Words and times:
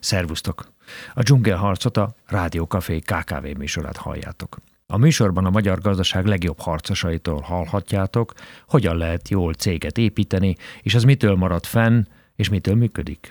Szervusztok! 0.00 0.72
A 1.14 1.22
dzsungelharcot 1.22 1.96
a 1.96 2.14
Rádiókafé 2.26 2.98
KKV 2.98 3.46
műsorát 3.58 3.96
halljátok. 3.96 4.58
A 4.86 4.96
műsorban 4.96 5.44
a 5.44 5.50
magyar 5.50 5.78
gazdaság 5.78 6.26
legjobb 6.26 6.60
harcosaitól 6.60 7.40
hallhatjátok, 7.40 8.32
hogyan 8.68 8.96
lehet 8.96 9.28
jól 9.28 9.52
céget 9.52 9.98
építeni, 9.98 10.54
és 10.82 10.94
az 10.94 11.02
mitől 11.02 11.34
marad 11.34 11.64
fenn, 11.64 12.02
és 12.36 12.48
mitől 12.48 12.74
működik. 12.74 13.30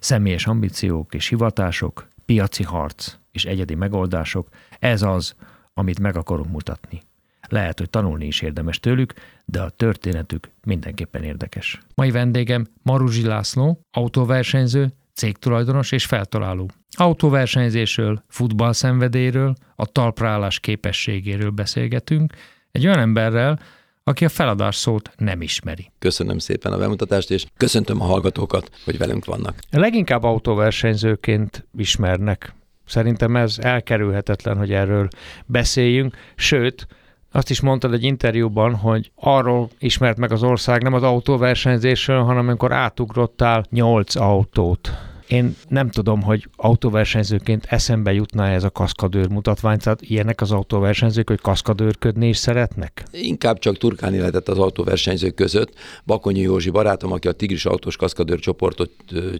Személyes 0.00 0.46
ambíciók 0.46 1.14
és 1.14 1.28
hivatások, 1.28 2.08
piaci 2.24 2.62
harc 2.62 3.14
és 3.32 3.44
egyedi 3.44 3.74
megoldások, 3.74 4.48
ez 4.78 5.02
az, 5.02 5.34
amit 5.74 6.00
meg 6.00 6.16
akarunk 6.16 6.50
mutatni. 6.50 7.02
Lehet, 7.48 7.78
hogy 7.78 7.90
tanulni 7.90 8.26
is 8.26 8.40
érdemes 8.40 8.80
tőlük, 8.80 9.14
de 9.44 9.62
a 9.62 9.70
történetük 9.70 10.48
mindenképpen 10.64 11.22
érdekes. 11.22 11.80
Mai 11.94 12.10
vendégem 12.10 12.66
Maruzsi 12.82 13.26
László, 13.26 13.80
autóversenyző, 13.90 14.92
cégtulajdonos 15.16 15.92
és 15.92 16.04
feltaláló. 16.04 16.70
Autóversenyzésről, 16.90 18.22
futballszenvedélyről, 18.28 19.54
a 19.76 19.86
talprálás 19.86 20.60
képességéről 20.60 21.50
beszélgetünk, 21.50 22.32
egy 22.72 22.86
olyan 22.86 22.98
emberrel, 22.98 23.60
aki 24.04 24.24
a 24.24 24.28
feladás 24.28 24.76
szót 24.76 25.10
nem 25.16 25.42
ismeri. 25.42 25.90
Köszönöm 25.98 26.38
szépen 26.38 26.72
a 26.72 26.78
bemutatást, 26.78 27.30
és 27.30 27.46
köszöntöm 27.56 28.00
a 28.00 28.04
hallgatókat, 28.04 28.70
hogy 28.84 28.98
velünk 28.98 29.24
vannak. 29.24 29.58
Leginkább 29.70 30.22
autóversenyzőként 30.22 31.66
ismernek. 31.76 32.54
Szerintem 32.86 33.36
ez 33.36 33.58
elkerülhetetlen, 33.58 34.56
hogy 34.56 34.72
erről 34.72 35.08
beszéljünk, 35.46 36.16
sőt, 36.34 36.86
azt 37.32 37.50
is 37.50 37.60
mondtad 37.60 37.92
egy 37.92 38.04
interjúban, 38.04 38.74
hogy 38.74 39.10
arról 39.14 39.68
ismert 39.78 40.16
meg 40.16 40.32
az 40.32 40.42
ország 40.42 40.82
nem 40.82 40.94
az 40.94 41.02
autóversenyzésről, 41.02 42.22
hanem 42.22 42.48
amikor 42.48 42.72
átugrottál 42.72 43.64
nyolc 43.70 44.14
autót. 44.14 44.90
Én 45.28 45.56
nem 45.68 45.90
tudom, 45.90 46.22
hogy 46.22 46.48
autóversenyzőként 46.56 47.64
eszembe 47.68 48.12
jutna 48.12 48.46
ez 48.46 48.64
a 48.64 48.70
kaszkadőr 48.70 49.28
mutatvány, 49.28 49.78
tehát 49.78 50.02
ilyenek 50.02 50.40
az 50.40 50.52
autóversenyzők, 50.52 51.28
hogy 51.28 51.40
kaszkadőrködni 51.40 52.28
is 52.28 52.36
szeretnek? 52.36 53.04
Inkább 53.12 53.58
csak 53.58 53.78
turkálni 53.78 54.18
lehetett 54.18 54.48
az 54.48 54.58
autóversenyzők 54.58 55.34
között. 55.34 55.72
Bakonyi 56.04 56.40
Józsi 56.40 56.70
barátom, 56.70 57.12
aki 57.12 57.28
a 57.28 57.32
Tigris 57.32 57.64
autós 57.64 57.96
kaszkadőr 57.96 58.38
csoportot 58.38 58.90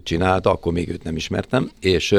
csinálta, 0.03 0.51
akkor 0.51 0.73
még 0.73 0.89
őt 0.89 1.03
nem 1.03 1.15
ismertem, 1.15 1.71
és 1.79 2.15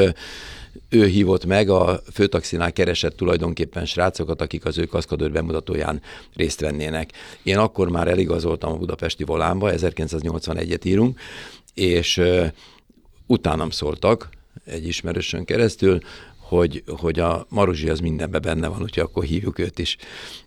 ő 0.89 1.07
hívott 1.07 1.45
meg, 1.47 1.69
a 1.69 2.01
főtaxinál 2.13 2.73
keresett 2.73 3.17
tulajdonképpen 3.17 3.85
srácokat, 3.85 4.41
akik 4.41 4.65
az 4.65 4.79
ő 4.79 4.85
kaszkadőr 4.85 5.33
bemutatóján 5.33 6.01
részt 6.35 6.61
vennének. 6.61 7.11
Én 7.43 7.57
akkor 7.57 7.89
már 7.89 8.09
eligazoltam 8.09 8.73
a 8.73 8.77
budapesti 8.77 9.25
volánba, 9.25 9.71
1981-et 9.73 10.85
írunk, 10.85 11.21
és 11.75 12.23
utánam 13.29 13.71
szóltak 13.71 14.29
egy 14.65 14.87
ismerősön 14.87 15.45
keresztül, 15.45 15.99
hogy, 16.37 16.83
hogy 16.87 17.19
a 17.19 17.47
Maruzsi 17.49 17.89
az 17.89 18.01
mindenben 18.01 18.43
benne 18.43 18.69
van, 18.69 18.83
úgyhogy 18.83 19.03
akkor 19.03 19.25
hívjuk 19.25 19.59
őt 19.59 19.79
is. 19.79 19.97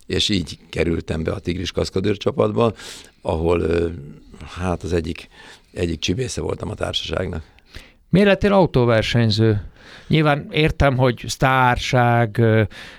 És 0.06 0.28
így 0.28 0.58
kerültem 0.70 1.22
be 1.22 1.32
a 1.32 1.38
Tigris 1.38 1.72
kaszkadőr 1.72 2.16
csapatba, 2.16 2.74
ahol 3.22 3.62
hát 4.46 4.82
az 4.82 4.92
egyik, 4.92 5.28
egyik 5.72 5.98
csibésze 5.98 6.40
voltam 6.40 6.70
a 6.70 6.74
társaságnak. 6.74 7.42
Miért 8.08 8.28
lettél 8.28 8.52
autóversenyző? 8.52 9.70
Nyilván 10.06 10.48
értem, 10.50 10.96
hogy 10.96 11.24
sztárság, 11.26 12.40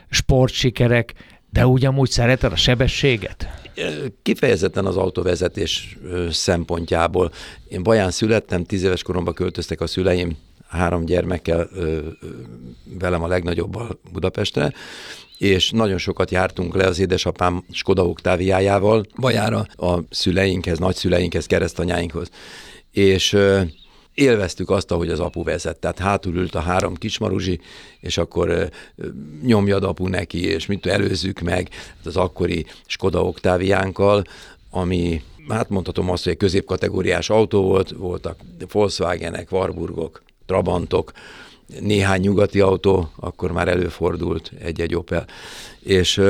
sportsikerek, 0.10 1.14
de 1.54 1.68
ugyanúgy 1.68 2.10
szereted 2.10 2.52
a 2.52 2.56
sebességet? 2.56 3.48
Kifejezetten 4.22 4.86
az 4.86 4.98
autóvezetés 4.98 5.98
szempontjából. 6.30 7.32
Én 7.68 7.84
Baján 7.84 8.12
születtem, 8.12 8.64
tíz 8.64 8.84
éves 8.84 9.04
koromban 9.04 9.34
költöztek 9.34 9.82
a 9.82 9.88
szüleim 9.88 10.38
három 10.68 11.06
gyermekkel 11.06 11.70
velem 13.00 13.24
a 13.24 13.28
legnagyobbal 13.28 14.00
Budapestre, 14.12 14.74
és 15.38 15.72
nagyon 15.72 15.98
sokat 15.98 16.32
jártunk 16.32 16.76
le 16.76 16.86
az 16.86 17.00
édesapám 17.00 17.64
Skoda 17.72 18.06
Oktáviájával 18.06 19.06
Bajára 19.20 19.68
a 19.76 20.00
szüleinkhez, 20.10 20.80
nagyszüleinkhez, 20.80 21.46
keresztanyáinkhoz. 21.46 22.30
És 22.92 23.38
élveztük 24.14 24.70
azt, 24.70 24.92
ahogy 24.92 25.10
az 25.10 25.20
apu 25.20 25.44
vezet. 25.44 25.80
Tehát 25.80 26.00
hátul 26.00 26.36
ült 26.36 26.56
a 26.56 26.60
három 26.60 26.96
kismaruzsi, 26.96 27.60
és 28.00 28.18
akkor 28.18 28.70
nyomjad 29.44 29.84
apu 29.84 30.08
neki, 30.08 30.44
és 30.46 30.66
mit 30.66 30.86
előzzük 30.86 31.40
meg 31.40 31.70
hát 31.72 32.06
az 32.06 32.18
akkori 32.18 32.66
Skoda 32.86 33.24
Oktáviánkkal, 33.24 34.24
ami 34.70 35.22
hát 35.48 35.70
mondhatom 35.70 36.10
azt, 36.10 36.24
hogy 36.24 36.32
egy 36.32 36.38
középkategóriás 36.38 37.30
autó 37.30 37.62
volt, 37.62 37.90
voltak 37.90 38.40
Volkswagenek, 38.72 39.52
Warburgok, 39.52 40.24
Trabantok, 40.46 41.12
néhány 41.80 42.22
nyugati 42.22 42.60
autó, 42.60 43.10
akkor 43.16 43.52
már 43.52 43.68
előfordult 43.68 44.52
egy-egy 44.60 44.96
Opel, 44.96 45.26
és 45.80 46.22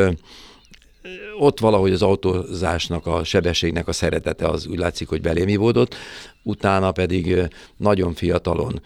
ott 1.40 1.60
valahogy 1.60 1.92
az 1.92 2.02
autózásnak, 2.02 3.08
a 3.08 3.24
sebességnek 3.24 3.88
a 3.88 3.92
szeretete 3.92 4.48
az 4.48 4.68
úgy 4.68 4.78
látszik, 4.78 5.08
hogy 5.10 5.22
belém 5.22 5.48
ivódott, 5.48 5.96
utána 6.44 6.92
pedig 6.92 7.48
nagyon 7.78 8.14
fiatalon, 8.14 8.82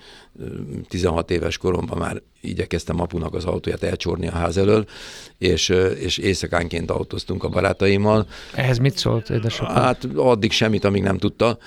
16 0.88 1.31
éves 1.31 1.57
koromban 1.57 1.97
már 1.97 2.22
igyekeztem 2.41 3.01
apunak 3.01 3.33
az 3.33 3.45
autóját 3.45 3.83
elcsorni 3.83 4.28
a 4.28 4.31
ház 4.31 4.57
elől, 4.57 4.85
és, 5.38 5.69
és 6.00 6.17
éjszakánként 6.17 6.91
autóztunk 6.91 7.44
a 7.44 7.50
barátaimmal. 7.50 8.28
Ehhez 8.53 8.78
mit 8.78 8.97
szólt 8.97 9.29
édesapám? 9.29 9.75
Hát 9.75 10.07
addig 10.16 10.51
semmit, 10.51 10.84
amíg 10.84 11.01
nem 11.01 11.17
tudta, 11.17 11.57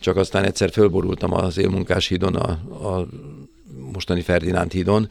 csak 0.00 0.16
aztán 0.16 0.44
egyszer 0.44 0.70
fölborultam 0.70 1.32
az 1.32 1.58
élmunkás 1.58 2.06
hídon, 2.06 2.34
a, 2.34 2.50
a 2.88 3.06
mostani 3.92 4.20
Ferdinánd 4.20 4.72
hídon, 4.72 5.08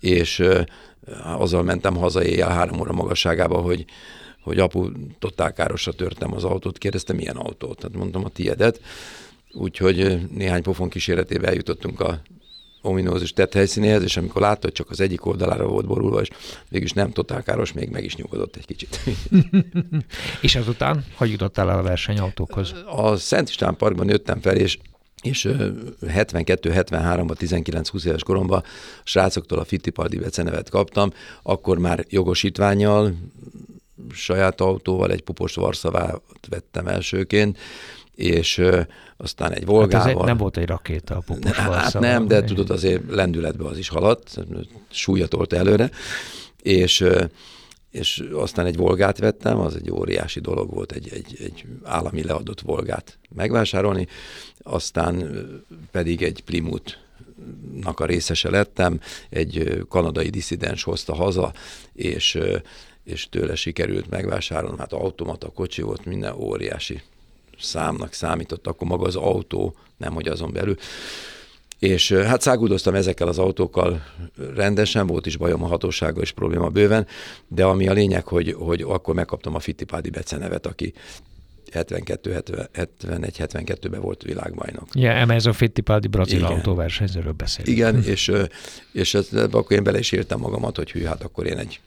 és 0.00 0.42
azzal 1.22 1.62
mentem 1.62 1.96
haza 1.96 2.24
éjjel 2.24 2.50
három 2.50 2.80
óra 2.80 2.92
magasságába, 2.92 3.56
hogy 3.60 3.84
hogy 4.44 4.58
apu 4.58 4.90
totálkárosra 5.18 5.92
törtem 5.92 6.34
az 6.34 6.44
autót, 6.44 6.78
kérdeztem, 6.78 7.16
milyen 7.16 7.36
autót? 7.36 7.76
Tehát 7.78 7.96
mondtam 7.96 8.24
a 8.24 8.28
tiedet, 8.28 8.80
úgyhogy 9.52 10.28
néhány 10.30 10.62
pofon 10.62 10.88
kíséretében 10.88 11.48
eljutottunk 11.48 12.00
a 12.00 12.20
ominózus 12.82 13.32
tett 13.32 13.52
helyszínéhez, 13.52 14.02
és 14.02 14.16
amikor 14.16 14.40
látta, 14.40 14.60
hogy 14.60 14.72
csak 14.72 14.90
az 14.90 15.00
egyik 15.00 15.26
oldalára 15.26 15.66
volt 15.66 15.86
borulva, 15.86 16.20
és 16.20 16.30
mégis 16.68 16.92
nem 16.92 17.10
totálkáros, 17.10 17.72
még 17.72 17.88
meg 17.88 18.04
is 18.04 18.16
nyugodott 18.16 18.56
egy 18.56 18.66
kicsit. 18.66 19.00
és 20.42 20.56
azután, 20.56 21.04
hogy 21.16 21.30
jutottál 21.30 21.70
el 21.70 21.78
a 21.78 21.82
versenyautókhoz? 21.82 22.74
A 22.86 23.16
Szent 23.16 23.48
István 23.48 23.76
Parkban 23.76 24.08
jöttem 24.08 24.40
fel, 24.40 24.56
és 24.56 24.78
és 25.22 25.48
72-73-ban, 26.02 27.34
19-20 27.38 28.04
éves 28.04 28.22
koromban 28.22 28.58
a 28.58 28.64
srácoktól 29.04 29.58
a 29.58 29.64
Fittipaldi 29.64 30.18
becenevet 30.18 30.70
kaptam, 30.70 31.12
akkor 31.42 31.78
már 31.78 32.04
jogosítványjal, 32.08 33.14
saját 34.12 34.60
autóval 34.60 35.10
egy 35.10 35.22
pupos 35.22 35.54
varszavát 35.54 36.20
vettem 36.48 36.86
elsőként, 36.86 37.58
és 38.14 38.62
aztán 39.16 39.52
egy 39.52 39.66
Volgával. 39.66 40.08
Hát 40.08 40.20
ez 40.20 40.26
nem 40.26 40.36
volt 40.36 40.56
egy 40.56 40.66
rakéta 40.66 41.16
a 41.16 41.22
pupos 41.26 41.50
Hát 41.50 41.98
nem, 41.98 42.28
de 42.28 42.42
tudod, 42.44 42.70
azért 42.70 43.02
lendületbe 43.08 43.64
az 43.64 43.78
is 43.78 43.88
haladt, 43.88 44.44
súlyatolt 44.90 45.52
előre, 45.52 45.90
és 46.62 47.06
és 47.90 48.24
aztán 48.32 48.66
egy 48.66 48.76
volgát 48.76 49.18
vettem, 49.18 49.58
az 49.58 49.76
egy 49.76 49.90
óriási 49.90 50.40
dolog 50.40 50.70
volt, 50.70 50.92
egy, 50.92 51.08
egy, 51.12 51.36
egy 51.40 51.64
állami 51.82 52.22
leadott 52.22 52.60
volgát 52.60 53.18
megvásárolni, 53.34 54.06
aztán 54.62 55.28
pedig 55.90 56.22
egy 56.22 56.42
Plymouth 56.44 56.92
nak 57.82 58.00
a 58.00 58.06
részese 58.06 58.50
lettem, 58.50 59.00
egy 59.30 59.82
kanadai 59.88 60.28
diszidens 60.28 60.82
hozta 60.82 61.14
haza, 61.14 61.52
és 61.92 62.38
és 63.04 63.28
tőle 63.28 63.54
sikerült 63.54 64.10
megvásárolnom, 64.10 64.78
hát 64.78 64.92
automata 64.92 65.48
kocsi 65.48 65.82
volt, 65.82 66.04
minden 66.04 66.34
óriási 66.34 67.02
számnak 67.58 68.12
számított, 68.12 68.66
akkor 68.66 68.88
maga 68.88 69.06
az 69.06 69.16
autó, 69.16 69.74
nem 69.96 70.12
hogy 70.12 70.28
azon 70.28 70.52
belül. 70.52 70.76
És 71.78 72.12
hát 72.12 72.40
száguldoztam 72.40 72.94
ezekkel 72.94 73.28
az 73.28 73.38
autókkal 73.38 74.02
rendesen, 74.54 75.06
volt 75.06 75.26
is 75.26 75.36
bajom 75.36 75.62
a 75.62 75.66
hatósággal 75.66 76.22
és 76.22 76.32
probléma 76.32 76.68
bőven, 76.68 77.06
de 77.48 77.64
ami 77.64 77.88
a 77.88 77.92
lényeg, 77.92 78.26
hogy, 78.26 78.52
hogy 78.52 78.82
akkor 78.82 79.14
megkaptam 79.14 79.54
a 79.54 79.58
Fittipaldi 79.58 80.10
becenevet, 80.10 80.66
aki 80.66 80.92
71-72-ben 81.72 84.00
volt 84.00 84.22
világbajnok. 84.22 84.88
Igen, 84.92 85.30
ez 85.30 85.46
a 85.46 85.52
Fittipaldi 85.52 86.08
brazil 86.08 86.38
Igen. 86.38 86.50
autóversenyzőről 86.50 87.32
beszélünk. 87.32 87.76
Igen, 87.76 88.02
és, 88.02 88.32
és 88.92 89.14
akkor 89.50 89.76
én 89.76 89.82
bele 89.82 89.98
is 89.98 90.12
írtam 90.12 90.40
magamat, 90.40 90.76
hogy 90.76 90.90
hű, 90.90 91.02
hát 91.02 91.22
akkor 91.22 91.46
én 91.46 91.58
egy 91.58 91.80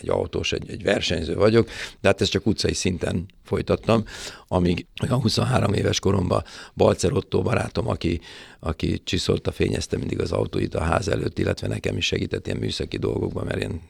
egy 0.00 0.08
autós, 0.08 0.52
egy, 0.52 0.70
egy 0.70 0.82
versenyző 0.82 1.34
vagyok, 1.34 1.66
de 2.00 2.08
hát 2.08 2.20
ezt 2.20 2.30
csak 2.30 2.46
utcai 2.46 2.74
szinten 2.74 3.26
folytattam, 3.44 4.04
amíg 4.48 4.86
a 5.08 5.14
23 5.14 5.72
éves 5.72 6.00
koromban 6.00 6.44
Balcer 6.74 7.12
Otto 7.12 7.42
barátom, 7.42 7.88
aki, 7.88 8.20
aki 8.60 9.00
csiszolta, 9.04 9.52
fényezte 9.52 9.96
mindig 9.96 10.20
az 10.20 10.32
autóit 10.32 10.74
a 10.74 10.80
ház 10.80 11.08
előtt, 11.08 11.38
illetve 11.38 11.68
nekem 11.68 11.96
is 11.96 12.06
segített 12.06 12.46
ilyen 12.46 12.58
műszaki 12.58 12.98
dolgokban, 12.98 13.44
mert 13.44 13.62
én 13.62 13.80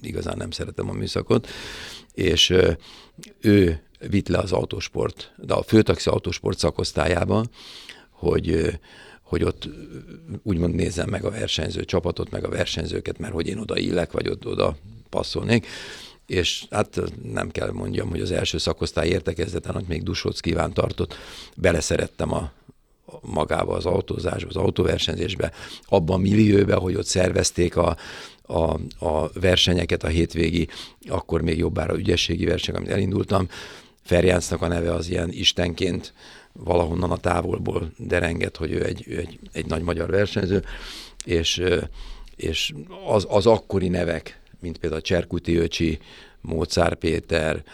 igazán 0.00 0.36
nem 0.36 0.50
szeretem 0.50 0.88
a 0.88 0.92
műszakot, 0.92 1.48
és 2.14 2.54
ő 3.40 3.82
vitt 4.10 4.28
le 4.28 4.38
az 4.38 4.52
autósport, 4.52 5.32
de 5.36 5.54
a 5.54 5.62
főtaxi 5.62 6.08
autósport 6.08 6.58
szakosztályába, 6.58 7.44
hogy 8.10 8.78
hogy 9.28 9.44
ott 9.44 9.68
úgymond 10.42 10.74
nézzem 10.74 11.08
meg 11.08 11.24
a 11.24 11.30
versenyző 11.30 11.84
csapatot, 11.84 12.30
meg 12.30 12.44
a 12.44 12.48
versenyzőket, 12.48 13.18
mert 13.18 13.32
hogy 13.32 13.46
én 13.46 13.58
oda 13.58 13.78
illek, 13.78 14.12
vagy 14.12 14.28
ott 14.28 14.46
oda 14.46 14.76
passzolnék 15.10 15.66
és 16.28 16.64
hát 16.70 17.00
nem 17.32 17.50
kell 17.50 17.70
mondjam, 17.70 18.08
hogy 18.08 18.20
az 18.20 18.30
első 18.30 18.58
szakosztály 18.58 19.08
értekezleten, 19.08 19.74
hogy 19.74 19.84
még 19.88 20.02
Dusóc 20.02 20.40
kíván 20.40 20.72
tartott, 20.72 21.14
beleszerettem 21.56 22.32
a, 22.32 22.52
magába 23.20 23.76
az 23.76 23.86
autózásba, 23.86 24.48
az 24.48 24.56
autóversenyzésbe, 24.56 25.52
abban 25.86 26.16
a 26.16 26.22
millióbe, 26.22 26.74
hogy 26.74 26.94
ott 26.94 27.06
szervezték 27.06 27.76
a, 27.76 27.96
a, 28.42 28.60
a 29.06 29.30
versenyeket, 29.32 30.04
a 30.04 30.08
hétvégi, 30.08 30.68
akkor 31.08 31.40
még 31.40 31.58
jobbára 31.58 31.98
ügyességi 31.98 32.44
verseny, 32.44 32.74
amit 32.74 32.90
elindultam. 32.90 33.48
Ferjáncnak 34.02 34.62
a 34.62 34.68
neve 34.68 34.94
az 34.94 35.08
ilyen 35.08 35.30
istenként 35.32 36.12
valahonnan 36.52 37.10
a 37.10 37.16
távolból 37.16 37.92
derengett, 37.96 38.56
hogy 38.56 38.72
ő 38.72 38.84
egy, 38.84 39.04
ő 39.06 39.18
egy, 39.18 39.38
egy 39.52 39.66
nagy 39.66 39.82
magyar 39.82 40.10
versenyző, 40.10 40.64
és, 41.24 41.62
és 42.36 42.74
az, 43.06 43.26
az 43.28 43.46
akkori 43.46 43.88
nevek, 43.88 44.37
mint 44.60 44.78
például 44.78 45.00
Cserkuti 45.00 45.56
Öcsi, 45.56 45.98
Mócár 46.40 46.94
Péter, 46.94 47.64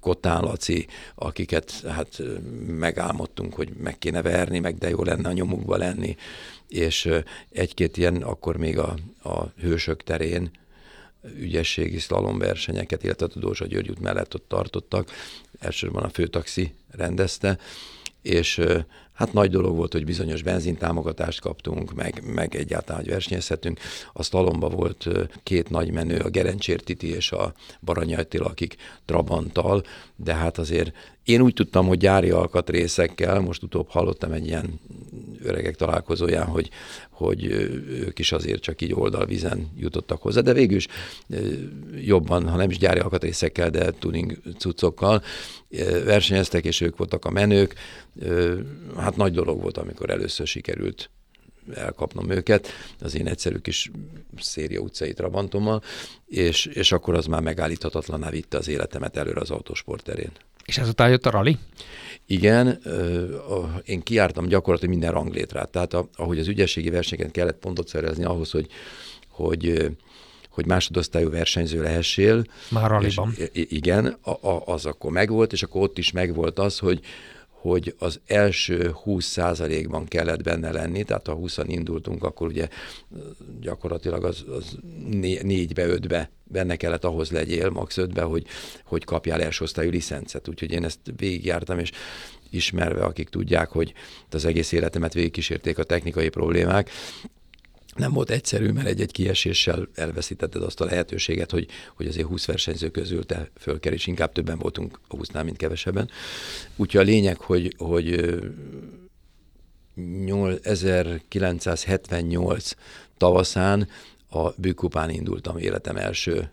Kotán 0.00 0.42
Laci, 0.42 0.86
akiket 1.14 1.72
hát 1.88 2.22
megálmodtunk, 2.66 3.54
hogy 3.54 3.68
meg 3.82 3.98
kéne 3.98 4.22
verni, 4.22 4.58
meg 4.58 4.78
de 4.78 4.88
jó 4.88 5.02
lenne 5.02 5.28
a 5.28 5.32
nyomukba 5.32 5.76
lenni, 5.76 6.16
és 6.68 7.10
egy-két 7.50 7.96
ilyen 7.96 8.16
akkor 8.16 8.56
még 8.56 8.78
a, 8.78 8.96
a 9.22 9.44
hősök 9.60 10.02
terén 10.02 10.50
ügyességi 11.36 11.98
szlalomversenyeket, 11.98 13.04
illetve 13.04 13.26
a 13.34 13.38
Dózsa 13.38 13.66
György 13.66 13.90
út 13.90 14.00
mellett 14.00 14.34
ott 14.34 14.48
tartottak, 14.48 15.10
elsősorban 15.58 16.02
a 16.02 16.08
főtaxi 16.08 16.74
rendezte, 16.90 17.58
és 18.22 18.60
hát 19.22 19.32
nagy 19.32 19.50
dolog 19.50 19.76
volt, 19.76 19.92
hogy 19.92 20.04
bizonyos 20.04 20.42
benzintámogatást 20.42 21.40
kaptunk, 21.40 21.94
meg, 21.94 22.22
meg 22.26 22.54
egyáltalán, 22.54 23.00
hogy 23.00 23.10
versenyezhetünk. 23.10 23.80
A 24.12 24.22
Stalomba 24.22 24.68
volt 24.68 25.08
két 25.42 25.70
nagy 25.70 25.92
menő, 25.92 26.18
a 26.18 26.28
Gerencsér 26.28 26.80
Titi 26.80 27.14
és 27.14 27.32
a 27.32 27.52
Baranyai 27.80 28.26
akik 28.38 28.76
Trabanttal, 29.04 29.82
de 30.22 30.34
hát 30.34 30.58
azért 30.58 30.92
én 31.24 31.40
úgy 31.40 31.54
tudtam, 31.54 31.86
hogy 31.86 31.98
gyári 31.98 32.30
alkatrészekkel, 32.30 33.40
most 33.40 33.62
utóbb 33.62 33.88
hallottam 33.88 34.32
egy 34.32 34.46
ilyen 34.46 34.80
öregek 35.42 35.76
találkozóján, 35.76 36.46
hogy, 36.46 36.70
hogy 37.10 37.44
ők 37.88 38.18
is 38.18 38.32
azért 38.32 38.62
csak 38.62 38.80
így 38.80 38.94
oldalvízen 38.94 39.70
jutottak 39.76 40.22
hozzá, 40.22 40.40
de 40.40 40.52
végül 40.52 40.76
is 40.76 40.86
jobban, 42.00 42.48
ha 42.48 42.56
nem 42.56 42.70
is 42.70 42.78
gyári 42.78 43.00
alkatrészekkel, 43.00 43.70
de 43.70 43.90
tuning 43.90 44.38
cuccokkal 44.58 45.22
versenyeztek, 46.04 46.64
és 46.64 46.80
ők 46.80 46.96
voltak 46.96 47.24
a 47.24 47.30
menők. 47.30 47.74
Hát 48.96 49.16
nagy 49.16 49.32
dolog 49.32 49.60
volt, 49.60 49.78
amikor 49.78 50.10
először 50.10 50.46
sikerült 50.46 51.10
elkapnom 51.74 52.30
őket, 52.30 52.68
az 53.00 53.16
én 53.16 53.26
egyszerű 53.26 53.56
kis 53.56 53.90
széria 54.38 54.80
utcai 54.80 55.12
trabantommal, 55.12 55.82
és, 56.26 56.66
és 56.66 56.92
akkor 56.92 57.14
az 57.14 57.26
már 57.26 57.40
megállíthatatlaná 57.40 58.30
vitte 58.30 58.56
az 58.56 58.68
életemet 58.68 59.16
előre 59.16 59.40
az 59.40 59.50
autósport 59.50 60.04
terén. 60.04 60.30
És 60.64 60.78
ezután 60.78 61.10
jött 61.10 61.26
a 61.26 61.30
rali? 61.30 61.58
Igen, 62.26 62.82
én 63.84 64.02
kiártam 64.02 64.46
gyakorlatilag 64.46 64.94
minden 64.94 65.12
ranglétrát. 65.12 65.68
Tehát 65.68 65.94
ahogy 66.14 66.38
az 66.38 66.48
ügyességi 66.48 66.90
versenyeken 66.90 67.30
kellett 67.30 67.58
pontot 67.58 67.88
szerezni 67.88 68.24
ahhoz, 68.24 68.50
hogy, 68.50 68.66
hogy 69.28 69.90
hogy 70.48 70.66
másodosztályú 70.66 71.30
versenyző 71.30 71.82
lehessél. 71.82 72.44
Már 72.70 72.90
raliban. 72.90 73.34
Igen, 73.52 74.16
az 74.64 74.86
akkor 74.86 75.10
megvolt, 75.10 75.52
és 75.52 75.62
akkor 75.62 75.82
ott 75.82 75.98
is 75.98 76.10
megvolt 76.10 76.58
az, 76.58 76.78
hogy, 76.78 77.00
hogy 77.62 77.94
az 77.98 78.20
első 78.26 78.94
20%-ban 79.04 80.06
kellett 80.06 80.42
benne 80.42 80.72
lenni, 80.72 81.02
tehát 81.02 81.26
ha 81.26 81.34
20 81.34 81.58
indultunk, 81.66 82.24
akkor 82.24 82.46
ugye 82.46 82.68
gyakorlatilag 83.60 84.24
az, 84.24 84.44
az 84.48 84.78
négybe, 85.42 85.86
ötbe 85.86 86.30
benne 86.44 86.76
kellett 86.76 87.04
ahhoz 87.04 87.30
legyél, 87.30 87.70
max 87.70 87.96
ötbe, 87.96 88.22
hogy, 88.22 88.46
hogy 88.84 89.04
kapjál 89.04 89.42
első 89.42 89.64
osztályú 89.64 89.90
licencet. 89.90 90.48
Úgyhogy 90.48 90.72
én 90.72 90.84
ezt 90.84 90.98
végigjártam, 91.16 91.78
és 91.78 91.90
ismerve, 92.50 93.04
akik 93.04 93.28
tudják, 93.28 93.68
hogy 93.68 93.92
az 94.30 94.44
egész 94.44 94.72
életemet 94.72 95.14
végigkísérték 95.14 95.78
a 95.78 95.84
technikai 95.84 96.28
problémák, 96.28 96.90
nem 97.96 98.12
volt 98.12 98.30
egyszerű, 98.30 98.70
mert 98.70 98.86
egy-egy 98.86 99.12
kieséssel 99.12 99.88
elveszítetted 99.94 100.62
azt 100.62 100.80
a 100.80 100.84
lehetőséget, 100.84 101.50
hogy, 101.50 101.68
hogy 101.96 102.06
azért 102.06 102.26
20 102.26 102.46
versenyző 102.46 102.90
közül 102.90 103.26
te 103.26 103.50
fölker, 103.58 103.92
és 103.92 104.06
inkább 104.06 104.32
többen 104.32 104.58
voltunk 104.58 105.00
a 105.08 105.16
20-nál, 105.16 105.44
mint 105.44 105.56
kevesebben. 105.56 106.10
Úgyhogy 106.76 107.00
a 107.00 107.04
lényeg, 107.04 107.36
hogy, 107.36 107.74
hogy 107.78 108.34
1978 110.62 112.70
tavaszán 113.16 113.88
a 114.30 114.50
Bükupán 114.56 115.10
indultam 115.10 115.58
életem 115.58 115.96
első 115.96 116.50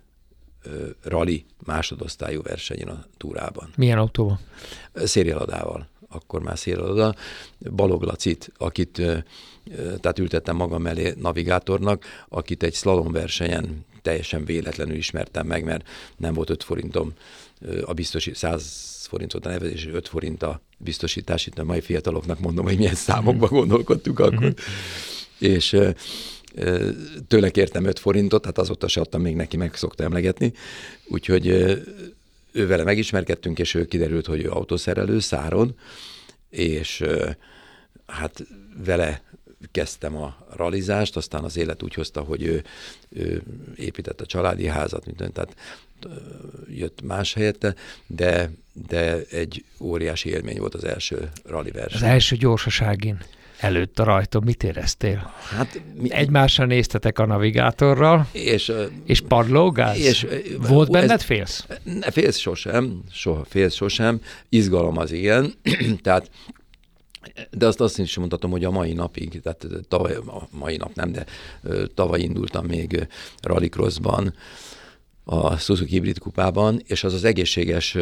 rali 1.04 1.46
másodosztályú 1.66 2.42
versenyen 2.42 2.88
a 2.88 3.06
túrában. 3.18 3.70
Milyen 3.76 3.98
autóval? 3.98 4.40
Szérialadával. 4.94 5.88
Akkor 6.10 6.42
már 6.42 6.58
szérialada. 6.58 7.16
Balog 7.60 8.02
Lacit, 8.02 8.52
akit 8.58 9.02
tehát 9.76 10.20
ültettem 10.20 10.56
magam 10.56 10.82
mellé 10.82 11.14
navigátornak, 11.18 12.06
akit 12.30 12.64
egy 12.64 12.74
slalom 12.74 13.12
versenyen 13.12 13.86
teljesen 14.02 14.46
véletlenül 14.46 14.96
ismertem 14.96 15.48
meg, 15.48 15.64
mert 15.64 15.88
nem 16.18 16.34
volt 16.34 16.50
5 16.50 16.64
forintom 16.64 17.14
a 17.86 17.94
biztosi, 17.94 18.34
100 18.34 18.88
forint 19.10 19.32
volt 19.32 19.46
a 19.46 19.50
nevezés, 19.50 19.88
5 19.88 20.08
forint 20.08 20.44
a 20.44 20.62
biztosítás, 20.78 21.46
itt 21.46 21.60
a 21.60 21.64
mai 21.64 21.82
fiataloknak 21.82 22.40
mondom, 22.40 22.66
hogy 22.66 22.78
milyen 22.78 22.96
számokba 22.96 23.46
mhm. 23.46 23.56
gondolkodtunk 23.56 24.20
akkor. 24.20 24.44
Mm-hmm. 24.44 24.50
És 25.40 25.78
tőle 27.28 27.50
kértem 27.50 27.86
5 27.86 28.00
forintot, 28.00 28.46
hát 28.46 28.58
azóta 28.58 28.88
se 28.88 29.02
adtam 29.02 29.22
még 29.22 29.36
neki, 29.36 29.58
meg 29.58 29.76
szokta 29.76 30.04
emlegetni, 30.04 30.54
úgyhogy 31.08 31.48
ő 32.52 32.68
vele 32.68 32.84
megismerkedtünk, 32.84 33.60
és 33.60 33.74
ő 33.74 33.86
kiderült, 33.86 34.26
hogy 34.26 34.44
ő 34.44 34.50
autószerelő 34.50 35.20
száron, 35.20 35.76
és 36.50 37.04
hát 38.06 38.46
vele 38.86 39.22
kezdtem 39.72 40.16
a 40.16 40.36
ralizást, 40.56 41.16
aztán 41.16 41.44
az 41.44 41.58
élet 41.58 41.84
úgy 41.84 41.94
hozta, 41.94 42.22
hogy 42.22 42.44
ő, 42.44 42.64
ő 43.10 43.44
épített 43.76 44.22
a 44.22 44.26
családi 44.26 44.68
házat, 44.68 45.06
mint 45.06 45.34
tehát 45.34 45.56
jött 46.68 47.02
más 47.02 47.34
helyette, 47.34 47.76
de, 48.08 48.52
de 48.74 49.22
egy 49.32 49.66
óriási 49.80 50.30
élmény 50.30 50.58
volt 50.60 50.76
az 50.76 50.84
első 50.84 51.30
rali 51.46 51.72
verseny. 51.72 52.02
Az 52.02 52.08
első 52.08 52.36
gyorsaságin 52.36 53.20
előtt 53.60 54.00
a 54.00 54.04
rajton 54.04 54.44
mit 54.44 54.64
éreztél? 54.64 55.34
Hát, 55.50 55.82
mi, 55.96 56.12
Egymásra 56.12 56.66
néztetek 56.66 57.20
a 57.20 57.26
navigátorral, 57.26 58.28
és, 58.32 58.72
és 59.06 59.22
padlógáz? 59.22 59.98
És, 59.98 60.28
Volt 60.58 60.92
benned 60.92 61.12
ez, 61.12 61.24
félsz? 61.24 61.66
Ne, 61.84 62.12
félsz 62.12 62.38
sosem, 62.38 63.04
soha 63.12 63.44
félsz 63.44 63.76
sosem, 63.76 64.22
izgalom 64.50 64.98
az 64.98 65.12
ilyen, 65.12 65.54
tehát 66.04 66.30
de 67.52 67.68
azt 67.68 67.82
azt 67.82 68.00
is 68.00 68.18
mondhatom, 68.18 68.52
hogy 68.52 68.64
a 68.64 68.72
mai 68.72 68.94
napig, 68.94 69.42
tehát 69.42 69.68
tavaly, 69.88 70.16
a 70.16 70.48
mai 70.52 70.78
nap 70.78 70.96
nem, 70.96 71.12
de 71.12 71.26
tavaly 71.94 72.20
indultam 72.20 72.66
még 72.66 73.08
rallycrossban, 73.42 74.34
a 75.32 75.58
Suzuki 75.58 75.92
Hibrid 75.92 76.20
kupában, 76.20 76.82
és 76.88 77.04
az 77.04 77.14
az 77.14 77.24
egészséges 77.24 77.98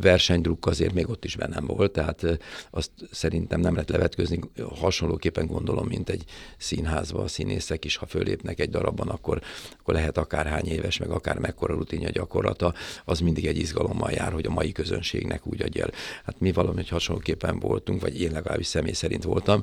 versenydruk 0.00 0.66
azért 0.66 0.94
még 0.94 1.08
ott 1.08 1.24
is 1.24 1.36
bennem 1.36 1.66
volt, 1.66 1.92
tehát 1.92 2.38
azt 2.70 2.90
szerintem 3.10 3.60
nem 3.60 3.72
lehet 3.72 3.90
levetközni. 3.90 4.40
Hasonlóképpen 4.74 5.46
gondolom, 5.46 5.86
mint 5.86 6.08
egy 6.08 6.24
színházban 6.56 7.24
a 7.24 7.28
színészek 7.28 7.84
is, 7.84 7.96
ha 7.96 8.06
fölépnek 8.06 8.60
egy 8.60 8.70
darabban, 8.70 9.08
akkor, 9.08 9.40
akkor 9.80 9.94
lehet 9.94 10.18
akárhány 10.18 10.66
éves, 10.66 10.98
meg 10.98 11.10
akár 11.10 11.38
mekkora 11.38 11.74
rutinja 11.74 12.10
gyakorlata, 12.10 12.74
az 13.04 13.20
mindig 13.20 13.46
egy 13.46 13.58
izgalommal 13.58 14.10
jár, 14.10 14.32
hogy 14.32 14.46
a 14.46 14.50
mai 14.50 14.72
közönségnek 14.72 15.46
úgy 15.46 15.62
adja 15.62 15.84
el. 15.84 15.90
Hát 16.24 16.40
mi 16.40 16.52
valami 16.52 16.84
hasonlóképpen 16.88 17.58
voltunk, 17.58 18.00
vagy 18.00 18.20
én 18.20 18.32
legalábbis 18.32 18.66
személy 18.66 18.92
szerint 18.92 19.22
voltam, 19.22 19.62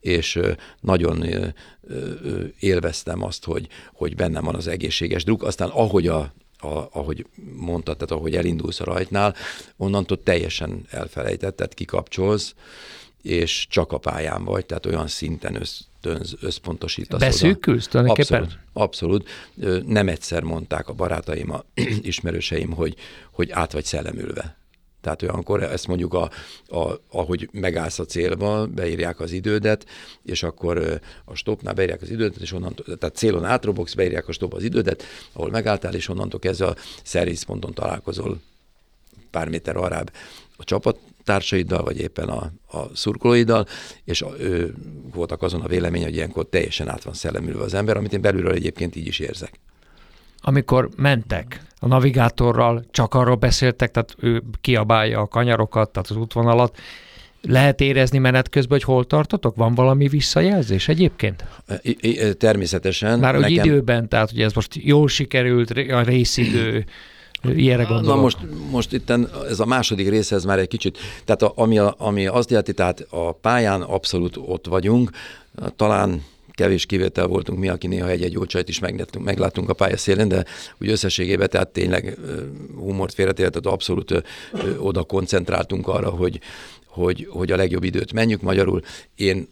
és 0.00 0.40
nagyon 0.80 1.24
élveztem 2.58 3.22
azt, 3.22 3.44
hogy, 3.44 3.68
hogy 3.92 4.14
bennem 4.14 4.44
van 4.44 4.54
az 4.54 4.66
egészséges 4.66 5.24
druk. 5.24 5.42
Aztán 5.42 5.68
ahogy 5.68 6.06
a 6.06 6.32
a, 6.58 6.68
ahogy 6.68 7.26
mondtad, 7.56 7.96
tehát 7.96 8.10
ahogy 8.10 8.34
elindulsz 8.34 8.80
a 8.80 8.84
rajtnál, 8.84 9.34
onnantól 9.76 10.22
teljesen 10.22 10.86
elfelejtetted, 10.90 11.74
kikapcsolsz, 11.74 12.54
és 13.22 13.66
csak 13.70 13.92
a 13.92 13.98
pályán 13.98 14.44
vagy, 14.44 14.66
tehát 14.66 14.86
olyan 14.86 15.06
szinten 15.06 15.54
ösztönz, 15.54 16.36
összpontosítasz 16.40 17.20
Beszűkülsz 17.20 17.86
tulajdonképpen? 17.86 18.42
Abszolút, 18.42 18.58
abszolút. 18.72 19.86
Nem 19.86 20.08
egyszer 20.08 20.42
mondták 20.42 20.88
a 20.88 20.92
barátaim, 20.92 21.50
a 21.50 21.64
ismerőseim, 22.02 22.72
hogy, 22.72 22.94
hogy 23.32 23.50
át 23.50 23.72
vagy 23.72 23.84
szellemülve. 23.84 24.56
Tehát 25.00 25.22
olyankor 25.22 25.62
ezt 25.62 25.86
mondjuk, 25.86 26.14
a, 26.14 26.30
a, 26.68 27.00
ahogy 27.10 27.48
megállsz 27.52 27.98
a 27.98 28.04
célba, 28.04 28.66
beírják 28.66 29.20
az 29.20 29.32
idődet, 29.32 29.86
és 30.22 30.42
akkor 30.42 31.00
a 31.24 31.34
stopnál 31.34 31.74
beírják 31.74 32.02
az 32.02 32.10
idődet, 32.10 32.40
és 32.40 32.52
onnantól, 32.52 32.96
tehát 32.96 33.16
célon 33.16 33.44
átrobogsz, 33.44 33.94
beírják 33.94 34.28
a 34.28 34.32
stop 34.32 34.54
az 34.54 34.62
idődet, 34.62 35.02
ahol 35.32 35.50
megálltál, 35.50 35.94
és 35.94 36.08
onnantól 36.08 36.40
kezdve 36.40 36.66
a 36.66 36.76
szervizponton 37.02 37.74
találkozol 37.74 38.40
pár 39.30 39.48
méter 39.48 39.76
arább 39.76 40.12
a 40.56 40.64
csapat 40.64 40.98
társaiddal, 41.24 41.82
vagy 41.82 41.98
éppen 41.98 42.28
a, 42.28 42.50
a 42.78 42.96
szurkolóiddal, 42.96 43.66
és 44.04 44.24
ő 44.38 44.74
voltak 45.14 45.42
azon 45.42 45.60
a 45.60 45.68
vélemény, 45.68 46.02
hogy 46.02 46.14
ilyenkor 46.14 46.48
teljesen 46.48 46.88
át 46.88 47.04
van 47.04 47.14
szellemülve 47.14 47.62
az 47.62 47.74
ember, 47.74 47.96
amit 47.96 48.12
én 48.12 48.20
belülről 48.20 48.52
egyébként 48.52 48.96
így 48.96 49.06
is 49.06 49.18
érzek. 49.18 49.58
Amikor 50.40 50.88
mentek 50.96 51.62
a 51.80 51.86
navigátorral, 51.86 52.84
csak 52.90 53.14
arról 53.14 53.34
beszéltek, 53.34 53.90
tehát 53.90 54.14
ő 54.18 54.42
kiabálja 54.60 55.20
a 55.20 55.26
kanyarokat, 55.26 55.90
tehát 55.90 56.10
az 56.10 56.16
útvonalat, 56.16 56.76
lehet 57.42 57.80
érezni 57.80 58.18
menet 58.18 58.48
közben, 58.48 58.78
hogy 58.78 58.94
hol 58.94 59.04
tartotok? 59.04 59.56
Van 59.56 59.74
valami 59.74 60.08
visszajelzés 60.08 60.88
egyébként? 60.88 61.44
I, 61.82 62.34
természetesen. 62.34 63.18
Már 63.18 63.34
hogy 63.34 63.50
időben, 63.50 64.08
tehát 64.08 64.30
hogy 64.30 64.40
ez 64.40 64.52
most 64.52 64.74
jól 64.74 65.08
sikerült, 65.08 65.70
a 65.70 66.00
részidő, 66.02 66.84
Ilyenre 67.42 67.82
gondolok. 67.82 68.14
Na 68.14 68.20
most, 68.20 68.38
most 68.70 68.92
itt 68.92 69.10
ez 69.48 69.60
a 69.60 69.66
második 69.66 70.08
része, 70.08 70.34
ez 70.34 70.44
már 70.44 70.58
egy 70.58 70.68
kicsit, 70.68 70.98
tehát 71.24 71.42
a, 71.42 71.52
ami, 71.54 71.78
a, 71.78 71.94
ami 71.98 72.26
azt 72.26 72.48
jelenti, 72.48 72.72
tehát 72.72 73.06
a 73.10 73.32
pályán 73.32 73.82
abszolút 73.82 74.36
ott 74.36 74.66
vagyunk, 74.66 75.10
talán 75.76 76.22
kevés 76.58 76.86
kivétel 76.86 77.26
voltunk 77.26 77.58
mi, 77.58 77.68
aki 77.68 77.86
néha 77.86 78.08
egy-egy 78.08 78.32
jó 78.32 78.46
csajt 78.46 78.68
is 78.68 78.78
megláttunk, 78.78 79.24
megláttunk 79.24 79.68
a 79.68 79.72
pályaszélen, 79.72 80.28
de 80.28 80.44
úgy 80.80 80.88
összességében 80.88 81.48
tehát 81.48 81.68
tényleg 81.68 82.18
humort 82.76 83.14
félretéve, 83.14 83.48
tehát 83.48 83.66
abszolút 83.66 84.22
oda 84.78 85.02
koncentráltunk 85.02 85.88
arra, 85.88 86.10
hogy, 86.10 86.40
hogy, 86.86 87.28
hogy 87.30 87.52
a 87.52 87.56
legjobb 87.56 87.84
időt 87.84 88.12
menjük. 88.12 88.42
Magyarul 88.42 88.80
én 89.14 89.48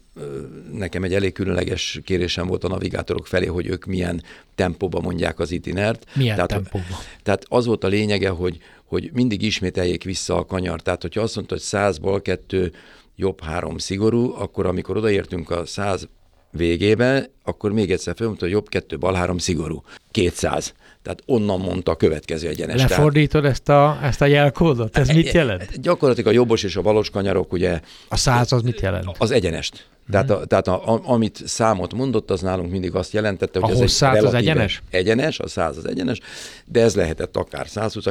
nekem 0.73 1.03
egy 1.03 1.13
elég 1.13 1.33
különleges 1.33 1.99
kérésem 2.03 2.47
volt 2.47 2.63
a 2.63 2.67
navigátorok 2.67 3.27
felé, 3.27 3.45
hogy 3.45 3.67
ők 3.67 3.85
milyen 3.85 4.23
tempóba 4.55 4.99
mondják 4.99 5.39
az 5.39 5.51
itinert. 5.51 6.05
Milyen 6.15 6.35
tehát, 6.35 6.49
tempóba? 6.49 6.97
Tehát 7.23 7.45
az 7.47 7.65
volt 7.65 7.83
a 7.83 7.87
lényege, 7.87 8.29
hogy, 8.29 8.57
hogy 8.85 9.09
mindig 9.13 9.41
ismételjék 9.41 10.03
vissza 10.03 10.37
a 10.37 10.45
kanyar. 10.45 10.81
Tehát, 10.81 11.01
hogyha 11.01 11.21
azt 11.21 11.35
mondta, 11.35 11.53
hogy 11.53 11.63
százból 11.63 12.21
kettő 12.21 12.73
jobb, 13.15 13.41
három 13.41 13.77
szigorú, 13.77 14.33
akkor 14.37 14.65
amikor 14.65 14.97
odaértünk 14.97 15.49
a 15.49 15.65
száz 15.65 16.07
végébe, 16.51 17.29
akkor 17.43 17.71
még 17.71 17.91
egyszer 17.91 18.15
felmondta, 18.15 18.45
hogy 18.45 18.53
jobb, 18.53 18.69
kettő, 18.69 18.97
bal, 18.97 19.13
három 19.13 19.37
szigorú. 19.37 19.83
200. 20.11 20.73
Tehát 21.01 21.23
onnan 21.25 21.59
mondta 21.59 21.91
a 21.91 21.95
következő 21.95 22.47
egyenes. 22.47 22.81
Lefordítod 22.81 23.41
Tehát, 23.41 23.55
ezt 23.57 23.69
a, 23.69 23.99
ezt 24.01 24.21
a 24.21 24.25
jelkódot? 24.25 24.97
Ez 24.97 25.07
mit 25.07 25.31
jelent? 25.31 25.81
Gyakorlatilag 25.81 26.29
a 26.31 26.35
jobbos 26.35 26.63
és 26.63 26.75
a 26.75 26.81
balos 26.81 27.09
kanyarok, 27.09 27.53
ugye... 27.53 27.79
A 28.07 28.17
száz 28.17 28.51
az 28.51 28.61
mit 28.61 28.81
jelent? 28.81 29.05
Az 29.17 29.31
egyenest. 29.31 29.87
Tehát, 30.11 30.29
a, 30.29 30.45
tehát 30.45 30.67
a, 30.67 30.93
a, 30.93 31.01
amit 31.03 31.41
számot 31.45 31.93
mondott, 31.93 32.31
az 32.31 32.41
nálunk 32.41 32.71
mindig 32.71 32.95
azt 32.95 33.13
jelentette, 33.13 33.59
hogy 33.59 33.71
Ahol 33.71 33.83
ez 33.83 34.01
egy 34.01 34.25
az 34.25 34.33
egyenes? 34.33 34.81
Egyenes, 34.89 35.39
a 35.39 35.47
száz 35.47 35.77
az 35.77 35.87
egyenes, 35.87 36.19
de 36.65 36.81
ez 36.81 36.95
lehetett 36.95 37.37
akár 37.37 37.67
120. 37.67 38.05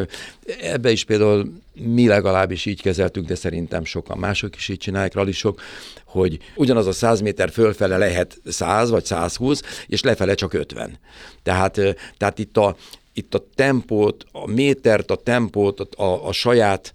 Ebbe 0.61 0.91
is 0.91 1.05
például 1.05 1.53
mi 1.75 2.07
legalábbis 2.07 2.67
így 2.67 2.83
kezeltük, 2.83 3.27
de 3.27 3.35
szerintem 3.35 3.85
sokan 3.85 4.19
mások 4.19 4.57
is 4.57 4.69
így 4.69 4.79
csinálják, 4.79 5.15
ralisok, 5.15 5.61
hogy 6.05 6.39
ugyanaz 6.55 6.87
a 6.87 6.93
100 6.93 7.21
méter 7.21 7.51
fölfele 7.51 7.97
lehet 7.97 8.39
100 8.45 8.91
vagy 8.91 9.05
120, 9.05 9.63
és 9.87 10.03
lefele 10.03 10.35
csak 10.35 10.53
50. 10.53 10.99
Tehát, 11.43 11.81
tehát 12.17 12.39
itt, 12.39 12.57
a, 12.57 12.77
itt 13.13 13.35
a 13.35 13.47
tempót, 13.55 14.25
a 14.33 14.51
métert, 14.51 15.11
a 15.11 15.17
tempót, 15.17 15.81
a, 15.81 16.27
a 16.27 16.33
saját 16.33 16.95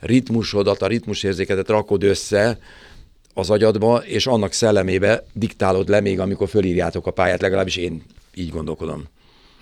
ritmusodat, 0.00 0.82
a 0.82 0.86
ritmusérzéketet 0.86 1.68
rakod 1.68 2.02
össze, 2.02 2.58
az 3.34 3.50
agyadba, 3.50 3.96
és 3.96 4.26
annak 4.26 4.52
szellemébe 4.52 5.24
diktálod 5.32 5.88
le 5.88 6.00
még, 6.00 6.20
amikor 6.20 6.48
fölírjátok 6.48 7.06
a 7.06 7.10
pályát, 7.10 7.40
legalábbis 7.40 7.76
én 7.76 8.02
így 8.34 8.50
gondolkodom. 8.50 9.04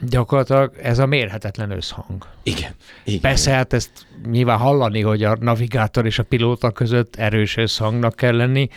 Gyakorlatilag 0.00 0.72
ez 0.82 0.98
a 0.98 1.06
mérhetetlen 1.06 1.70
összhang. 1.70 2.26
Igen. 2.42 2.75
igen. 3.04 3.20
Persze, 3.20 3.50
hát 3.50 3.72
ezt 3.72 3.90
nyilván 4.30 4.58
hallani, 4.58 5.00
hogy 5.00 5.25
a 5.25 5.37
navigátor 5.40 6.06
és 6.06 6.18
a 6.18 6.22
pilóta 6.22 6.70
között 6.70 7.16
erős 7.16 7.56
összhangnak 7.56 8.16
kell 8.16 8.37
lenni, 8.37 8.68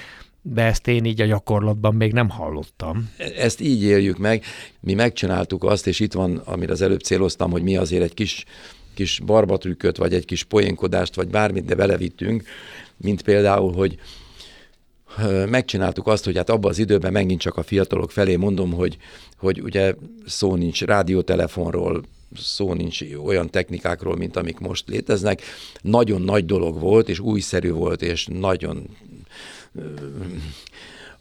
de 0.41 0.63
ezt 0.63 0.87
én 0.87 1.05
így 1.05 1.21
a 1.21 1.25
gyakorlatban 1.25 1.95
még 1.95 2.13
nem 2.13 2.29
hallottam. 2.29 3.09
Ezt 3.37 3.61
így 3.61 3.83
éljük 3.83 4.17
meg. 4.17 4.43
Mi 4.79 4.93
megcsináltuk 4.93 5.63
azt, 5.63 5.87
és 5.87 5.99
itt 5.99 6.13
van, 6.13 6.37
amire 6.37 6.71
az 6.71 6.81
előbb 6.81 6.99
céloztam, 6.99 7.51
hogy 7.51 7.63
mi 7.63 7.77
azért 7.77 8.03
egy 8.03 8.13
kis, 8.13 8.45
kis 8.93 9.19
barbatrükköt, 9.25 9.97
vagy 9.97 10.13
egy 10.13 10.25
kis 10.25 10.43
poénkodást, 10.43 11.15
vagy 11.15 11.27
bármit, 11.27 11.65
de 11.65 11.75
belevittünk, 11.75 12.43
mint 12.97 13.21
például, 13.21 13.73
hogy 13.73 13.99
megcsináltuk 15.49 16.07
azt, 16.07 16.25
hogy 16.25 16.37
hát 16.37 16.49
abban 16.49 16.71
az 16.71 16.79
időben 16.79 17.11
megint 17.11 17.39
csak 17.39 17.57
a 17.57 17.63
fiatalok 17.63 18.11
felé 18.11 18.35
mondom, 18.35 18.71
hogy, 18.71 18.97
hogy 19.37 19.61
ugye 19.61 19.95
szó 20.25 20.55
nincs 20.55 20.83
rádiótelefonról, 20.83 22.03
szó 22.37 22.73
nincs 22.73 22.99
olyan 23.23 23.49
technikákról, 23.49 24.15
mint 24.15 24.35
amik 24.35 24.59
most 24.59 24.87
léteznek. 24.87 25.41
Nagyon 25.81 26.21
nagy 26.21 26.45
dolog 26.45 26.79
volt, 26.79 27.09
és 27.09 27.19
újszerű 27.19 27.71
volt, 27.71 28.01
és 28.01 28.27
nagyon 28.31 28.89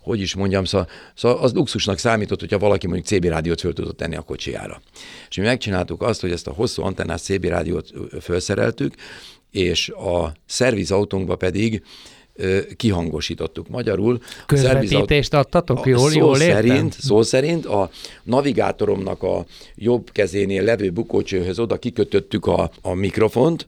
hogy 0.03 0.21
is 0.21 0.35
mondjam, 0.35 0.65
szóval, 0.65 0.89
szóval 1.15 1.39
az 1.39 1.53
luxusnak 1.53 1.99
számított, 1.99 2.41
hogyha 2.41 2.59
valaki 2.59 2.87
mondjuk 2.87 3.07
CB 3.07 3.25
rádiót 3.25 3.61
föl 3.61 3.73
tudott 3.73 3.97
tenni 3.97 4.17
a 4.17 4.23
kocsijára. 4.23 4.83
És 5.29 5.37
mi 5.37 5.45
megcsináltuk 5.45 6.03
azt, 6.03 6.21
hogy 6.21 6.31
ezt 6.31 6.47
a 6.47 6.53
hosszú 6.53 6.83
antennás 6.83 7.21
CB 7.21 7.45
rádiót 7.45 7.93
felszereltük, 8.21 8.95
és 9.51 9.89
a 9.89 10.33
szervizautónkba 10.47 11.37
pedig 11.37 11.83
kihangosítottuk 12.77 13.69
magyarul. 13.69 14.21
Közvetítést 14.47 15.35
adtatok? 15.35 15.87
Jól, 15.87 16.11
szó 16.11 16.19
jól 16.19 16.37
szerint, 16.37 16.93
Szó 16.93 17.23
szerint 17.23 17.67
a 17.67 17.91
navigátoromnak 18.23 19.23
a 19.23 19.45
jobb 19.75 20.11
kezénél 20.13 20.63
levő 20.63 20.91
bukócsőhöz 20.91 21.59
oda 21.59 21.79
kikötöttük 21.79 22.47
a, 22.47 22.71
a 22.83 22.95
mikrofont, 22.95 23.67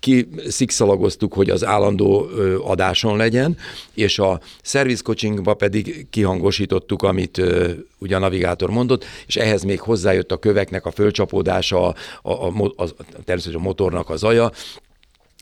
ki 0.00 0.28
szikszalagoztuk, 0.48 1.32
hogy 1.32 1.50
az 1.50 1.64
állandó 1.64 2.28
adáson 2.64 3.16
legyen, 3.16 3.56
és 3.94 4.18
a 4.18 4.40
szervizkocsinkba 4.62 5.54
pedig 5.54 6.06
kihangosítottuk, 6.10 7.02
amit 7.02 7.42
ugye 7.98 8.16
a 8.16 8.18
navigátor 8.18 8.70
mondott, 8.70 9.04
és 9.26 9.36
ehhez 9.36 9.62
még 9.62 9.80
hozzájött 9.80 10.32
a 10.32 10.36
köveknek 10.36 10.86
a 10.86 10.90
fölcsapódása, 10.90 11.86
a, 11.86 11.94
a, 12.22 12.32
a, 12.32 12.72
a, 12.76 12.86
természetesen 13.24 13.60
a 13.60 13.64
motornak 13.64 14.10
a 14.10 14.16
zaja, 14.16 14.52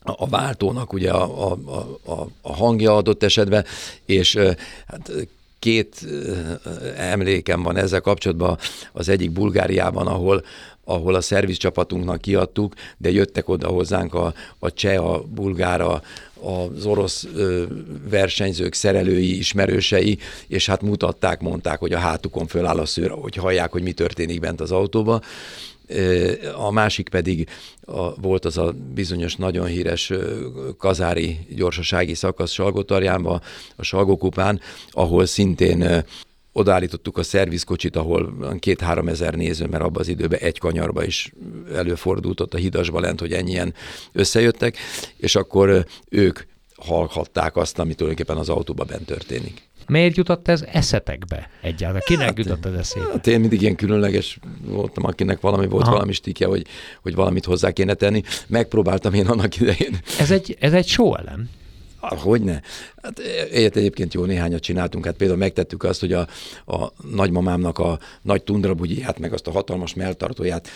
a 0.06 0.28
váltónak 0.28 0.92
ugye 0.92 1.10
a, 1.10 1.50
a, 1.50 1.58
a, 2.04 2.28
a 2.42 2.54
hangja 2.54 2.96
adott 2.96 3.22
esetben, 3.22 3.64
és 4.04 4.38
hát 4.86 5.10
két 5.58 6.06
emlékem 6.96 7.62
van 7.62 7.76
ezzel 7.76 8.00
kapcsolatban, 8.00 8.58
az 8.92 9.08
egyik 9.08 9.30
Bulgáriában, 9.30 10.06
ahol, 10.06 10.44
ahol 10.84 11.14
a 11.14 11.20
szervizcsapatunknak 11.20 12.20
kiadtuk, 12.20 12.74
de 12.96 13.10
jöttek 13.10 13.48
oda 13.48 13.68
hozzánk 13.68 14.14
a, 14.14 14.34
a 14.58 14.72
cseh, 14.72 15.04
a 15.04 15.22
bulgára, 15.22 16.02
az 16.40 16.86
orosz 16.86 17.26
ö, 17.34 17.64
versenyzők, 18.10 18.74
szerelői, 18.74 19.38
ismerősei, 19.38 20.18
és 20.46 20.66
hát 20.66 20.82
mutatták, 20.82 21.40
mondták, 21.40 21.78
hogy 21.78 21.92
a 21.92 21.98
hátukon 21.98 22.46
föláll 22.46 22.78
a 22.78 22.86
szőr, 22.86 23.10
hogy 23.10 23.34
hallják, 23.34 23.72
hogy 23.72 23.82
mi 23.82 23.92
történik 23.92 24.40
bent 24.40 24.60
az 24.60 24.72
autóba, 24.72 25.20
a 26.56 26.70
másik 26.70 27.08
pedig 27.08 27.48
a, 27.80 28.20
volt 28.20 28.44
az 28.44 28.58
a 28.58 28.74
bizonyos 28.94 29.36
nagyon 29.36 29.66
híres 29.66 30.12
kazári 30.78 31.38
gyorsasági 31.56 32.14
szakasz 32.14 32.50
Salgotarjánban, 32.50 33.42
a 33.76 33.82
Salgokupán, 33.82 34.60
ahol 34.90 35.26
szintén 35.26 36.04
odaállítottuk 36.52 37.18
a 37.18 37.22
szervizkocsit, 37.22 37.96
ahol 37.96 38.34
két-három 38.58 39.08
ezer 39.08 39.34
néző, 39.34 39.66
mert 39.66 39.82
abban 39.82 40.00
az 40.00 40.08
időben 40.08 40.38
egy 40.38 40.58
kanyarba 40.58 41.04
is 41.04 41.32
előfordult 41.74 42.40
ott 42.40 42.54
a 42.54 42.58
hidasba 42.58 43.00
lent, 43.00 43.20
hogy 43.20 43.32
ennyien 43.32 43.74
összejöttek, 44.12 44.76
és 45.16 45.34
akkor 45.34 45.86
ők 46.08 46.40
hallhatták 46.76 47.56
azt, 47.56 47.78
ami 47.78 47.94
tulajdonképpen 47.94 48.40
az 48.40 48.48
autóban 48.48 48.86
bent 48.86 49.06
történik. 49.06 49.65
Miért 49.86 50.16
jutott 50.16 50.48
ez 50.48 50.64
eszetekbe 50.72 51.50
egyáltalán? 51.60 52.02
Kinek 52.04 52.26
hát, 52.26 52.38
jutott 52.38 52.64
ez 52.64 52.72
eszébe? 52.72 53.06
Hát 53.12 53.26
én 53.26 53.40
mindig 53.40 53.62
ilyen 53.62 53.76
különleges 53.76 54.38
voltam, 54.64 55.04
akinek 55.04 55.40
valami 55.40 55.66
volt, 55.66 55.82
Aha. 55.82 55.92
valami 55.92 56.12
stikje, 56.12 56.46
hogy, 56.46 56.66
hogy 57.02 57.14
valamit 57.14 57.44
hozzá 57.44 57.70
kéne 57.70 57.94
tenni. 57.94 58.22
Megpróbáltam 58.46 59.14
én 59.14 59.26
annak 59.26 59.60
idején. 59.60 59.98
Ez 60.18 60.30
egy, 60.30 60.56
ez 60.60 60.72
egy 60.72 60.86
show 60.86 61.14
elem. 61.14 61.48
Hogyne. 62.00 62.62
Hát 63.02 63.18
egyet 63.50 63.76
egyébként 63.76 64.14
jó 64.14 64.24
néhányat 64.24 64.62
csináltunk, 64.62 65.04
hát 65.04 65.16
például 65.16 65.38
megtettük 65.38 65.82
azt, 65.82 66.00
hogy 66.00 66.12
a, 66.12 66.26
a 66.66 66.92
nagymamámnak 67.12 67.78
a 67.78 67.98
nagy 68.22 68.42
tundrabugyját, 68.42 69.18
meg 69.18 69.32
azt 69.32 69.46
a 69.46 69.50
hatalmas 69.50 69.94
melltartóját 69.94 70.68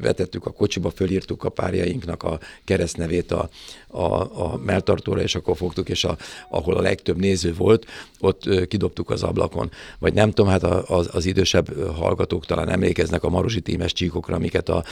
vetettük 0.00 0.46
a 0.46 0.50
kocsiba, 0.50 0.90
fölírtuk 0.90 1.44
a 1.44 1.48
párjainknak 1.48 2.22
a 2.22 2.38
keresztnevét 2.64 3.32
a, 3.32 3.48
a, 3.90 4.42
a 4.42 4.60
melltartóra, 4.64 5.22
és 5.22 5.34
akkor 5.34 5.56
fogtuk, 5.56 5.88
és 5.88 6.04
a, 6.04 6.16
ahol 6.48 6.76
a 6.76 6.80
legtöbb 6.80 7.18
néző 7.18 7.54
volt, 7.54 7.86
ott 8.20 8.68
kidobtuk 8.68 9.10
az 9.10 9.22
ablakon. 9.22 9.70
Vagy 9.98 10.14
nem 10.14 10.30
tudom, 10.30 10.50
hát 10.50 10.62
az, 10.62 11.08
az 11.12 11.26
idősebb 11.26 11.92
hallgatók 11.96 12.46
talán 12.46 12.68
emlékeznek 12.68 13.24
a 13.24 13.28
Marosi 13.28 13.60
tímes 13.60 13.92
csíkokra, 13.92 14.34
amiket 14.34 14.68
a, 14.68 14.84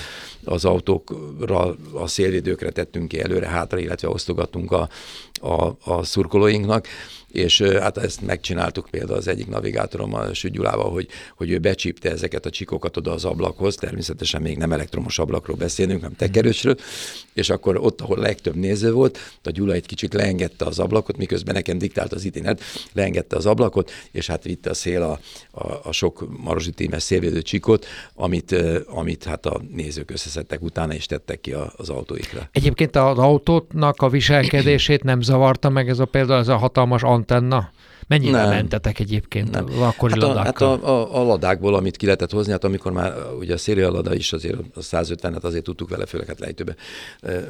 az 0.44 0.64
autókra, 0.64 1.76
a 1.92 2.06
szélvédőkre 2.06 2.70
tettünk 2.70 3.08
ki 3.08 3.20
előre-hátra, 3.20 3.78
illetve 3.78 4.08
osztogattunk 4.08 4.72
a, 4.72 4.88
a, 5.40 5.76
a 5.84 6.02
szurkolóinknak, 6.02 6.86
és 7.32 7.62
hát 7.62 7.98
ezt 7.98 8.20
megcsináltuk 8.20 8.88
például 8.90 9.18
az 9.18 9.28
egyik 9.28 9.48
navigátorommal, 9.48 10.34
Sügyulával, 10.34 10.90
hogy, 10.90 11.08
hogy 11.36 11.50
ő 11.50 11.58
becsípte 11.58 12.10
ezeket 12.10 12.46
a 12.46 12.50
csikokat 12.50 12.96
oda 12.96 13.12
az 13.12 13.24
ablakhoz, 13.24 13.74
természetesen 13.74 14.42
még 14.42 14.56
nem 14.56 14.72
elektromos 14.72 15.18
ablakról 15.18 15.56
beszélünk, 15.56 16.00
hanem 16.00 16.16
tekerősről, 16.16 16.76
és 17.32 17.50
akkor 17.50 17.76
ott, 17.76 18.00
ahol 18.00 18.18
legtöbb 18.18 18.54
néző 18.54 18.92
volt, 18.92 19.18
a 19.42 19.50
Gyula 19.50 19.72
egy 19.72 19.86
kicsit 19.86 20.14
leengedte 20.14 20.64
az 20.64 20.78
ablakot, 20.78 21.16
miközben 21.16 21.54
nekem 21.54 21.78
diktált 21.78 22.12
az 22.12 22.24
itinet, 22.24 22.62
leengedte 22.92 23.36
az 23.36 23.46
ablakot, 23.46 23.90
és 24.10 24.26
hát 24.26 24.44
vitte 24.44 24.70
a 24.70 24.74
szél 24.74 25.02
a, 25.02 25.18
a, 25.50 25.80
a 25.82 25.92
sok 25.92 26.26
marozsitémes 26.42 27.02
szélvédő 27.02 27.42
csikot, 27.42 27.86
amit, 28.14 28.52
amit 28.86 29.24
hát 29.24 29.46
a 29.46 29.60
nézők 29.70 30.10
összeszedtek 30.10 30.62
utána, 30.62 30.94
és 30.94 31.06
tettek 31.06 31.40
ki 31.40 31.52
az 31.76 31.88
autóikra. 31.88 32.48
Egyébként 32.52 32.96
az 32.96 33.18
autótnak 33.18 34.02
a 34.02 34.08
viselkedését 34.08 35.02
nem 35.02 35.20
zavarta 35.20 35.68
meg 35.68 35.88
ez 35.88 35.98
a 35.98 36.04
például 36.04 36.40
ez 36.40 36.48
a 36.48 36.56
hatalmas 36.56 37.02
antenna? 37.18 37.70
Mennyire 38.08 38.36
nem. 38.36 38.48
mentetek 38.48 38.98
egyébként 38.98 39.50
nem. 39.50 39.66
akkori 39.80 40.12
hát 40.12 40.22
a, 40.22 40.38
hát 40.38 40.60
a, 40.60 40.72
a, 40.72 41.20
a 41.20 41.22
ladákból, 41.22 41.74
amit 41.74 41.96
ki 41.96 42.04
lehetett 42.04 42.30
hozni, 42.30 42.52
hát 42.52 42.64
amikor 42.64 42.92
már 42.92 43.12
ugye 43.38 43.54
a 43.54 43.56
szérial 43.56 43.92
lada 43.92 44.14
is 44.14 44.32
azért 44.32 44.56
a 44.74 44.80
150-et 44.80 45.42
azért 45.42 45.64
tudtuk 45.64 45.88
vele, 45.88 46.06
főleg 46.06 46.26
hát 46.26 46.40
lejtőbe 46.40 46.74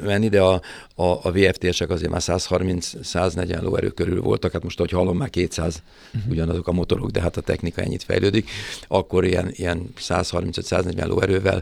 menni, 0.03 0.29
de 0.29 0.41
a, 0.41 0.61
a, 0.95 1.03
a 1.03 1.31
VFT-esek 1.31 1.89
azért 1.89 2.11
már 2.11 2.21
130-140 2.23 3.61
lóerő 3.61 3.89
körül 3.89 4.21
voltak, 4.21 4.51
hát 4.51 4.63
most 4.63 4.79
ahogy 4.79 4.91
hallom, 4.91 5.17
már 5.17 5.29
200 5.29 5.83
uh-huh. 6.13 6.31
ugyanazok 6.31 6.67
a 6.67 6.71
motorok, 6.71 7.09
de 7.09 7.21
hát 7.21 7.37
a 7.37 7.41
technika 7.41 7.81
ennyit 7.81 8.03
fejlődik, 8.03 8.49
akkor 8.87 9.25
ilyen, 9.25 9.49
ilyen 9.51 9.93
135-140 9.99 11.07
lóerővel 11.07 11.61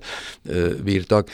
bírtak 0.84 1.30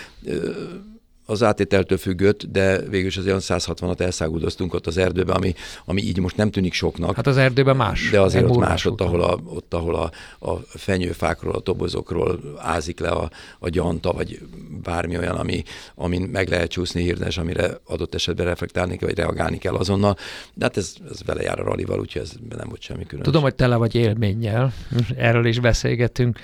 az 1.33 1.43
átételtől 1.43 1.97
függött, 1.97 2.43
de 2.43 2.79
végül 2.89 3.07
is 3.07 3.17
az 3.17 3.25
olyan 3.25 3.39
160-at 3.41 3.99
elszáguldoztunk 3.99 4.73
ott 4.73 4.87
az 4.87 4.97
erdőben, 4.97 5.35
ami, 5.35 5.53
ami 5.85 6.01
így 6.01 6.19
most 6.19 6.37
nem 6.37 6.51
tűnik 6.51 6.73
soknak. 6.73 7.15
Hát 7.15 7.27
az 7.27 7.37
erdőben 7.37 7.75
más. 7.75 8.09
De 8.09 8.19
azért 8.19 8.49
ott 8.49 8.57
más, 8.57 8.85
ott 8.85 9.01
ahol, 9.01 9.21
a, 9.21 9.39
ott, 9.45 9.73
ahol 9.73 9.95
a, 9.95 10.11
a 10.49 10.57
fenyőfákról, 10.65 11.53
a 11.53 11.59
tobozokról 11.59 12.39
ázik 12.57 12.99
le 12.99 13.09
a, 13.09 13.29
a 13.59 13.69
gyanta, 13.69 14.13
vagy 14.13 14.39
bármi 14.83 15.17
olyan, 15.17 15.35
ami, 15.35 15.63
amin 15.95 16.21
meg 16.21 16.49
lehet 16.49 16.69
csúszni 16.69 17.01
hirdes, 17.01 17.37
amire 17.37 17.77
adott 17.85 18.15
esetben 18.15 18.45
reflektálni 18.45 18.97
kell, 18.97 19.07
vagy 19.07 19.17
reagálni 19.17 19.57
kell 19.57 19.75
azonnal. 19.75 20.17
De 20.53 20.65
hát 20.65 20.77
ez, 20.77 20.93
ez 21.11 21.23
vele 21.25 21.41
jár 21.41 21.59
a 21.59 21.63
ralival, 21.63 21.99
úgyhogy 21.99 22.21
ez 22.21 22.31
nem 22.57 22.67
volt 22.67 22.81
semmi 22.81 23.03
különös. 23.03 23.25
Tudom, 23.25 23.41
hogy 23.41 23.55
tele 23.55 23.75
vagy 23.75 23.95
élménnyel, 23.95 24.73
erről 25.17 25.45
is 25.45 25.59
beszélgetünk, 25.59 26.39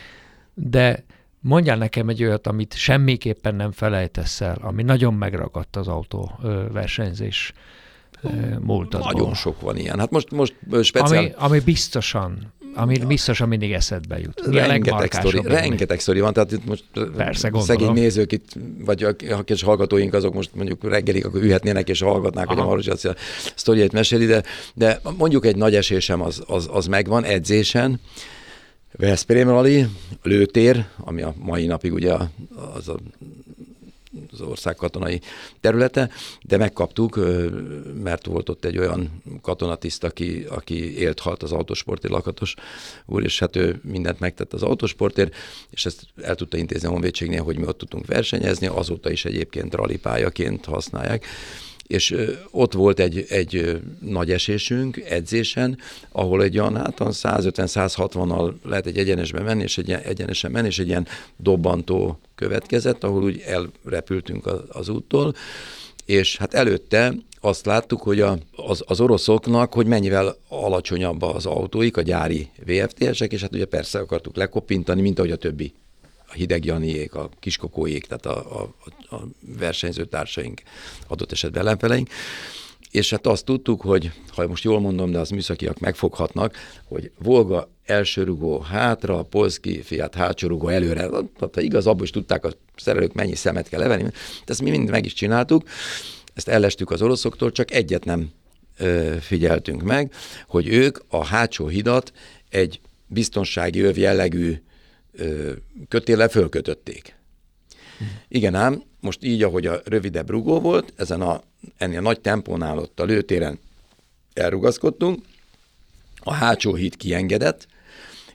de 0.53 1.03
Mondjál 1.41 1.77
nekem 1.77 2.09
egy 2.09 2.23
olyat, 2.23 2.47
amit 2.47 2.73
semmiképpen 2.73 3.55
nem 3.55 3.71
felejtesz 3.71 4.41
el, 4.41 4.57
ami 4.61 4.83
nagyon 4.83 5.13
megragadt 5.13 5.75
az 5.75 5.87
autó 5.87 6.39
versenyzés 6.71 7.53
múltadból. 8.59 9.11
Nagyon 9.11 9.33
sok 9.33 9.61
van 9.61 9.77
ilyen. 9.77 9.99
Hát 9.99 10.11
most, 10.11 10.31
most 10.31 10.55
speciál... 10.81 11.23
Ami, 11.23 11.31
ami 11.37 11.59
biztosan 11.59 12.53
ami 12.73 12.97
ja. 12.97 13.05
biztosan 13.05 13.47
mindig 13.47 13.71
eszedbe 13.71 14.19
jut. 14.19 14.47
Mi 14.47 14.55
rengeteg 14.55 15.11
sztori, 15.11 15.41
rengeteg 15.43 15.99
sztori 15.99 16.19
van, 16.19 16.33
tehát 16.33 16.51
itt 16.51 16.65
most 16.65 16.83
Persze, 17.15 17.51
szegény 17.53 17.91
nézők 17.91 18.31
itt, 18.31 18.47
vagy 18.85 19.03
a 19.03 19.43
kis 19.43 19.61
hallgatóink 19.61 20.13
azok 20.13 20.33
most 20.33 20.49
mondjuk 20.55 20.89
reggelig 20.89 21.25
akkor 21.25 21.43
ühetnének 21.43 21.89
és 21.89 22.01
hallgatnák, 22.01 22.45
Aha. 22.45 22.53
hogy 22.53 22.63
a 22.63 22.67
Maruzsi 22.67 23.07
a 23.07 23.15
sztoriait 23.55 23.91
meséli, 23.91 24.25
de, 24.25 24.43
de 24.73 25.01
mondjuk 25.17 25.45
egy 25.45 25.55
nagy 25.55 25.75
esésem 25.75 26.21
az, 26.21 26.43
az, 26.47 26.69
az 26.71 26.85
megvan 26.85 27.23
edzésen, 27.23 27.99
Veszprém 28.91 29.47
Rally, 29.47 29.85
lőtér, 30.23 30.85
ami 30.97 31.21
a 31.21 31.33
mai 31.37 31.65
napig 31.65 31.93
ugye 31.93 32.13
az 32.75 32.87
a 32.87 32.97
az 34.31 34.41
ország 34.41 34.75
katonai 34.75 35.21
területe, 35.59 36.09
de 36.41 36.57
megkaptuk, 36.57 37.19
mert 38.03 38.25
volt 38.25 38.49
ott 38.49 38.65
egy 38.65 38.77
olyan 38.77 39.21
katonatiszt, 39.41 40.03
aki, 40.03 40.45
aki 40.49 40.97
élt 40.97 41.19
halt 41.19 41.43
az 41.43 41.51
autósportért 41.51 42.13
lakatos 42.13 42.55
úr, 43.05 43.23
és 43.23 43.39
hát 43.39 43.55
ő 43.55 43.79
mindent 43.83 44.19
megtett 44.19 44.53
az 44.53 44.63
autósportért, 44.63 45.35
és 45.69 45.85
ezt 45.85 46.03
el 46.21 46.35
tudta 46.35 46.57
intézni 46.57 46.87
a 46.87 46.91
honvédségnél, 46.91 47.43
hogy 47.43 47.57
mi 47.57 47.65
ott 47.65 47.77
tudtunk 47.77 48.05
versenyezni, 48.05 48.67
azóta 48.67 49.11
is 49.11 49.25
egyébként 49.25 49.73
ralipályaként 49.73 50.65
használják 50.65 51.25
és 51.89 52.15
ott 52.51 52.73
volt 52.73 52.99
egy, 52.99 53.25
egy 53.29 53.81
nagy 53.99 54.31
esésünk 54.31 54.97
edzésen, 54.97 55.77
ahol 56.11 56.43
egy 56.43 56.59
olyan 56.59 56.75
hát 56.75 56.97
150-160-nal 56.99 58.53
lehet 58.63 58.85
egy 58.85 58.97
egyenesben 58.97 59.43
menni, 59.43 59.63
és 59.63 59.77
egy 59.77 59.91
egyenesen 59.91 60.51
menni, 60.51 60.67
és 60.67 60.79
egy 60.79 60.87
ilyen 60.87 61.07
dobbantó 61.37 62.19
következett, 62.35 63.03
ahol 63.03 63.23
úgy 63.23 63.43
elrepültünk 63.45 64.47
az, 64.69 64.89
úttól, 64.89 65.33
és 66.05 66.37
hát 66.37 66.53
előtte 66.53 67.13
azt 67.41 67.65
láttuk, 67.65 68.01
hogy 68.01 68.21
a, 68.21 68.37
az, 68.55 68.83
az 68.87 69.01
oroszoknak, 69.01 69.73
hogy 69.73 69.85
mennyivel 69.85 70.35
alacsonyabb 70.47 71.21
az 71.21 71.45
autóik, 71.45 71.97
a 71.97 72.01
gyári 72.01 72.49
VFT-esek, 72.65 73.31
és 73.33 73.41
hát 73.41 73.55
ugye 73.55 73.65
persze 73.65 73.99
akartuk 73.99 74.35
lekopintani, 74.35 75.01
mint 75.01 75.19
ahogy 75.19 75.31
a 75.31 75.35
többi 75.35 75.73
a 76.29 76.33
hideg 76.33 76.65
Janiék, 76.65 77.13
a 77.13 77.29
kiskokóék, 77.39 78.05
tehát 78.05 78.25
a, 78.25 78.61
a, 78.61 79.15
a 79.15 79.19
versenyző 79.57 80.07
adott 81.07 81.31
esetben 81.31 81.61
ellenfeleink. 81.61 82.09
És 82.91 83.09
hát 83.09 83.27
azt 83.27 83.45
tudtuk, 83.45 83.81
hogy, 83.81 84.11
ha 84.35 84.47
most 84.47 84.63
jól 84.63 84.79
mondom, 84.79 85.11
de 85.11 85.19
az 85.19 85.29
műszakiak 85.29 85.79
megfoghatnak, 85.79 86.55
hogy 86.83 87.11
Volga 87.19 87.69
első 87.85 88.23
rugó 88.23 88.59
hátra, 88.59 89.23
Polszki 89.23 89.81
fiát 89.81 90.15
hátsó 90.15 90.47
rugó 90.47 90.67
előre. 90.67 91.07
Tehát 91.09 91.51
ha 91.53 91.61
igaz, 91.61 91.87
abból 91.87 92.03
is 92.03 92.09
tudták 92.09 92.45
a 92.45 92.51
szerelők 92.75 93.13
mennyi 93.13 93.35
szemet 93.35 93.69
kell 93.69 93.79
levenni. 93.79 94.09
Ezt 94.45 94.61
mi 94.61 94.69
mind 94.69 94.89
meg 94.89 95.05
is 95.05 95.13
csináltuk. 95.13 95.63
Ezt 96.33 96.47
ellestük 96.47 96.91
az 96.91 97.01
oroszoktól, 97.01 97.51
csak 97.51 97.71
egyet 97.71 98.05
nem 98.05 98.31
ö, 98.77 99.15
figyeltünk 99.19 99.81
meg, 99.81 100.13
hogy 100.47 100.67
ők 100.67 100.97
a 101.07 101.25
hátsó 101.25 101.67
hidat 101.67 102.11
egy 102.49 102.79
biztonsági 103.07 103.79
öv 103.79 103.97
jellegű 103.97 104.61
kötéle 105.87 106.27
fölkötötték. 106.27 107.15
Igen 108.27 108.55
ám, 108.55 108.83
most 108.99 109.23
így, 109.23 109.43
ahogy 109.43 109.65
a 109.65 109.81
rövidebb 109.85 110.29
rugó 110.29 110.59
volt, 110.59 110.93
ezen 110.95 111.21
a, 111.21 111.41
ennél 111.77 112.01
nagy 112.01 112.19
tempónál 112.19 112.77
ott 112.77 112.99
a 112.99 113.03
lőtéren 113.03 113.59
elrugaszkodtunk, 114.33 115.19
a 116.19 116.33
hátsó 116.33 116.73
híd 116.73 116.97
kiengedett, 116.97 117.67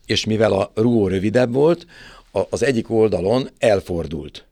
és 0.07 0.25
mivel 0.25 0.53
a 0.53 0.71
rugó 0.75 1.09
rövidebb 1.09 1.53
volt, 1.53 1.87
az 2.51 2.63
egyik 2.63 2.91
oldalon 2.91 3.49
elfordult. 3.59 4.45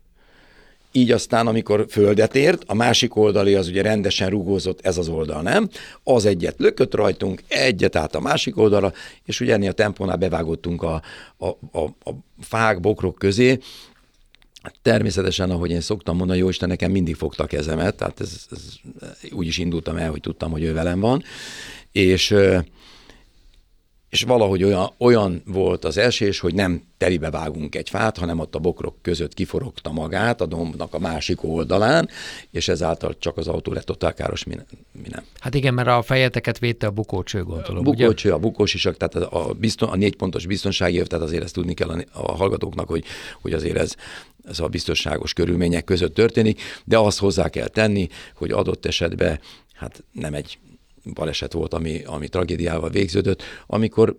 Így 0.92 1.10
aztán, 1.10 1.46
amikor 1.46 1.86
földet 1.88 2.34
ért, 2.34 2.62
a 2.66 2.74
másik 2.74 3.16
oldali 3.16 3.54
az 3.54 3.68
ugye 3.68 3.82
rendesen 3.82 4.30
rugózott, 4.30 4.86
ez 4.86 4.98
az 4.98 5.08
oldal 5.08 5.42
nem, 5.42 5.68
az 6.04 6.24
egyet 6.24 6.54
lökött 6.58 6.94
rajtunk, 6.94 7.42
egyet 7.48 7.96
át 7.96 8.14
a 8.14 8.20
másik 8.20 8.56
oldalra, 8.56 8.92
és 9.24 9.40
ugye 9.40 9.52
ennél 9.52 9.70
a 9.70 9.72
tempónál 9.72 10.16
bevágottunk 10.16 10.82
a, 10.82 11.02
a, 11.36 11.46
a, 11.46 11.80
a 11.80 12.10
fák, 12.40 12.80
bokrok 12.80 13.18
közé, 13.18 13.58
Természetesen, 14.82 15.50
ahogy 15.50 15.70
én 15.70 15.80
szoktam 15.80 16.16
mondani, 16.16 16.38
jó 16.38 16.48
Isten 16.48 16.68
nekem 16.68 16.90
mindig 16.90 17.14
fogta 17.14 17.42
a 17.42 17.46
kezemet, 17.46 17.96
tehát 17.96 18.20
ez, 18.20 18.46
ez, 18.50 18.60
úgy 19.30 19.46
is 19.46 19.58
indultam 19.58 19.96
el, 19.96 20.10
hogy 20.10 20.20
tudtam, 20.20 20.50
hogy 20.50 20.62
ő 20.62 20.72
velem 20.72 21.00
van, 21.00 21.22
és 21.92 22.34
és 24.12 24.22
valahogy 24.22 24.64
olyan, 24.64 24.92
olyan 24.98 25.42
volt 25.46 25.84
az 25.84 25.96
esés, 25.96 26.40
hogy 26.40 26.54
nem 26.54 26.82
telibe 26.98 27.30
vágunk 27.30 27.74
egy 27.74 27.88
fát, 27.88 28.18
hanem 28.18 28.38
ott 28.38 28.54
a 28.54 28.58
bokrok 28.58 28.96
között 29.02 29.34
kiforogta 29.34 29.92
magát 29.92 30.40
a 30.40 30.46
dombnak 30.46 30.94
a 30.94 30.98
másik 30.98 31.44
oldalán, 31.44 32.08
és 32.50 32.68
ezáltal 32.68 33.18
csak 33.18 33.36
az 33.36 33.48
autó 33.48 33.72
lett 33.72 33.84
totál 33.84 34.14
káros, 34.14 34.44
mi, 34.44 34.54
mi 34.92 35.08
nem. 35.08 35.24
Hát 35.38 35.54
igen, 35.54 35.74
mert 35.74 35.88
a 35.88 36.02
fejeteket 36.02 36.58
védte 36.58 36.86
a 36.86 36.90
bukócső, 36.90 37.42
gondolom. 37.42 37.78
A 37.78 37.90
bukócső, 37.90 38.28
ugye? 38.28 38.36
a 38.36 38.40
bukós 38.40 38.74
is, 38.74 38.82
tehát 38.82 39.14
a, 39.14 39.52
bizton, 39.52 39.88
a 39.88 39.96
négy 39.96 40.16
pontos 40.16 40.46
biztonsági 40.46 40.96
év, 40.96 41.06
tehát 41.06 41.24
azért 41.24 41.42
ezt 41.42 41.54
tudni 41.54 41.74
kell 41.74 41.88
a, 41.88 42.04
a 42.12 42.32
hallgatóknak, 42.32 42.88
hogy, 42.88 43.04
hogy 43.40 43.52
azért 43.52 43.76
ez, 43.76 43.94
ez 44.44 44.60
a 44.60 44.68
biztonságos 44.68 45.32
körülmények 45.32 45.84
között 45.84 46.14
történik, 46.14 46.60
de 46.84 46.98
azt 46.98 47.18
hozzá 47.18 47.48
kell 47.48 47.68
tenni, 47.68 48.08
hogy 48.34 48.50
adott 48.50 48.86
esetben 48.86 49.40
hát 49.72 50.04
nem 50.12 50.34
egy 50.34 50.58
baleset 51.14 51.52
volt, 51.52 51.74
ami, 51.74 52.02
ami 52.04 52.28
tragédiával 52.28 52.90
végződött, 52.90 53.42
amikor 53.66 54.16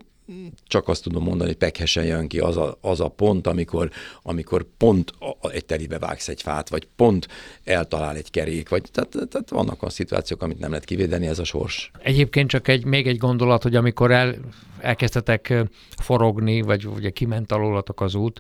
csak 0.67 0.87
azt 0.87 1.03
tudom 1.03 1.23
mondani, 1.23 1.49
hogy 1.49 1.57
pekhesen 1.57 2.05
jön 2.05 2.27
ki 2.27 2.39
az 2.39 2.57
a, 2.57 2.77
az 2.81 2.99
a 2.99 3.07
pont, 3.07 3.47
amikor, 3.47 3.89
amikor 4.21 4.65
pont 4.77 5.13
egy 5.51 5.65
telibe 5.65 5.99
vágsz 5.99 6.27
egy 6.27 6.41
fát, 6.41 6.69
vagy 6.69 6.87
pont 6.95 7.27
eltalál 7.63 8.15
egy 8.15 8.31
kerék, 8.31 8.69
vagy 8.69 8.83
tehát, 8.91 9.09
tehát 9.09 9.49
vannak 9.49 9.83
a 9.83 9.89
szituációk, 9.89 10.41
amit 10.41 10.59
nem 10.59 10.69
lehet 10.69 10.85
kivédeni, 10.85 11.27
ez 11.27 11.39
a 11.39 11.43
sors. 11.43 11.91
Egyébként 11.99 12.49
csak 12.49 12.67
egy, 12.67 12.85
még 12.85 13.07
egy 13.07 13.17
gondolat, 13.17 13.63
hogy 13.63 13.75
amikor 13.75 14.11
el, 14.11 14.35
elkezdtetek 14.79 15.53
forogni, 16.01 16.61
vagy 16.61 16.87
ugye 16.87 17.09
kiment 17.09 17.51
alólatok 17.51 18.01
az 18.01 18.15
út, 18.15 18.39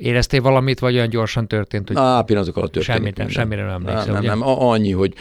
Éreztél 0.00 0.40
valamit, 0.40 0.78
vagy 0.78 0.94
olyan 0.94 1.08
gyorsan 1.08 1.48
történt, 1.48 1.88
hogy... 1.88 1.96
Á, 1.96 2.22
pillanatok 2.22 2.56
alatt 2.56 2.72
történt. 2.72 2.96
Semmit, 2.96 3.16
nem, 3.16 3.28
semmire 3.28 3.62
nem 3.62 3.70
emlékszem. 3.70 4.12
Nem, 4.12 4.22
nem, 4.22 4.38
nem, 4.38 4.48
annyi, 4.48 4.92
hogy 4.92 5.14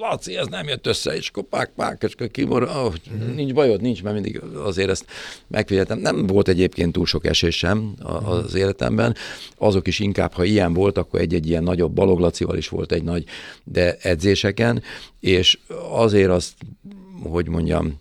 Laci, 0.00 0.36
ez 0.36 0.46
nem 0.46 0.68
jött 0.68 0.86
össze, 0.86 1.16
és 1.16 1.28
akkor 1.28 1.42
pák, 1.42 1.70
pák, 1.76 2.02
és 2.02 2.14
kimor, 2.30 2.62
oh, 2.62 2.94
nincs 3.34 3.52
bajod, 3.52 3.80
nincs, 3.80 4.02
mert 4.02 4.14
mindig 4.14 4.40
azért 4.64 4.90
ezt 4.90 5.06
megfigyeltem. 5.46 5.98
Nem 5.98 6.26
volt 6.26 6.48
egyébként 6.48 6.92
túl 6.92 7.06
sok 7.06 7.26
esés 7.26 7.56
sem 7.56 7.94
az 8.24 8.54
életemben. 8.54 9.14
Azok 9.56 9.86
is 9.86 9.98
inkább, 9.98 10.32
ha 10.32 10.44
ilyen 10.44 10.72
volt, 10.72 10.98
akkor 10.98 11.20
egy-egy 11.20 11.48
ilyen 11.48 11.62
nagyobb 11.62 11.92
baloglacival 11.92 12.56
is 12.56 12.68
volt 12.68 12.92
egy 12.92 13.02
nagy, 13.02 13.24
de 13.64 13.96
edzéseken, 14.00 14.82
és 15.20 15.58
azért 15.90 16.30
azt, 16.30 16.54
hogy 17.22 17.48
mondjam, 17.48 18.00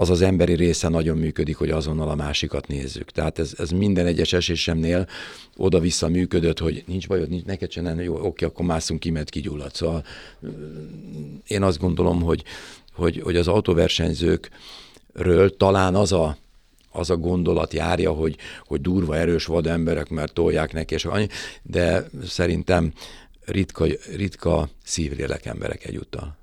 az 0.00 0.10
az 0.10 0.22
emberi 0.22 0.54
része 0.54 0.88
nagyon 0.88 1.16
működik, 1.16 1.56
hogy 1.56 1.70
azonnal 1.70 2.08
a 2.08 2.14
másikat 2.14 2.66
nézzük. 2.66 3.10
Tehát 3.10 3.38
ez, 3.38 3.54
ez 3.56 3.70
minden 3.70 4.06
egyes 4.06 4.32
esésemnél 4.32 5.08
oda-vissza 5.56 6.08
működött, 6.08 6.58
hogy 6.58 6.84
nincs 6.86 7.08
bajod, 7.08 7.28
nincs, 7.28 7.44
neked 7.44 7.70
se 7.70 7.80
nem, 7.80 8.00
jó, 8.00 8.24
oké, 8.24 8.44
akkor 8.44 8.66
mászunk 8.66 9.00
ki, 9.00 9.10
mert 9.10 9.30
kigyullad. 9.30 9.74
Szóval 9.74 10.04
én 11.46 11.62
azt 11.62 11.78
gondolom, 11.78 12.22
hogy, 12.22 12.44
hogy, 12.92 13.20
hogy 13.20 13.36
az 13.36 13.48
autóversenyzőkről 13.48 15.56
talán 15.56 15.94
az 15.94 16.12
a, 16.12 16.36
az 16.90 17.10
a 17.10 17.16
gondolat 17.16 17.72
járja, 17.72 18.12
hogy, 18.12 18.36
hogy 18.66 18.80
durva, 18.80 19.16
erős 19.16 19.44
vad 19.44 19.66
emberek, 19.66 20.08
mert 20.08 20.32
tolják 20.32 20.72
neki, 20.72 20.94
és 20.94 21.04
annyi, 21.04 21.28
de 21.62 22.08
szerintem 22.26 22.92
ritka, 23.44 23.86
ritka 24.16 24.68
szívlélek 24.84 25.46
emberek 25.46 25.84
egyúttal. 25.84 26.37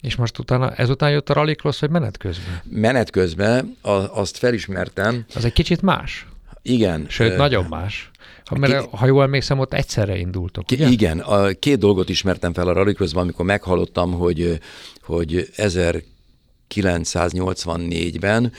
És 0.00 0.16
most 0.16 0.38
utána, 0.38 0.74
ezután 0.74 1.10
jött 1.10 1.30
a 1.30 1.32
rallycross, 1.32 1.80
vagy 1.80 1.90
menet 1.90 2.16
közben? 2.16 2.60
Menet 2.64 3.10
közben, 3.10 3.76
a, 3.80 3.90
azt 3.90 4.36
felismertem. 4.36 5.24
Az 5.34 5.44
egy 5.44 5.52
kicsit 5.52 5.82
más? 5.82 6.26
Igen. 6.62 7.06
Sőt, 7.08 7.30
uh, 7.30 7.36
nagyon 7.36 7.64
más. 7.64 8.10
Ha, 8.44 8.58
mert, 8.58 8.84
ha 8.84 9.06
jól 9.06 9.22
emlékszem, 9.22 9.58
ott 9.58 9.72
egyszerre 9.72 10.18
indultok, 10.18 10.70
ugye? 10.70 10.88
Igen, 10.88 11.18
a 11.18 11.48
két 11.48 11.78
dolgot 11.78 12.08
ismertem 12.08 12.52
fel 12.52 12.68
a 12.68 12.72
rallycrossban, 12.72 13.22
amikor 13.22 13.44
meghallottam, 13.44 14.12
hogy, 14.12 14.58
hogy 15.00 15.48
1984-ben 15.56 18.52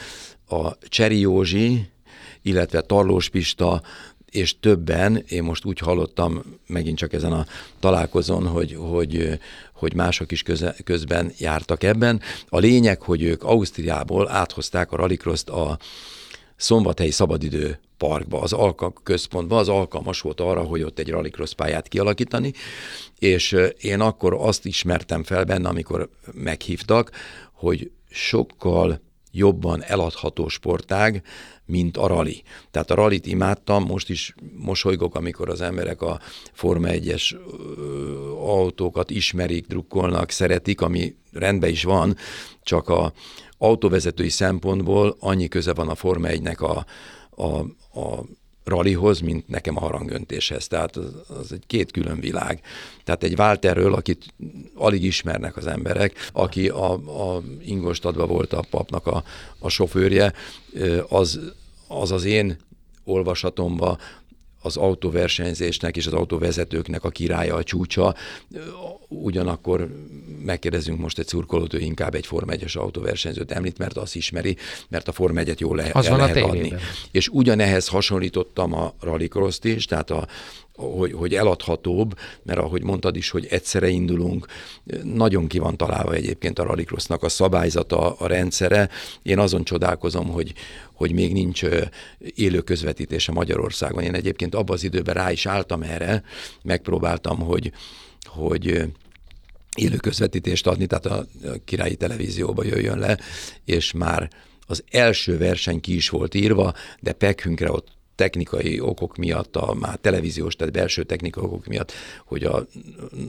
a 0.47 0.77
Cseri 0.87 1.19
Józsi, 1.19 1.89
illetve 2.41 2.81
Tarlós 2.81 3.29
Pista 3.29 3.81
és 4.31 4.59
többen, 4.59 5.23
én 5.27 5.43
most 5.43 5.65
úgy 5.65 5.79
hallottam 5.79 6.43
megint 6.67 6.97
csak 6.97 7.13
ezen 7.13 7.31
a 7.31 7.45
találkozón, 7.79 8.47
hogy, 8.47 8.75
hogy, 8.79 9.39
hogy 9.73 9.93
mások 9.93 10.31
is 10.31 10.43
köze, 10.43 10.75
közben 10.83 11.31
jártak 11.37 11.83
ebben. 11.83 12.21
A 12.49 12.59
lényeg, 12.59 13.01
hogy 13.01 13.23
ők 13.23 13.43
Ausztriából 13.43 14.29
áthozták 14.29 14.91
a 14.91 14.95
rallycross 14.95 15.43
a 15.45 15.79
szombathelyi 16.55 17.11
szabadidő 17.11 17.79
parkba, 17.97 18.41
az 18.41 18.53
Alka 18.53 18.93
központba, 19.03 19.57
az 19.57 19.69
alkalmas 19.69 20.21
volt 20.21 20.39
arra, 20.39 20.61
hogy 20.61 20.81
ott 20.81 20.99
egy 20.99 21.09
rallycross 21.09 21.53
pályát 21.53 21.87
kialakítani, 21.87 22.53
és 23.19 23.55
én 23.79 23.99
akkor 23.99 24.33
azt 24.33 24.65
ismertem 24.65 25.23
fel 25.23 25.43
benne, 25.43 25.69
amikor 25.69 26.09
meghívtak, 26.33 27.11
hogy 27.53 27.91
sokkal 28.09 29.01
jobban 29.31 29.83
eladható 29.83 30.47
sportág, 30.47 31.23
mint 31.69 31.97
a 31.97 32.07
rali. 32.07 32.43
Tehát 32.71 32.91
a 32.91 32.95
ralit 32.95 33.25
imádtam, 33.25 33.83
most 33.83 34.09
is 34.09 34.35
mosolygok, 34.57 35.15
amikor 35.15 35.49
az 35.49 35.61
emberek 35.61 36.01
a 36.01 36.19
Forma 36.53 36.87
1-es 36.91 37.35
autókat 38.35 39.09
ismerik, 39.09 39.67
drukkolnak, 39.67 40.29
szeretik, 40.29 40.81
ami 40.81 41.15
rendben 41.31 41.69
is 41.69 41.83
van, 41.83 42.15
csak 42.63 42.89
a 42.89 43.13
autóvezetői 43.57 44.29
szempontból 44.29 45.15
annyi 45.19 45.47
köze 45.47 45.73
van 45.73 45.89
a 45.89 45.95
Forma 45.95 46.27
1-nek 46.31 46.57
a, 46.59 46.85
a, 47.43 47.59
a 47.99 48.25
ralihoz, 48.69 49.19
mint 49.19 49.47
nekem 49.47 49.77
a 49.77 49.79
harangöntéshez. 49.79 50.67
Tehát 50.67 50.95
az, 50.95 51.13
az 51.27 51.51
egy 51.51 51.63
két 51.67 51.91
külön 51.91 52.19
világ. 52.19 52.61
Tehát 53.03 53.23
egy 53.23 53.39
Walterről, 53.39 53.93
akit 53.93 54.25
alig 54.75 55.03
ismernek 55.03 55.57
az 55.57 55.67
emberek, 55.67 56.15
aki 56.33 56.69
a, 56.69 56.91
a 56.93 57.41
Ingolstadtban 57.65 58.27
volt 58.27 58.53
a 58.53 58.63
papnak 58.69 59.07
a, 59.07 59.23
a 59.59 59.69
sofőrje, 59.69 60.33
az, 61.09 61.39
az 61.87 62.11
az 62.11 62.25
én 62.25 62.57
olvasatomba 63.03 63.97
az 64.61 64.77
autóversenyzésnek 64.77 65.97
és 65.97 66.07
az 66.07 66.13
autóvezetőknek 66.13 67.03
a 67.03 67.09
királya, 67.09 67.55
a 67.55 67.63
csúcsa. 67.63 68.15
Ugyanakkor 69.07 69.87
megkérdezünk 70.45 70.99
most 70.99 71.19
egy 71.19 71.27
szurkolót, 71.27 71.73
ő 71.73 71.79
inkább 71.79 72.15
egy 72.15 72.25
Form 72.25 72.49
1-es 72.51 72.77
autóversenyzőt 72.77 73.51
említ, 73.51 73.77
mert 73.77 73.97
azt 73.97 74.15
ismeri, 74.15 74.57
mert 74.87 75.07
a 75.07 75.11
Form 75.11 75.37
1-et 75.37 75.57
jól 75.57 75.75
le- 75.75 75.89
az 75.93 76.07
lehet 76.07 76.37
adni. 76.37 76.73
És 77.11 77.27
ugyanehhez 77.27 77.87
hasonlítottam 77.87 78.73
a 78.73 78.93
rallycross 78.99 79.59
is, 79.61 79.85
tehát 79.85 80.09
a, 80.09 80.27
hogy, 80.79 81.11
hogy 81.11 81.35
eladhatóbb, 81.35 82.17
mert 82.43 82.59
ahogy 82.59 82.83
mondtad 82.83 83.15
is, 83.15 83.29
hogy 83.29 83.45
egyszerre 83.49 83.87
indulunk, 83.87 84.45
nagyon 85.03 85.47
ki 85.47 85.59
van 85.59 85.77
találva 85.77 86.13
egyébként 86.13 86.59
a 86.59 86.63
rallycrossnak 86.63 87.23
a 87.23 87.29
szabályzata, 87.29 88.13
a 88.13 88.27
rendszere. 88.27 88.89
Én 89.23 89.39
azon 89.39 89.63
csodálkozom, 89.63 90.27
hogy, 90.29 90.53
hogy 90.93 91.11
még 91.11 91.33
nincs 91.33 91.63
élő 92.35 92.61
közvetítése 92.61 93.31
Magyarországon. 93.31 94.03
Én 94.03 94.15
egyébként 94.15 94.55
abban 94.55 94.75
az 94.75 94.83
időben 94.83 95.13
rá 95.13 95.31
is 95.31 95.45
álltam 95.45 95.81
erre, 95.81 96.23
megpróbáltam, 96.61 97.39
hogy, 97.39 97.71
hogy 98.25 98.83
élő 99.75 99.95
közvetítést 99.95 100.67
adni, 100.67 100.85
tehát 100.85 101.05
a 101.05 101.25
királyi 101.65 101.95
televízióba 101.95 102.63
jöjjön 102.63 102.99
le, 102.99 103.17
és 103.65 103.91
már 103.91 104.29
az 104.67 104.83
első 104.91 105.37
verseny 105.37 105.79
ki 105.79 105.95
is 105.95 106.09
volt 106.09 106.35
írva, 106.35 106.73
de 106.99 107.11
Pekhünkre 107.11 107.71
ott 107.71 107.98
technikai 108.19 108.79
okok 108.79 109.17
miatt, 109.17 109.55
a 109.55 109.73
már 109.73 109.97
televíziós, 110.01 110.55
tehát 110.55 110.73
belső 110.73 111.03
technikai 111.03 111.43
okok 111.43 111.65
miatt, 111.65 111.91
hogy 112.25 112.43
a 112.43 112.67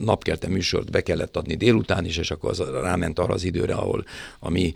napkelte 0.01 0.47
műsort 0.47 0.91
be 0.91 1.01
kellett 1.01 1.37
adni 1.37 1.55
délután 1.55 2.05
is, 2.05 2.17
és 2.17 2.31
akkor 2.31 2.49
az 2.49 2.59
ráment 2.81 3.19
arra 3.19 3.33
az 3.33 3.43
időre, 3.43 3.73
ahol 3.73 4.05
a 4.39 4.49
mi 4.49 4.73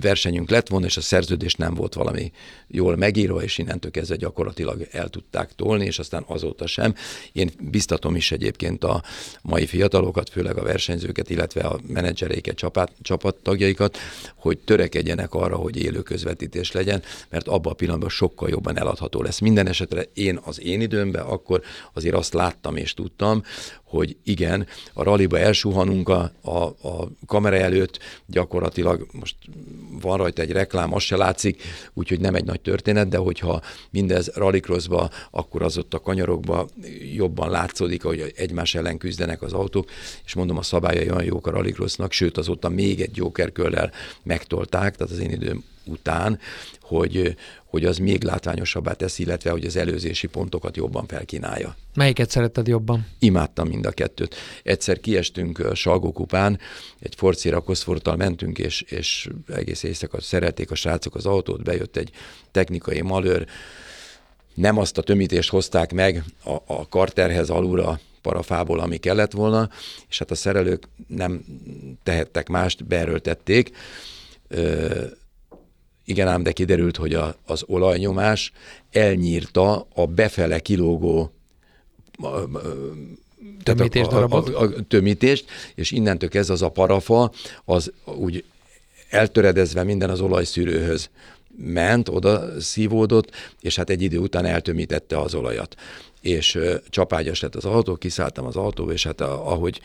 versenyünk 0.00 0.50
lett 0.50 0.68
volna, 0.68 0.86
és 0.86 0.96
a 0.96 1.00
szerződés 1.00 1.54
nem 1.54 1.74
volt 1.74 1.94
valami 1.94 2.32
jól 2.66 2.96
megírva, 2.96 3.42
és 3.42 3.58
innentől 3.58 3.90
kezdve 3.90 4.16
gyakorlatilag 4.16 4.86
el 4.90 5.08
tudták 5.08 5.54
tolni, 5.54 5.84
és 5.84 5.98
aztán 5.98 6.24
azóta 6.26 6.66
sem. 6.66 6.94
Én 7.32 7.50
biztatom 7.70 8.16
is 8.16 8.32
egyébként 8.32 8.84
a 8.84 9.02
mai 9.42 9.66
fiatalokat, 9.66 10.28
főleg 10.30 10.58
a 10.58 10.62
versenyzőket, 10.62 11.30
illetve 11.30 11.60
a 11.60 11.80
menedzsereiket, 11.86 12.56
csapat, 12.56 12.92
csapattagjaikat, 13.02 13.98
hogy 14.34 14.58
törekedjenek 14.58 15.34
arra, 15.34 15.56
hogy 15.56 15.76
élő 15.76 16.02
közvetítés 16.02 16.72
legyen, 16.72 17.02
mert 17.28 17.48
abban 17.48 17.72
a 17.72 17.74
pillanatban 17.74 18.10
sokkal 18.10 18.48
jobban 18.48 18.78
el 18.78 18.88
eladható 18.90 19.22
lesz. 19.22 19.38
Minden 19.38 19.66
esetre 19.66 20.02
én 20.14 20.40
az 20.44 20.60
én 20.60 20.80
időmben 20.80 21.22
akkor 21.22 21.62
azért 21.92 22.14
azt 22.14 22.34
láttam 22.34 22.76
és 22.76 22.94
tudtam, 22.94 23.42
hogy 23.84 24.16
igen, 24.24 24.66
a 24.92 25.02
raliba 25.02 25.38
elsuhanunk 25.38 26.08
a, 26.08 26.32
a, 26.42 26.64
a 26.64 27.08
kamera 27.26 27.56
előtt, 27.56 27.98
gyakorlatilag 28.26 29.06
most 29.12 29.36
van 30.00 30.16
rajta 30.16 30.42
egy 30.42 30.50
reklám, 30.50 30.94
az 30.94 31.02
se 31.02 31.16
látszik, 31.16 31.62
úgyhogy 31.94 32.20
nem 32.20 32.34
egy 32.34 32.44
nagy 32.44 32.60
történet, 32.60 33.08
de 33.08 33.16
hogyha 33.16 33.60
mindez 33.90 34.30
rallycrossba, 34.34 35.10
akkor 35.30 35.62
az 35.62 35.78
ott 35.78 35.94
a 35.94 36.00
kanyarokba 36.00 36.68
jobban 37.14 37.50
látszódik, 37.50 38.02
hogy 38.02 38.32
egymás 38.36 38.74
ellen 38.74 38.98
küzdenek 38.98 39.42
az 39.42 39.52
autók, 39.52 39.88
és 40.24 40.34
mondom, 40.34 40.56
a 40.56 40.62
szabályai 40.62 41.10
olyan 41.10 41.24
jók 41.24 41.46
a 41.46 41.50
rallycrossnak, 41.50 42.12
sőt 42.12 42.38
azóta 42.38 42.68
még 42.68 43.00
egy 43.00 43.16
Joker 43.16 43.52
megtolták, 44.22 44.96
tehát 44.96 45.12
az 45.12 45.18
én 45.18 45.30
időm 45.30 45.64
után, 45.90 46.38
hogy, 46.80 47.36
hogy 47.64 47.84
az 47.84 47.98
még 47.98 48.22
látványosabbá 48.22 48.92
teszi, 48.92 49.22
illetve 49.22 49.50
hogy 49.50 49.64
az 49.64 49.76
előzési 49.76 50.26
pontokat 50.26 50.76
jobban 50.76 51.06
felkínálja. 51.06 51.76
Melyiket 51.94 52.30
szeretted 52.30 52.66
jobban? 52.66 53.06
Imádtam 53.18 53.68
mind 53.68 53.86
a 53.86 53.90
kettőt. 53.90 54.34
Egyszer 54.62 55.00
kiestünk 55.00 55.70
Salgókupán, 55.74 56.58
egy 57.00 57.14
Forcira 57.16 57.60
Koszforttal 57.60 58.16
mentünk, 58.16 58.58
és, 58.58 58.80
és 58.82 59.28
egész 59.48 59.82
éjszaka 59.82 60.20
szerelték 60.20 60.70
a 60.70 60.74
srácok 60.74 61.14
az 61.14 61.26
autót, 61.26 61.62
bejött 61.62 61.96
egy 61.96 62.10
technikai 62.50 63.00
malőr, 63.00 63.46
nem 64.54 64.78
azt 64.78 64.98
a 64.98 65.02
tömítést 65.02 65.50
hozták 65.50 65.92
meg 65.92 66.24
a, 66.44 66.56
a 66.66 66.88
karterhez 66.88 67.50
alulra, 67.50 68.00
parafából, 68.22 68.80
ami 68.80 68.96
kellett 68.96 69.32
volna, 69.32 69.70
és 70.08 70.18
hát 70.18 70.30
a 70.30 70.34
szerelők 70.34 70.88
nem 71.06 71.44
tehettek 72.02 72.48
mást, 72.48 72.84
beerőltették. 72.84 73.70
Igen 76.10 76.28
ám, 76.28 76.42
de 76.42 76.52
kiderült, 76.52 76.96
hogy 76.96 77.14
a, 77.14 77.36
az 77.46 77.62
olajnyomás 77.66 78.52
elnyírta 78.90 79.86
a 79.94 80.06
befele 80.06 80.58
kilógó 80.58 81.32
tömítést, 83.62 84.12
a, 84.12 84.28
a, 84.30 84.42
a, 84.44 84.62
a, 84.62 84.70
tömítést, 84.88 85.44
és 85.74 85.90
innentől 85.90 86.28
kezdve 86.28 86.54
az 86.54 86.62
a 86.62 86.68
parafa, 86.68 87.30
az 87.64 87.92
úgy 88.04 88.44
eltöredezve 89.10 89.82
minden 89.82 90.10
az 90.10 90.20
olajszűrőhöz 90.20 91.10
ment, 91.56 92.08
oda 92.08 92.60
szívódott, 92.60 93.30
és 93.60 93.76
hát 93.76 93.90
egy 93.90 94.02
idő 94.02 94.18
után 94.18 94.44
eltömítette 94.44 95.18
az 95.18 95.34
olajat. 95.34 95.76
És 96.20 96.54
ö, 96.54 96.76
csapágyas 96.88 97.40
lett 97.40 97.54
az 97.54 97.64
autó, 97.64 97.96
kiszálltam 97.96 98.46
az 98.46 98.56
autóba, 98.56 98.92
és 98.92 99.04
hát 99.04 99.20
a, 99.20 99.50
ahogy 99.50 99.80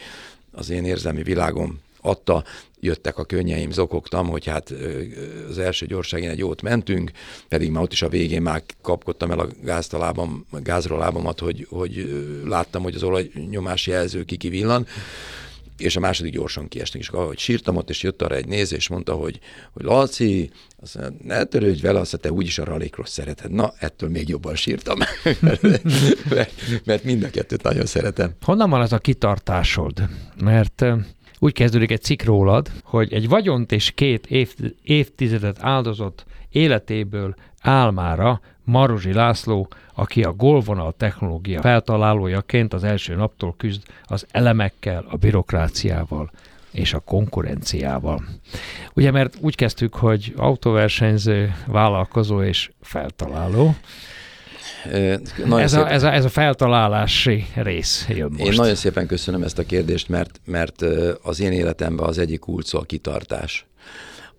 az 0.51 0.69
én 0.69 0.85
érzelmi 0.85 1.23
világom 1.23 1.79
adta, 2.05 2.43
jöttek 2.79 3.17
a 3.17 3.23
könnyeim, 3.23 3.71
zokogtam, 3.71 4.27
hogy 4.27 4.45
hát 4.45 4.73
az 5.49 5.57
első 5.57 5.85
gyorságén 5.85 6.29
egy 6.29 6.37
jót 6.37 6.61
mentünk, 6.61 7.11
pedig 7.47 7.71
már 7.71 7.83
ott 7.83 7.91
is 7.91 8.01
a 8.01 8.09
végén 8.09 8.41
már 8.41 8.63
kapkodtam 8.81 9.31
el 9.31 9.39
a 9.39 9.47
gáztalábam, 9.63 10.45
gázról 10.51 10.99
lábamat, 10.99 11.39
hogy, 11.39 11.67
hogy 11.69 12.23
láttam, 12.45 12.83
hogy 12.83 12.95
az 12.95 13.03
olajnyomás 13.03 13.87
jelző 13.87 14.23
kiki 14.23 14.49
villan, 14.49 14.87
és 15.77 15.95
a 15.95 15.99
második 15.99 16.33
gyorsan 16.33 16.67
kiestünk, 16.67 17.03
és 17.03 17.09
ahogy 17.09 17.37
sírtam 17.37 17.75
ott, 17.75 17.89
és 17.89 18.03
jött 18.03 18.21
arra 18.21 18.35
egy 18.35 18.47
néző, 18.47 18.75
és 18.75 18.87
mondta, 18.87 19.13
hogy, 19.13 19.39
hogy 19.71 19.83
Laci, 19.83 20.51
azt 20.81 20.97
mondja, 20.97 21.17
ne 21.23 21.43
törődj 21.43 21.81
vele, 21.81 21.99
azt 21.99 22.19
te 22.19 22.31
úgyis 22.31 22.57
a 22.57 22.63
rallycross 22.63 23.09
szereted. 23.09 23.51
Na, 23.51 23.73
ettől 23.77 24.09
még 24.09 24.29
jobban 24.29 24.55
sírtam, 24.55 24.97
mert, 26.29 26.51
mert 26.85 27.03
mind 27.03 27.23
a 27.23 27.29
kettőt 27.29 27.63
nagyon 27.63 27.85
szeretem. 27.85 28.31
Honnan 28.41 28.69
van 28.69 28.81
az 28.81 28.93
a 28.93 28.97
kitartásod? 28.97 30.01
Mert 30.39 30.85
Úgy 31.45 31.53
kezdődik 31.53 31.91
egy 31.91 32.01
cikk 32.01 32.23
rólad, 32.23 32.71
hogy 32.83 33.13
egy 33.13 33.29
vagyont 33.29 33.71
és 33.71 33.91
két 33.91 34.27
év, 34.27 34.55
évtizedet 34.83 35.57
áldozott 35.61 36.25
életéből 36.49 37.35
álmára 37.61 38.41
Maruzsi 38.63 39.13
László, 39.13 39.67
aki 39.93 40.23
a 40.23 40.33
golvonal 40.33 40.93
technológia 40.97 41.61
feltalálójaként 41.61 42.73
az 42.73 42.83
első 42.83 43.15
naptól 43.15 43.53
küzd 43.57 43.83
az 44.03 44.25
elemekkel, 44.31 45.05
a 45.09 45.15
bürokráciával 45.15 46.31
és 46.71 46.93
a 46.93 46.99
konkurenciával. 46.99 48.25
Ugye, 48.93 49.11
mert 49.11 49.37
úgy 49.39 49.55
kezdtük, 49.55 49.95
hogy 49.95 50.33
autóversenyző, 50.37 51.55
vállalkozó 51.67 52.41
és 52.41 52.71
feltaláló. 52.81 53.75
Ez, 55.57 55.73
a, 55.73 55.91
ez, 55.91 56.03
a, 56.03 56.13
ez 56.13 56.25
a 56.25 56.29
feltalálási 56.29 57.45
rész 57.55 58.05
jön 58.09 58.31
most. 58.37 58.51
Én 58.51 58.53
nagyon 58.55 58.75
szépen 58.75 59.07
köszönöm 59.07 59.43
ezt 59.43 59.59
a 59.59 59.63
kérdést, 59.63 60.09
mert, 60.09 60.39
mert 60.45 60.81
az 61.21 61.39
én 61.39 61.51
életemben 61.51 62.05
az 62.05 62.17
egyik 62.17 62.39
kulcsa 62.39 62.79
a 62.79 62.83
kitartás. 62.83 63.65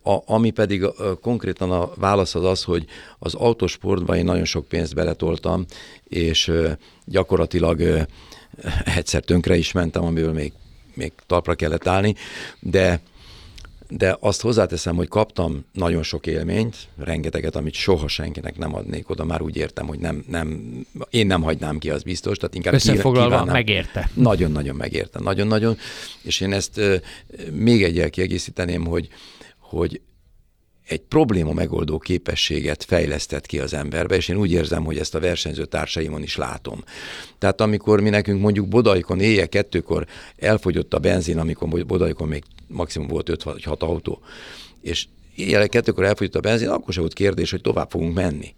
A, 0.02 0.18
ami 0.26 0.50
pedig 0.50 0.84
a, 0.84 1.18
konkrétan 1.20 1.70
a 1.70 1.90
válasz 1.94 2.34
az 2.34 2.44
az, 2.44 2.62
hogy 2.62 2.84
az 3.18 3.34
autósportban 3.34 4.16
én 4.16 4.24
nagyon 4.24 4.44
sok 4.44 4.68
pénzt 4.68 4.94
beletoltam, 4.94 5.64
és 6.08 6.52
gyakorlatilag 7.04 8.06
egyszer 8.96 9.22
tönkre 9.22 9.56
is 9.56 9.72
mentem, 9.72 10.04
amiből 10.04 10.32
még, 10.32 10.52
még 10.94 11.12
talpra 11.26 11.54
kellett 11.54 11.86
állni, 11.86 12.14
de 12.60 13.00
de 13.88 14.16
azt 14.20 14.40
hozzáteszem, 14.40 14.96
hogy 14.96 15.08
kaptam 15.08 15.64
nagyon 15.72 16.02
sok 16.02 16.26
élményt, 16.26 16.76
rengeteget, 16.98 17.56
amit 17.56 17.74
soha 17.74 18.08
senkinek 18.08 18.58
nem 18.58 18.74
adnék 18.74 19.10
oda, 19.10 19.24
már 19.24 19.42
úgy 19.42 19.56
értem, 19.56 19.86
hogy 19.86 19.98
nem, 19.98 20.24
nem, 20.28 20.70
én 21.10 21.26
nem 21.26 21.42
hagynám 21.42 21.78
ki, 21.78 21.90
az 21.90 22.02
biztos, 22.02 22.36
tehát 22.36 22.54
inkább 22.54 22.74
Összefoglalva 22.74 23.28
kívánnám. 23.30 23.54
megérte. 23.54 24.10
Nagyon-nagyon 24.14 24.76
megérte, 24.76 25.20
nagyon-nagyon, 25.20 25.76
és 26.22 26.40
én 26.40 26.52
ezt 26.52 26.78
uh, 26.78 26.94
még 27.52 27.82
egyel 27.82 28.10
kiegészíteném, 28.10 28.86
hogy, 28.86 29.08
hogy 29.58 30.00
egy 30.88 31.00
probléma 31.00 31.52
megoldó 31.52 31.98
képességet 31.98 32.84
fejlesztett 32.84 33.46
ki 33.46 33.58
az 33.58 33.74
emberbe, 33.74 34.16
és 34.16 34.28
én 34.28 34.36
úgy 34.36 34.52
érzem, 34.52 34.84
hogy 34.84 34.98
ezt 34.98 35.14
a 35.14 35.20
versenyző 35.20 35.64
társaimon 35.64 36.22
is 36.22 36.36
látom. 36.36 36.84
Tehát 37.38 37.60
amikor 37.60 38.00
mi 38.00 38.08
nekünk 38.08 38.40
mondjuk 38.40 38.68
Bodajkon 38.68 39.20
éjjel 39.20 39.48
kettőkor 39.48 40.06
elfogyott 40.36 40.94
a 40.94 40.98
benzin, 40.98 41.38
amikor 41.38 41.86
Bodajkon 41.86 42.28
még 42.28 42.42
maximum 42.66 43.08
volt 43.08 43.28
5 43.28 43.42
vagy 43.42 43.62
6 43.62 43.82
autó, 43.82 44.20
és 44.80 45.06
éjjel 45.34 45.68
kettőkor 45.68 46.04
elfogyott 46.04 46.34
a 46.34 46.40
benzin, 46.40 46.68
akkor 46.68 46.94
se 46.94 47.00
volt 47.00 47.12
kérdés, 47.12 47.50
hogy 47.50 47.60
tovább 47.60 47.90
fogunk 47.90 48.14
menni 48.14 48.54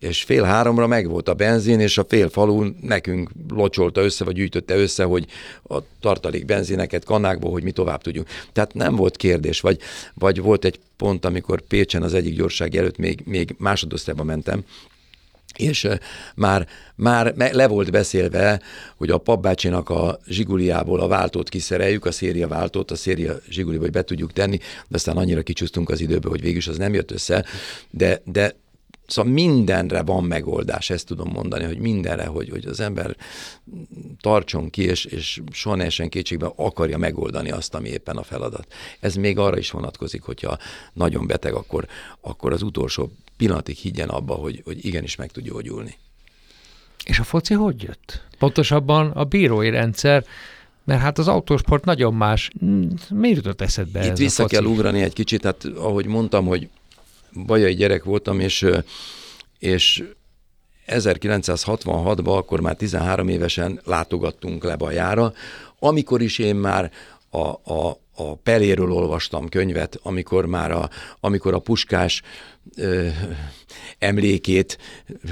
és 0.00 0.22
fél 0.22 0.42
háromra 0.42 0.86
megvolt 0.86 1.28
a 1.28 1.34
benzin, 1.34 1.80
és 1.80 1.98
a 1.98 2.04
fél 2.08 2.28
falu 2.28 2.70
nekünk 2.80 3.30
locsolta 3.48 4.00
össze, 4.00 4.24
vagy 4.24 4.34
gyűjtötte 4.34 4.76
össze, 4.76 5.04
hogy 5.04 5.26
a 5.68 5.78
tartalék 6.00 6.44
benzineket 6.44 7.04
kannákból, 7.04 7.50
hogy 7.50 7.62
mi 7.62 7.70
tovább 7.70 8.02
tudjunk. 8.02 8.28
Tehát 8.52 8.74
nem 8.74 8.96
volt 8.96 9.16
kérdés, 9.16 9.60
vagy, 9.60 9.78
vagy 10.14 10.40
volt 10.40 10.64
egy 10.64 10.80
pont, 10.96 11.24
amikor 11.24 11.60
Pécsen 11.60 12.02
az 12.02 12.14
egyik 12.14 12.36
gyorság 12.36 12.76
előtt 12.76 12.96
még, 12.96 13.22
még 13.24 13.54
másodosztályba 13.58 14.24
mentem, 14.24 14.64
és 15.56 15.88
már, 16.34 16.68
már 16.94 17.34
le 17.52 17.66
volt 17.66 17.90
beszélve, 17.90 18.60
hogy 18.96 19.10
a 19.10 19.18
papbácsinak 19.18 19.90
a 19.90 20.18
zsiguliából 20.26 21.00
a 21.00 21.06
váltót 21.06 21.48
kiszereljük, 21.48 22.04
a 22.04 22.12
széria 22.12 22.48
váltót, 22.48 22.90
a 22.90 22.96
széria 22.96 23.36
zsiguliba, 23.48 23.82
hogy 23.82 23.92
be 23.92 24.02
tudjuk 24.02 24.32
tenni, 24.32 24.58
de 24.88 24.96
aztán 24.96 25.16
annyira 25.16 25.42
kicsúsztunk 25.42 25.90
az 25.90 26.00
időbe, 26.00 26.28
hogy 26.28 26.40
végül 26.40 26.60
az 26.66 26.76
nem 26.76 26.94
jött 26.94 27.10
össze, 27.10 27.44
de, 27.90 28.22
de 28.24 28.54
Szóval 29.10 29.32
mindenre 29.32 30.02
van 30.02 30.24
megoldás, 30.24 30.90
ezt 30.90 31.06
tudom 31.06 31.28
mondani, 31.32 31.64
hogy 31.64 31.78
mindenre, 31.78 32.26
hogy, 32.26 32.50
hogy 32.50 32.66
az 32.66 32.80
ember 32.80 33.16
tartson 34.20 34.70
ki, 34.70 34.82
és, 34.82 35.04
és 35.04 35.40
soha 35.52 35.76
ne 35.76 35.84
essen 35.84 36.08
kétségbe, 36.08 36.52
akarja 36.56 36.98
megoldani 36.98 37.50
azt, 37.50 37.74
ami 37.74 37.88
éppen 37.88 38.16
a 38.16 38.22
feladat. 38.22 38.72
Ez 39.00 39.14
még 39.14 39.38
arra 39.38 39.58
is 39.58 39.70
vonatkozik, 39.70 40.22
hogyha 40.22 40.58
nagyon 40.92 41.26
beteg, 41.26 41.54
akkor, 41.54 41.86
akkor 42.20 42.52
az 42.52 42.62
utolsó 42.62 43.12
pillanatig 43.36 43.76
higgyen 43.76 44.08
abba, 44.08 44.34
hogy, 44.34 44.62
hogy 44.64 44.84
igenis 44.84 45.16
meg 45.16 45.30
tud 45.30 45.44
gyógyulni. 45.44 45.98
És 47.04 47.18
a 47.18 47.24
foci 47.24 47.54
hogy 47.54 47.82
jött? 47.82 48.22
Pontosabban 48.38 49.10
a 49.10 49.24
bírói 49.24 49.70
rendszer, 49.70 50.24
mert 50.84 51.00
hát 51.00 51.18
az 51.18 51.28
autósport 51.28 51.84
nagyon 51.84 52.14
más. 52.14 52.50
Miért 53.10 53.36
jutott 53.36 53.60
eszedbe 53.60 54.04
Itt 54.04 54.10
ez 54.10 54.18
vissza 54.18 54.46
kell 54.46 54.64
ugrani 54.64 55.02
egy 55.02 55.12
kicsit, 55.12 55.44
hát 55.44 55.64
ahogy 55.64 56.06
mondtam, 56.06 56.46
hogy 56.46 56.68
bajai 57.34 57.74
gyerek 57.74 58.04
voltam, 58.04 58.40
és, 58.40 58.66
és 59.58 60.04
1966-ban, 60.86 62.36
akkor 62.36 62.60
már 62.60 62.76
13 62.76 63.28
évesen 63.28 63.80
látogattunk 63.84 64.64
le 64.64 64.76
Bajára, 64.76 65.32
amikor 65.78 66.22
is 66.22 66.38
én 66.38 66.56
már 66.56 66.90
a, 67.30 67.72
a, 67.72 67.98
a 68.14 68.36
Peléről 68.42 68.92
olvastam 68.92 69.48
könyvet, 69.48 69.98
amikor 70.02 70.46
már 70.46 70.70
a, 70.70 70.90
amikor 71.20 71.54
a 71.54 71.58
Puskás 71.58 72.22
ö, 72.76 73.08
emlékét 73.98 74.78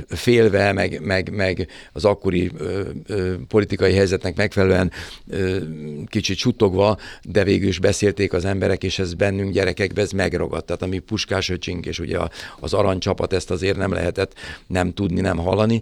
félve, 0.08 0.72
meg, 0.72 1.00
meg, 1.00 1.30
meg 1.30 1.68
az 1.92 2.04
akkori 2.04 2.50
ö, 2.58 2.88
ö, 3.06 3.34
politikai 3.48 3.92
helyzetnek 3.92 4.36
megfelelően 4.36 4.92
ö, 5.28 5.58
kicsit 6.06 6.36
suttogva, 6.36 6.98
de 7.22 7.44
végül 7.44 7.68
is 7.68 7.78
beszélték 7.78 8.32
az 8.32 8.44
emberek, 8.44 8.82
és 8.82 8.98
ez 8.98 9.14
bennünk 9.14 9.52
gyerekekbe 9.52 10.00
ez 10.00 10.10
megragadt. 10.10 10.66
Tehát 10.66 10.82
ami 10.82 10.98
Puskás 10.98 11.48
öcsink, 11.48 11.86
és 11.86 11.98
ugye 11.98 12.18
az 12.60 12.74
aranycsapat 12.74 13.32
ezt 13.32 13.50
azért 13.50 13.76
nem 13.76 13.92
lehetett 13.92 14.34
nem 14.66 14.92
tudni, 14.92 15.20
nem 15.20 15.36
hallani, 15.36 15.80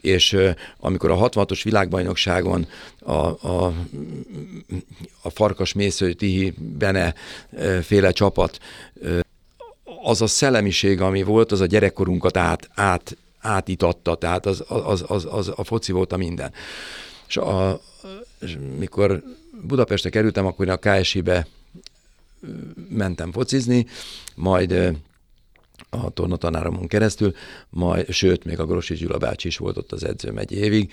és 0.00 0.32
ö, 0.32 0.50
amikor 0.78 1.10
a 1.10 1.16
66-os 1.16 1.60
világbajnokságon 1.64 2.66
a, 2.98 3.12
a, 3.12 3.74
a 5.22 5.30
Farkas 5.30 5.72
Mésző 5.72 6.12
Tihi 6.12 6.54
Bene 6.78 7.14
féle 7.82 8.10
csapat 8.10 8.58
az 10.02 10.22
a 10.22 10.26
szellemiség, 10.26 11.00
ami 11.00 11.22
volt, 11.22 11.52
az 11.52 11.60
a 11.60 11.66
gyerekkorunkat 11.66 12.36
át, 12.36 12.68
át, 12.74 13.16
átitatta, 13.38 14.14
tehát 14.14 14.46
az, 14.46 14.64
az, 14.68 15.04
az, 15.06 15.26
az 15.30 15.52
a 15.56 15.64
foci 15.64 15.92
volt 15.92 16.12
a 16.12 16.16
minden. 16.16 16.52
És, 17.28 17.36
a, 17.36 17.80
és 18.40 18.58
mikor 18.78 19.22
Budapestre 19.62 20.10
kerültem, 20.10 20.46
akkor 20.46 20.66
én 20.66 20.72
a 20.72 21.00
KSI-be 21.00 21.46
mentem 22.88 23.32
focizni, 23.32 23.86
majd 24.34 24.96
a 25.90 26.10
tornatanáromon 26.10 26.86
keresztül, 26.86 27.34
majd, 27.68 28.10
sőt, 28.10 28.44
még 28.44 28.58
a 28.58 28.66
Grossi 28.66 28.94
Gyula 28.94 29.18
bácsi 29.18 29.48
is 29.48 29.56
volt 29.56 29.76
ott 29.76 29.92
az 29.92 30.04
edzőm 30.04 30.38
egy 30.38 30.52
évig, 30.52 30.92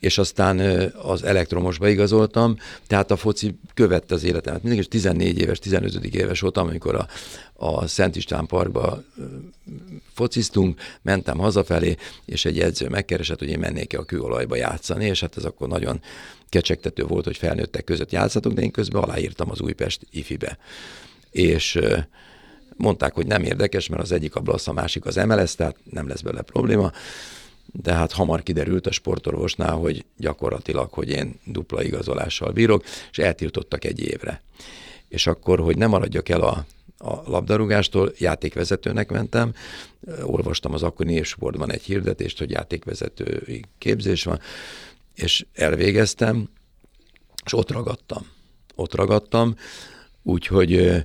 és 0.00 0.18
aztán 0.18 0.58
az 1.02 1.22
elektromosba 1.22 1.88
igazoltam, 1.88 2.56
tehát 2.86 3.10
a 3.10 3.16
foci 3.16 3.58
követte 3.74 4.14
az 4.14 4.24
életemet. 4.24 4.62
Mindig 4.62 4.80
is 4.80 4.88
14 4.88 5.38
éves, 5.38 5.58
15 5.58 6.04
éves 6.04 6.40
voltam, 6.40 6.66
amikor 6.66 6.94
a, 6.94 7.06
a 7.66 7.86
Szent 7.86 8.16
István 8.16 8.46
Parkba 8.46 9.02
fociztunk, 10.14 10.80
mentem 11.02 11.38
hazafelé, 11.38 11.96
és 12.24 12.44
egy 12.44 12.60
edző 12.60 12.88
megkeresett, 12.88 13.38
hogy 13.38 13.48
én 13.48 13.58
mennék-e 13.58 13.98
a 13.98 14.04
kőolajba 14.04 14.56
játszani, 14.56 15.04
és 15.04 15.20
hát 15.20 15.36
ez 15.36 15.44
akkor 15.44 15.68
nagyon 15.68 16.00
kecsegtető 16.48 17.04
volt, 17.04 17.24
hogy 17.24 17.36
felnőttek 17.36 17.84
között 17.84 18.12
játszatok, 18.12 18.52
de 18.52 18.62
én 18.62 18.70
közben 18.70 19.02
aláírtam 19.02 19.50
az 19.50 19.60
Újpest 19.60 20.06
ifibe. 20.10 20.58
És 21.30 21.78
mondták, 22.76 23.14
hogy 23.14 23.26
nem 23.26 23.42
érdekes, 23.42 23.88
mert 23.88 24.02
az 24.02 24.12
egyik 24.12 24.34
a 24.34 24.40
Blasz, 24.40 24.68
a 24.68 24.72
másik 24.72 25.04
az 25.04 25.16
MLS, 25.16 25.54
tehát 25.54 25.76
nem 25.90 26.08
lesz 26.08 26.20
bele 26.20 26.42
probléma, 26.42 26.92
de 27.72 27.94
hát 27.94 28.12
hamar 28.12 28.42
kiderült 28.42 28.86
a 28.86 28.92
sportorvosnál, 28.92 29.76
hogy 29.76 30.04
gyakorlatilag, 30.16 30.92
hogy 30.92 31.08
én 31.08 31.40
dupla 31.44 31.82
igazolással 31.82 32.52
bírok, 32.52 32.84
és 33.10 33.18
eltiltottak 33.18 33.84
egy 33.84 34.00
évre. 34.00 34.42
És 35.08 35.26
akkor, 35.26 35.60
hogy 35.60 35.76
nem 35.76 35.90
maradjak 35.90 36.28
el 36.28 36.40
a, 36.40 36.64
a 36.98 37.30
labdarúgástól, 37.30 38.12
játékvezetőnek 38.18 39.10
mentem, 39.10 39.54
olvastam 40.22 40.74
az 40.74 40.82
akkori 40.82 41.12
évsportban 41.12 41.72
egy 41.72 41.82
hirdetést, 41.82 42.38
hogy 42.38 42.50
játékvezetői 42.50 43.64
képzés 43.78 44.24
van, 44.24 44.40
és 45.14 45.46
elvégeztem, 45.52 46.48
és 47.44 47.52
ott 47.52 47.70
ragadtam. 47.70 48.26
Ott 48.74 48.94
ragadtam, 48.94 49.56
úgyhogy 50.22 51.04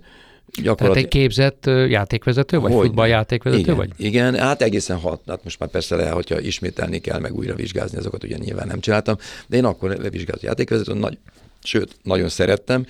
Gyakorlatilag... 0.55 0.93
Tehát 0.93 0.97
egy 0.97 1.07
képzett 1.07 1.65
játékvezető, 1.89 2.59
vagy 2.59 2.73
hogy 2.73 2.85
futballjátékvezető 2.85 3.61
igen, 3.61 3.75
vagy? 3.75 3.89
Igen, 3.97 4.35
hát 4.35 4.61
egészen 4.61 4.97
hat. 4.97 5.21
Hát 5.27 5.43
most 5.43 5.59
már 5.59 5.69
persze 5.69 5.95
lehet, 5.95 6.13
hogyha 6.13 6.39
ismételni 6.39 6.99
kell, 6.99 7.19
meg 7.19 7.33
újra 7.33 7.55
vizsgázni, 7.55 7.97
azokat 7.97 8.23
ugye 8.23 8.37
nyilván 8.37 8.67
nem 8.67 8.79
csináltam, 8.79 9.15
de 9.47 9.57
én 9.57 9.65
akkor 9.65 9.89
levizsgált 9.89 10.41
játékvezető, 10.41 10.93
nagy, 10.93 11.17
sőt, 11.63 11.95
nagyon 12.03 12.29
szerettem, 12.29 12.85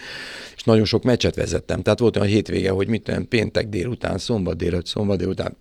és 0.56 0.64
nagyon 0.64 0.86
sok 0.86 1.04
meccset 1.04 1.36
vezettem. 1.36 1.82
Tehát 1.82 2.00
volt 2.00 2.16
olyan 2.16 2.28
hétvége, 2.28 2.70
hogy 2.70 2.88
mit 2.88 3.04
tudom, 3.04 3.28
péntek 3.28 3.70
délután, 3.70 4.18
szombat 4.18 4.58
délután, 4.58 4.84
szombat 4.86 5.18
délután, 5.18 5.58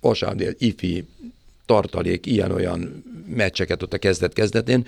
vasárnap 0.00 0.38
dél, 0.38 0.54
ifi, 0.58 1.06
tartalék, 1.66 2.26
ilyen-olyan 2.26 3.04
meccseket 3.26 3.82
ott 3.82 3.92
a 3.92 3.98
kezdet-kezdetén, 3.98 4.86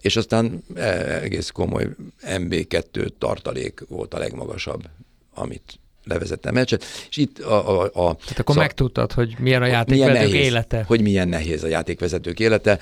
és 0.00 0.16
aztán 0.16 0.62
e, 0.74 1.20
egész 1.22 1.50
komoly 1.50 1.88
MB2 2.26 3.08
tartalék 3.18 3.84
volt 3.88 4.14
a 4.14 4.18
legmagasabb, 4.18 4.88
amit 5.34 5.78
levezettem 6.08 6.54
meccset, 6.54 6.84
és 7.08 7.16
itt 7.16 7.38
a... 7.38 7.80
a, 7.80 7.82
a 7.82 7.90
Tehát 7.90 8.38
akkor 8.38 8.44
szóval, 8.44 8.62
megtudtad, 8.62 9.12
hogy 9.12 9.36
milyen 9.38 9.62
a 9.62 9.66
játékvezetők 9.66 10.18
milyen 10.18 10.30
nehéz, 10.30 10.46
élete. 10.46 10.84
Hogy 10.86 11.00
milyen 11.00 11.28
nehéz 11.28 11.64
a 11.64 11.66
játékvezetők 11.66 12.40
élete. 12.40 12.78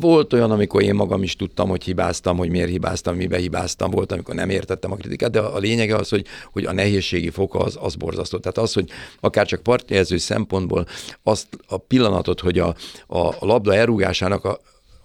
Volt 0.00 0.32
olyan, 0.32 0.50
amikor 0.50 0.82
én 0.82 0.94
magam 0.94 1.22
is 1.22 1.36
tudtam, 1.36 1.68
hogy 1.68 1.84
hibáztam, 1.84 2.36
hogy 2.36 2.50
miért 2.50 2.70
hibáztam, 2.70 3.16
mibe 3.16 3.36
hibáztam, 3.36 3.90
volt, 3.90 4.12
amikor 4.12 4.34
nem 4.34 4.50
értettem 4.50 4.92
a 4.92 4.96
kritikát, 4.96 5.30
de 5.30 5.40
a 5.40 5.58
lényege 5.58 5.96
az, 5.96 6.08
hogy, 6.08 6.26
hogy 6.52 6.64
a 6.64 6.72
nehézségi 6.72 7.30
foka 7.30 7.58
az, 7.58 7.78
az 7.80 7.94
borzasztó. 7.94 8.38
Tehát 8.38 8.58
az, 8.58 8.72
hogy 8.72 8.90
akár 9.20 9.46
csak 9.46 9.62
partjelző 9.62 10.16
szempontból 10.16 10.86
azt 11.22 11.46
a 11.66 11.76
pillanatot, 11.76 12.40
hogy 12.40 12.58
a, 12.58 12.74
a 13.06 13.46
labda 13.46 13.74
elrúgásának 13.74 14.44
a 14.44 14.60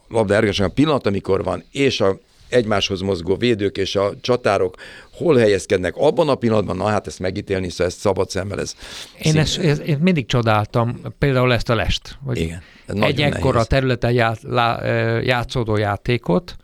labda 0.08 0.34
elrúgásának 0.34 0.71
a 0.71 0.73
pillanat, 0.73 1.08
amikor 1.08 1.43
van, 1.43 1.63
és 1.71 2.01
a 2.01 2.19
egymáshoz 2.49 3.01
mozgó 3.01 3.36
védők 3.36 3.77
és 3.77 3.95
a 3.95 4.13
csatárok 4.21 4.75
hol 5.17 5.38
helyezkednek 5.38 5.95
abban 5.95 6.30
a 6.30 6.36
pillanatban, 6.36 6.78
na 6.78 6.86
hát 6.86 7.08
ezt 7.08 7.19
megítélni, 7.19 7.69
szóval 7.69 7.88
ezt 7.88 7.99
szabad 7.99 8.30
szemmel 8.30 8.60
ez. 8.60 8.75
Én, 9.21 9.38
ezt, 9.38 9.58
ezt, 9.58 9.82
én 9.82 9.97
mindig 10.01 10.25
csodáltam, 10.25 11.01
például 11.19 11.54
ezt 11.54 11.69
a 11.69 11.75
lest, 11.75 12.17
hogy 12.25 12.38
Igen, 12.38 12.62
egy 12.88 13.21
ekkora 13.21 13.51
nehéz. 13.54 13.67
területen 13.67 14.12
ját, 14.12 14.39
lá, 14.41 14.86
játszódó 15.19 15.78
játékot, 15.78 16.56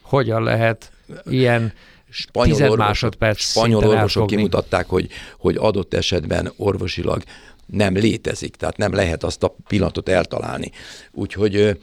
hogyan 0.00 0.42
lehet 0.42 0.92
ilyen 1.24 1.72
spanyol 2.10 2.56
10 2.56 2.62
orvosok, 2.62 2.86
másodperc 2.86 3.40
spanyol 3.40 3.78
orvosok 3.78 3.98
elfogni. 4.00 4.36
kimutatták, 4.36 4.86
hogy, 4.86 5.08
hogy 5.38 5.56
adott 5.56 5.94
esetben 5.94 6.52
orvosilag 6.56 7.22
nem 7.72 7.94
létezik, 7.94 8.56
tehát 8.56 8.76
nem 8.76 8.92
lehet 8.92 9.24
azt 9.24 9.42
a 9.42 9.56
pillanatot 9.68 10.08
eltalálni. 10.08 10.70
Úgyhogy, 11.12 11.78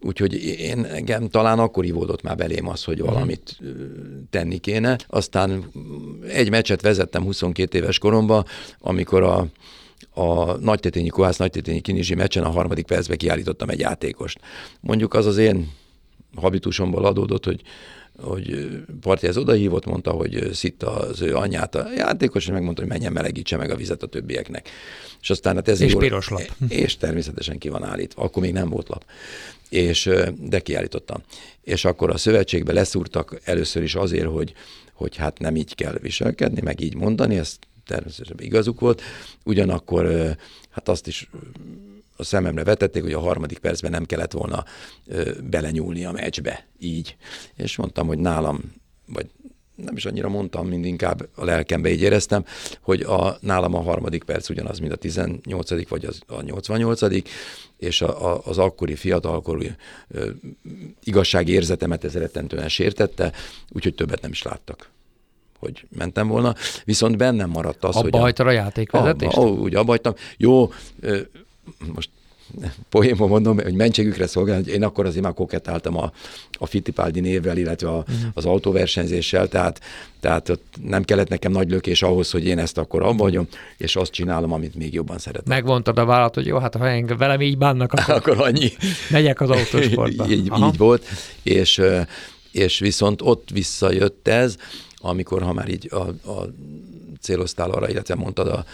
úgyhogy 0.00 0.44
én 0.44 0.84
engem 0.84 1.28
talán 1.28 1.58
akkor 1.58 1.84
ivódott 1.84 2.22
már 2.22 2.36
belém 2.36 2.68
az, 2.68 2.84
hogy 2.84 3.00
valamit 3.00 3.56
ö, 3.60 3.70
tenni 4.30 4.58
kéne. 4.58 4.98
Aztán 5.06 5.64
egy 6.28 6.50
meccset 6.50 6.82
vezettem 6.82 7.22
22 7.22 7.78
éves 7.78 7.98
koromban, 7.98 8.44
amikor 8.78 9.22
a 9.22 9.46
a 10.16 10.56
Nagytetényi 10.56 11.08
Kohász 11.08 11.36
Nagytetényi 11.36 11.80
Kinizsi 11.80 12.14
meccsen 12.14 12.42
a 12.42 12.50
harmadik 12.50 12.86
percben 12.86 13.16
kiállítottam 13.16 13.68
egy 13.68 13.78
játékost. 13.78 14.40
Mondjuk 14.80 15.14
az 15.14 15.26
az 15.26 15.36
én 15.36 15.70
habitusomból 16.34 17.04
adódott, 17.04 17.44
hogy 17.44 17.62
hogy 18.20 18.70
parti 19.00 19.26
ez 19.26 19.36
odahívott, 19.36 19.84
mondta, 19.84 20.10
hogy 20.10 20.48
szitta 20.52 20.96
az 20.96 21.20
ő 21.20 21.36
anyját 21.36 21.74
a 21.74 21.88
játékos, 21.96 22.44
és 22.44 22.50
megmondta, 22.50 22.80
hogy 22.80 22.90
menjen 22.90 23.12
melegítse 23.12 23.56
meg 23.56 23.70
a 23.70 23.76
vizet 23.76 24.02
a 24.02 24.06
többieknek. 24.06 24.68
És 25.20 25.30
aztán 25.30 25.54
hát 25.54 25.68
ez 25.68 25.80
És 25.80 25.94
piros 25.94 26.28
lap. 26.28 26.50
És 26.68 26.96
természetesen 26.96 27.58
ki 27.58 27.68
van 27.68 27.84
állítva. 27.84 28.22
Akkor 28.22 28.42
még 28.42 28.52
nem 28.52 28.68
volt 28.68 28.88
lap. 28.88 29.04
És, 29.68 30.10
de 30.40 30.58
kiállítottam. 30.58 31.22
És 31.62 31.84
akkor 31.84 32.10
a 32.10 32.16
szövetségbe 32.16 32.72
leszúrtak 32.72 33.40
először 33.44 33.82
is 33.82 33.94
azért, 33.94 34.26
hogy, 34.26 34.52
hogy 34.92 35.16
hát 35.16 35.38
nem 35.38 35.56
így 35.56 35.74
kell 35.74 35.98
viselkedni, 36.02 36.60
meg 36.60 36.80
így 36.80 36.94
mondani, 36.94 37.38
ez 37.38 37.58
természetesen 37.86 38.36
igazuk 38.40 38.80
volt. 38.80 39.02
Ugyanakkor 39.44 40.36
hát 40.70 40.88
azt 40.88 41.06
is 41.06 41.30
a 42.16 42.22
szememre 42.22 42.64
vetették, 42.64 43.02
hogy 43.02 43.12
a 43.12 43.20
harmadik 43.20 43.58
percben 43.58 43.90
nem 43.90 44.04
kellett 44.04 44.32
volna 44.32 44.64
ö, 45.06 45.30
belenyúlni 45.50 46.04
a 46.04 46.12
meccsbe, 46.12 46.66
így. 46.78 47.16
És 47.56 47.76
mondtam, 47.76 48.06
hogy 48.06 48.18
nálam, 48.18 48.72
vagy 49.06 49.26
nem 49.74 49.96
is 49.96 50.04
annyira 50.04 50.28
mondtam, 50.28 50.68
mind 50.68 50.84
inkább 50.84 51.28
a 51.34 51.44
lelkembe 51.44 51.90
így 51.90 52.00
éreztem, 52.00 52.44
hogy 52.80 53.00
a, 53.00 53.36
nálam 53.40 53.74
a 53.74 53.82
harmadik 53.82 54.24
perc 54.24 54.48
ugyanaz, 54.48 54.78
mint 54.78 54.92
a 54.92 54.96
18. 54.96 55.88
vagy 55.88 56.04
az, 56.04 56.20
a 56.26 56.42
88. 56.42 57.00
és 57.76 58.02
a, 58.02 58.32
a, 58.32 58.40
az 58.44 58.58
akkori 58.58 58.94
fiatalkorú 58.94 59.62
ö, 60.08 60.30
igazsági 61.04 61.52
érzetemet 61.52 62.04
ez 62.04 62.14
rettentően 62.14 62.68
sértette, 62.68 63.32
úgyhogy 63.70 63.94
többet 63.94 64.20
nem 64.20 64.30
is 64.30 64.42
láttak 64.42 64.92
hogy 65.58 65.86
mentem 65.96 66.28
volna, 66.28 66.54
viszont 66.84 67.16
bennem 67.16 67.50
maradt 67.50 67.84
az, 67.84 67.94
hogy... 67.94 68.14
Abba 68.14 68.46
a 68.46 68.50
játékvezetést? 68.50 69.36
Abba, 69.36 69.48
ó, 69.48 69.56
úgy 69.56 69.74
abba 69.74 69.90
hagytam. 69.90 70.14
Jó, 70.36 70.72
most 71.94 72.08
poénban 72.88 73.28
mondom, 73.28 73.58
hogy 73.58 73.74
mentségükre 73.74 74.26
szolgál, 74.26 74.56
hogy 74.56 74.68
én 74.68 74.82
akkor 74.82 75.06
azért 75.06 75.24
már 75.24 75.34
koketáltam 75.34 75.96
a, 75.96 76.12
a 76.52 76.66
Fittipaldi 76.66 77.20
névvel, 77.20 77.56
illetve 77.56 77.88
a, 77.88 78.04
Mhm. 78.08 78.26
az 78.34 78.44
autóversenyzéssel, 78.44 79.48
tehát, 79.48 79.80
tehát 80.20 80.48
ott 80.48 80.74
nem 80.82 81.02
kellett 81.04 81.28
nekem 81.28 81.52
nagy 81.52 81.70
lökés 81.70 82.02
ahhoz, 82.02 82.30
hogy 82.30 82.44
én 82.46 82.58
ezt 82.58 82.78
akkor 82.78 83.02
abba 83.02 83.22
hagyom, 83.22 83.46
és 83.76 83.96
azt 83.96 84.12
csinálom, 84.12 84.52
amit 84.52 84.74
még 84.74 84.94
jobban 84.94 85.18
szeretem. 85.18 85.44
Megvontad 85.56 85.98
a 85.98 86.04
vállat, 86.04 86.34
hogy 86.34 86.46
jó, 86.46 86.58
hát 86.58 86.74
ha 86.74 86.88
engem 86.88 87.16
velem 87.16 87.40
így 87.40 87.58
bánnak, 87.58 87.92
akkor 87.94 88.14
Akkor 88.14 88.40
annyi. 88.46 88.70
megyek 89.10 89.40
az 89.40 89.50
autósportba. 89.50 90.28
így, 90.32 90.46
Aha. 90.50 90.66
így 90.66 90.76
volt, 90.76 91.04
és, 91.42 91.82
és 92.52 92.78
viszont 92.78 93.22
ott 93.22 93.48
visszajött 93.52 94.28
ez, 94.28 94.56
amikor, 94.96 95.42
ha 95.42 95.52
már 95.52 95.68
így 95.68 95.88
a, 95.92 95.98
a 96.30 96.48
céloztál 97.20 97.70
arra, 97.70 97.88
illetve 97.90 98.14
mondtad 98.14 98.46
a, 98.48 98.64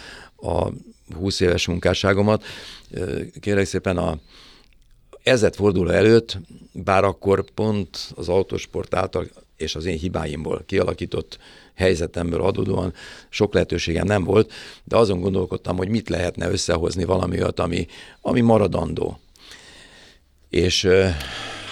a 0.49 0.71
20 1.13 1.39
éves 1.39 1.67
munkásságomat, 1.67 2.43
kérlek 3.39 3.65
szépen 3.65 3.97
a 3.97 4.19
ezet 5.23 5.55
forduló 5.55 5.89
előtt, 5.89 6.37
bár 6.71 7.03
akkor 7.03 7.49
pont 7.49 8.13
az 8.15 8.29
autósport 8.29 8.95
által 8.95 9.27
és 9.57 9.75
az 9.75 9.85
én 9.85 9.97
hibáimból 9.97 10.63
kialakított 10.65 11.37
helyzetemből 11.73 12.41
adódóan 12.41 12.93
sok 13.29 13.53
lehetőségem 13.53 14.05
nem 14.05 14.23
volt, 14.23 14.51
de 14.83 14.97
azon 14.97 15.19
gondolkodtam, 15.19 15.77
hogy 15.77 15.87
mit 15.87 16.09
lehetne 16.09 16.49
összehozni 16.49 17.03
valami 17.03 17.37
olyat, 17.37 17.59
ami, 17.59 17.87
ami 18.21 18.41
maradandó. 18.41 19.19
És 20.49 20.87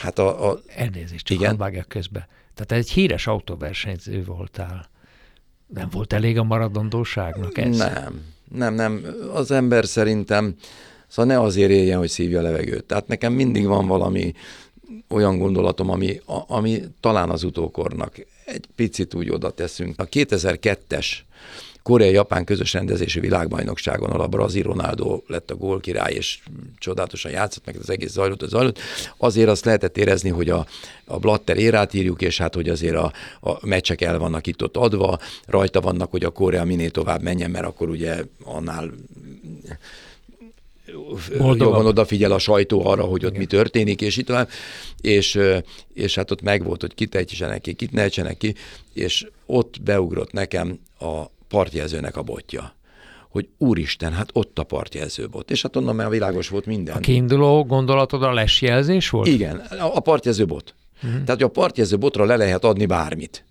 hát 0.01 0.19
a, 0.19 0.49
a 0.49 0.59
Elnézést, 0.67 1.25
csak 1.25 1.37
Igen. 1.37 1.49
hadd 1.49 1.59
vágjak 1.59 1.87
közbe. 1.87 2.27
Tehát 2.53 2.83
egy 2.83 2.91
híres 2.91 3.27
autóversenyző 3.27 4.23
voltál. 4.23 4.89
Nem 5.67 5.89
volt 5.91 6.13
elég 6.13 6.37
a 6.37 6.43
maradandóságnak 6.43 7.57
ez? 7.57 7.77
Nem, 7.77 8.21
nem, 8.51 8.73
nem. 8.73 9.05
Az 9.33 9.51
ember 9.51 9.85
szerintem, 9.85 10.55
szóval 11.07 11.35
ne 11.35 11.41
azért 11.41 11.71
éljen, 11.71 11.97
hogy 11.97 12.09
szívja 12.09 12.39
a 12.39 12.41
levegőt. 12.41 12.83
Tehát 12.83 13.07
nekem 13.07 13.33
mindig 13.33 13.65
van 13.65 13.87
valami 13.87 14.33
olyan 15.09 15.37
gondolatom, 15.37 15.89
ami, 15.89 16.21
a, 16.25 16.39
ami 16.47 16.81
talán 16.99 17.29
az 17.29 17.43
utókornak 17.43 18.15
egy 18.45 18.65
picit 18.75 19.13
úgy 19.13 19.29
oda 19.29 19.49
teszünk. 19.49 19.99
A 19.99 20.05
2002-es 20.05 21.07
Korea-Japán 21.83 22.45
közös 22.45 22.73
rendezésű 22.73 23.19
világbajnokságon, 23.19 24.09
ahol 24.09 24.21
a 24.21 24.27
brazil 24.27 24.63
Ronaldo 24.63 25.21
lett 25.27 25.51
a 25.51 25.55
gólkirály, 25.55 26.13
és 26.13 26.39
csodálatosan 26.77 27.31
játszott, 27.31 27.65
meg 27.65 27.75
az 27.81 27.89
egész 27.89 28.11
zajlott, 28.11 28.41
az 28.41 28.49
zajlott. 28.49 28.79
Azért 29.17 29.49
azt 29.49 29.65
lehetett 29.65 29.97
érezni, 29.97 30.29
hogy 30.29 30.49
a, 30.49 30.65
a 31.05 31.19
Blatter 31.19 31.57
érát 31.57 31.93
írjuk, 31.93 32.21
és 32.21 32.37
hát, 32.37 32.55
hogy 32.55 32.69
azért 32.69 32.95
a, 32.95 33.11
a 33.39 33.65
meccsek 33.65 34.01
el 34.01 34.19
vannak 34.19 34.47
itt 34.47 34.63
ott 34.63 34.77
adva, 34.77 35.19
rajta 35.45 35.81
vannak, 35.81 36.11
hogy 36.11 36.23
a 36.23 36.29
Korea 36.29 36.65
minél 36.65 36.91
tovább 36.91 37.21
menjen, 37.21 37.51
mert 37.51 37.65
akkor 37.65 37.89
ugye 37.89 38.23
annál 38.43 38.91
Boldogabb. 41.37 41.59
jobban 41.59 41.85
odafigyel 41.85 42.31
a 42.31 42.39
sajtó 42.39 42.85
arra, 42.85 43.03
hogy 43.03 43.25
ott 43.25 43.29
Igen. 43.29 43.41
mi 43.41 43.45
történik, 43.45 44.01
és 44.01 44.17
itt 44.17 44.25
tovább. 44.25 44.49
És, 45.01 45.39
és 45.93 46.15
hát 46.15 46.31
ott 46.31 46.41
megvolt, 46.41 46.81
hogy 46.81 46.93
kit 46.93 47.15
ejtsenek 47.15 47.61
ki, 47.61 47.73
kit 47.73 47.91
ne 47.91 48.01
ejtsenek 48.01 48.37
ki, 48.37 48.55
és 48.93 49.27
ott 49.45 49.81
beugrott 49.81 50.31
nekem 50.31 50.79
a 50.99 51.23
partjelzőnek 51.49 52.17
a 52.17 52.21
botja 52.21 52.77
hogy 53.29 53.49
úristen, 53.57 54.13
hát 54.13 54.29
ott 54.33 54.59
a 54.59 54.63
partjelzőbot. 54.63 55.51
És 55.51 55.61
hát 55.61 55.75
onnan 55.75 55.95
már 55.95 56.09
világos 56.09 56.49
volt 56.49 56.65
minden. 56.65 56.95
A 56.95 56.99
kiinduló 56.99 57.65
gondolatod 57.65 58.23
a 58.23 58.33
lesjelzés 58.33 59.09
volt? 59.09 59.27
Igen, 59.27 59.55
a 59.79 59.99
partjelzőbot. 59.99 60.75
Uh-huh. 60.95 61.11
Tehát, 61.11 61.41
hogy 61.41 61.43
a 61.43 61.47
partjelzőbotra 61.47 62.25
le 62.25 62.35
lehet 62.35 62.63
adni 62.63 62.85
bármit. 62.85 63.45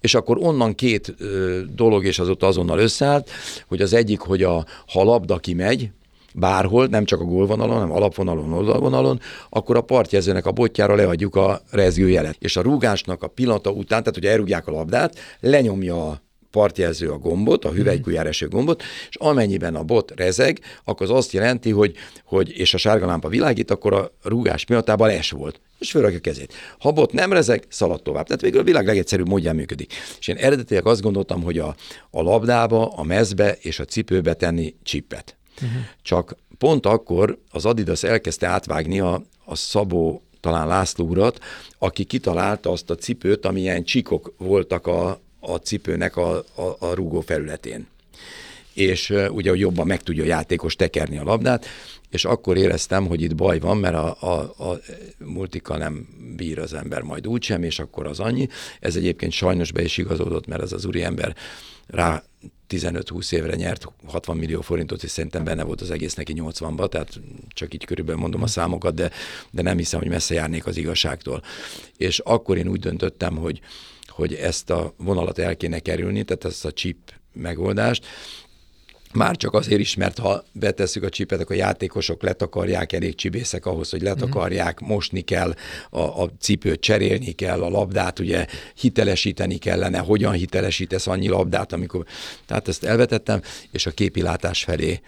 És 0.00 0.14
akkor 0.14 0.38
onnan 0.40 0.74
két 0.74 1.14
ö, 1.18 1.60
dolog, 1.74 2.04
és 2.04 2.18
az 2.18 2.28
ott 2.28 2.42
azonnal 2.42 2.78
összeállt, 2.78 3.30
hogy 3.66 3.80
az 3.80 3.92
egyik, 3.92 4.20
hogy 4.20 4.42
a, 4.42 4.66
ha 4.86 5.00
a 5.00 5.04
labda 5.04 5.36
kimegy, 5.36 5.90
bárhol, 6.34 6.86
nem 6.86 7.04
csak 7.04 7.20
a 7.20 7.24
gólvonalon, 7.24 7.74
hanem 7.74 7.92
alapvonalon, 7.92 8.52
oldalvonalon, 8.52 9.20
akkor 9.48 9.76
a 9.76 9.80
partjelzőnek 9.80 10.46
a 10.46 10.52
botjára 10.52 10.94
leadjuk 10.94 11.36
a 11.36 11.60
rezgőjelet. 11.70 12.36
És 12.38 12.56
a 12.56 12.62
rúgásnak 12.62 13.22
a 13.22 13.26
pillanata 13.26 13.70
után, 13.70 13.98
tehát 13.98 14.14
hogy 14.14 14.26
elrúgják 14.26 14.66
a 14.66 14.70
labdát, 14.70 15.18
lenyomja 15.40 16.08
a 16.08 16.22
partjelző 16.50 17.10
a 17.10 17.18
gombot, 17.18 17.64
a 17.64 17.70
hüvelykujjár 17.70 18.26
eső 18.26 18.48
gombot, 18.48 18.82
és 19.08 19.16
amennyiben 19.16 19.74
a 19.74 19.82
bot 19.82 20.12
rezeg, 20.16 20.60
akkor 20.84 21.10
az 21.10 21.16
azt 21.16 21.32
jelenti, 21.32 21.70
hogy, 21.70 21.96
hogy 22.24 22.50
és 22.50 22.74
a 22.74 22.78
sárga 22.78 23.06
lámpa 23.06 23.28
világít, 23.28 23.70
akkor 23.70 23.92
a 23.92 24.12
rúgás 24.22 24.64
pillanatában 24.64 25.08
les 25.08 25.30
volt 25.30 25.60
és 25.78 25.90
fölrakja 25.90 26.18
a 26.18 26.20
kezét. 26.20 26.52
Ha 26.78 26.92
bot 26.92 27.12
nem 27.12 27.32
rezeg, 27.32 27.64
szalad 27.68 28.02
tovább. 28.02 28.26
Tehát 28.26 28.40
végül 28.40 28.60
a 28.60 28.64
világ 28.64 28.86
legegyszerűbb 28.86 29.28
módján 29.28 29.54
működik. 29.54 29.92
És 30.18 30.28
én 30.28 30.36
eredetileg 30.36 30.86
azt 30.86 31.02
gondoltam, 31.02 31.42
hogy 31.42 31.58
a, 31.58 31.76
a 32.10 32.22
labdába, 32.22 32.88
a 32.88 33.02
mezbe 33.02 33.56
és 33.60 33.78
a 33.78 33.84
cipőbe 33.84 34.34
tenni 34.34 34.74
csippet. 34.82 35.36
Uh-huh. 35.54 35.82
Csak 36.02 36.36
pont 36.58 36.86
akkor 36.86 37.38
az 37.50 37.64
Adidas 37.64 38.02
elkezdte 38.02 38.46
átvágni 38.46 39.00
a, 39.00 39.22
a 39.44 39.54
Szabó 39.54 40.22
talán 40.40 40.66
László 40.66 41.06
urat, 41.06 41.38
aki 41.78 42.04
kitalálta 42.04 42.70
azt 42.70 42.90
a 42.90 42.94
cipőt, 42.94 43.46
amilyen 43.46 43.84
csikok 43.84 44.34
voltak 44.38 44.86
a, 44.86 45.20
a 45.52 45.58
cipőnek 45.58 46.16
a, 46.16 46.36
a, 46.38 46.76
a 46.78 46.94
rúgó 46.94 47.20
felületén. 47.20 47.86
És 48.74 49.14
ugye 49.30 49.54
jobban 49.54 49.86
meg 49.86 50.02
tudja 50.02 50.22
a 50.22 50.26
játékos 50.26 50.76
tekerni 50.76 51.18
a 51.18 51.24
labdát, 51.24 51.66
és 52.10 52.24
akkor 52.24 52.56
éreztem, 52.56 53.06
hogy 53.06 53.22
itt 53.22 53.34
baj 53.34 53.58
van, 53.58 53.76
mert 53.76 53.94
a, 53.94 54.16
a, 54.20 54.40
a 54.70 54.80
multika 55.18 55.76
nem 55.76 56.08
bír 56.36 56.58
az 56.58 56.74
ember 56.74 57.02
majd 57.02 57.26
úgysem, 57.26 57.62
és 57.62 57.78
akkor 57.78 58.06
az 58.06 58.20
annyi. 58.20 58.48
Ez 58.80 58.96
egyébként 58.96 59.32
sajnos 59.32 59.72
be 59.72 59.82
is 59.82 59.96
igazodott, 59.96 60.46
mert 60.46 60.62
ez 60.62 60.72
az 60.72 60.84
úriember 60.84 61.36
rá 61.86 62.22
15-20 62.68 63.32
évre 63.32 63.54
nyert 63.54 63.86
60 64.06 64.36
millió 64.36 64.60
forintot, 64.60 65.02
és 65.02 65.10
szerintem 65.10 65.44
benne 65.44 65.62
volt 65.62 65.80
az 65.80 65.90
egész 65.90 66.14
neki 66.14 66.34
80-ba, 66.36 66.88
tehát 66.88 67.20
csak 67.48 67.74
így 67.74 67.84
körülbelül 67.84 68.20
mondom 68.20 68.42
a 68.42 68.46
számokat, 68.46 68.94
de, 68.94 69.10
de 69.50 69.62
nem 69.62 69.76
hiszem, 69.76 70.00
hogy 70.00 70.08
messze 70.08 70.34
járnék 70.34 70.66
az 70.66 70.76
igazságtól. 70.76 71.42
És 71.96 72.18
akkor 72.18 72.56
én 72.56 72.68
úgy 72.68 72.80
döntöttem, 72.80 73.36
hogy, 73.36 73.60
hogy 74.18 74.34
ezt 74.34 74.70
a 74.70 74.94
vonalat 74.96 75.38
el 75.38 75.56
kéne 75.56 75.78
kerülni, 75.78 76.22
tehát 76.22 76.44
ezt 76.44 76.64
a 76.64 76.72
chip 76.72 76.96
megoldást, 77.32 78.06
már 79.12 79.36
csak 79.36 79.54
azért 79.54 79.80
is, 79.80 79.94
mert 79.94 80.18
ha 80.18 80.44
betesszük 80.52 81.02
a 81.02 81.08
csipet, 81.08 81.40
akkor 81.40 81.56
a 81.56 81.58
játékosok 81.58 82.22
letakarják, 82.22 82.92
elég 82.92 83.14
csibészek 83.14 83.66
ahhoz, 83.66 83.90
hogy 83.90 84.02
letakarják, 84.02 84.80
mosni 84.80 85.20
kell, 85.20 85.54
a, 85.90 86.00
a 86.00 86.30
cipőt 86.40 86.80
cserélni 86.80 87.32
kell, 87.32 87.62
a 87.62 87.68
labdát 87.68 88.18
ugye 88.18 88.46
hitelesíteni 88.74 89.56
kellene, 89.56 89.98
hogyan 89.98 90.32
hitelesítesz 90.32 91.06
annyi 91.06 91.28
labdát, 91.28 91.72
amikor... 91.72 92.04
Tehát 92.46 92.68
ezt 92.68 92.84
elvetettem, 92.84 93.40
és 93.70 93.86
a 93.86 93.90
képilátás 93.90 94.64
felé 94.64 95.00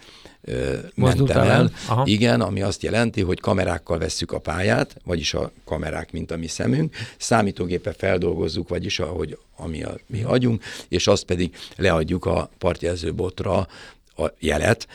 mentem 0.95 1.43
el. 1.43 1.71
Aha. 1.87 2.03
Igen, 2.05 2.41
ami 2.41 2.61
azt 2.61 2.83
jelenti, 2.83 3.21
hogy 3.21 3.39
kamerákkal 3.39 3.97
vesszük 3.97 4.31
a 4.31 4.39
pályát, 4.39 4.95
vagyis 5.03 5.33
a 5.33 5.51
kamerák, 5.65 6.11
mint 6.11 6.31
a 6.31 6.37
mi 6.37 6.47
szemünk, 6.47 6.95
számítógépe 7.17 7.93
feldolgozzuk, 7.93 8.69
vagyis 8.69 8.99
ahogy 8.99 9.37
ami 9.55 9.83
a 9.83 9.95
mi 10.07 10.23
agyunk, 10.23 10.63
és 10.87 11.07
azt 11.07 11.23
pedig 11.23 11.55
leadjuk 11.75 12.25
a 12.25 12.49
partjelzőbotra 12.57 13.67
a 14.15 14.25
jelet, 14.39 14.87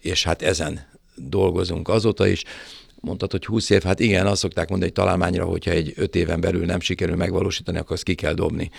és 0.00 0.24
hát 0.24 0.42
ezen 0.42 0.86
dolgozunk 1.14 1.88
azóta 1.88 2.26
is. 2.26 2.42
Mondtad, 3.00 3.30
hogy 3.30 3.46
20 3.46 3.70
év, 3.70 3.82
hát 3.82 4.00
igen, 4.00 4.26
azt 4.26 4.40
szokták 4.40 4.68
mondani, 4.68 4.90
hogy 4.94 5.04
találmányra, 5.04 5.44
hogyha 5.44 5.70
egy 5.70 5.92
5 5.96 6.16
éven 6.16 6.40
belül 6.40 6.64
nem 6.64 6.80
sikerül 6.80 7.16
megvalósítani, 7.16 7.78
akkor 7.78 7.92
azt 7.92 8.02
ki 8.02 8.14
kell 8.14 8.34
dobni. 8.34 8.70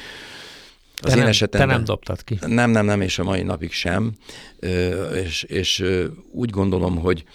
Az 1.02 1.10
te 1.10 1.16
én 1.16 1.18
nem, 1.18 1.28
esetemben, 1.28 1.70
te 1.70 1.76
nem 1.76 1.84
dobtad 1.84 2.24
ki. 2.24 2.38
Nem, 2.48 2.70
nem, 2.70 2.86
nem, 2.86 3.02
és 3.02 3.20
a 3.20 3.24
mai 3.24 3.42
napig 3.42 3.72
sem. 3.72 4.14
És, 5.24 5.44
és 5.44 5.84
úgy 6.32 6.50
gondolom, 6.50 6.98
hogy, 6.98 7.26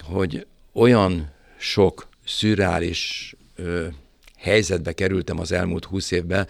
hogy 0.00 0.46
olyan 0.72 1.32
sok 1.58 2.08
szürreális 2.24 3.34
helyzetbe 4.36 4.92
kerültem 4.92 5.40
az 5.40 5.52
elmúlt 5.52 5.84
húsz 5.84 6.10
évben, 6.10 6.46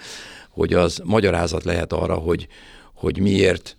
hogy 0.50 0.74
az 0.74 1.00
magyarázat 1.04 1.64
lehet 1.64 1.92
arra, 1.92 2.14
hogy, 2.14 2.48
hogy 2.94 3.18
miért 3.18 3.76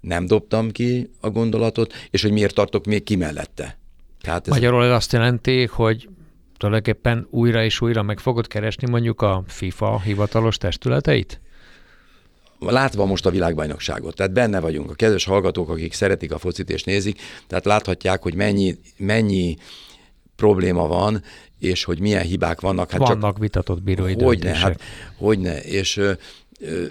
nem 0.00 0.26
dobtam 0.26 0.70
ki 0.70 1.10
a 1.20 1.30
gondolatot, 1.30 1.92
és 2.10 2.22
hogy 2.22 2.32
miért 2.32 2.54
tartok 2.54 2.86
még 2.86 3.02
ki 3.02 3.16
mellette. 3.16 3.78
Tehát 4.20 4.46
ez 4.46 4.52
Magyarul 4.52 4.84
ez 4.84 4.90
azt 4.90 5.12
jelenti, 5.12 5.66
hogy 5.66 6.08
tulajdonképpen 6.56 7.26
újra 7.30 7.64
és 7.64 7.80
újra 7.80 8.02
meg 8.02 8.18
fogod 8.18 8.46
keresni 8.46 8.90
mondjuk 8.90 9.22
a 9.22 9.44
FIFA 9.46 10.00
hivatalos 10.00 10.56
testületeit? 10.56 11.40
Látva 12.58 13.04
most 13.04 13.26
a 13.26 13.30
világbajnokságot, 13.30 14.14
tehát 14.14 14.32
benne 14.32 14.60
vagyunk, 14.60 14.90
a 14.90 14.94
kedves 14.94 15.24
hallgatók, 15.24 15.68
akik 15.68 15.92
szeretik 15.92 16.32
a 16.32 16.38
focit 16.38 16.70
és 16.70 16.84
nézik, 16.84 17.20
tehát 17.46 17.64
láthatják, 17.64 18.22
hogy 18.22 18.34
mennyi, 18.34 18.78
mennyi 18.96 19.56
probléma 20.36 20.86
van, 20.86 21.22
és 21.58 21.84
hogy 21.84 22.00
milyen 22.00 22.22
hibák 22.22 22.60
vannak. 22.60 22.90
Hát 22.90 23.00
vannak 23.00 23.20
csak, 23.20 23.38
vitatott 23.38 23.82
bírói 23.82 24.14
hogyne, 24.14 24.54
hát, 24.54 24.80
hogyne, 25.16 25.62
és 25.62 25.96
ö, 25.96 26.12
ö, 26.60 26.84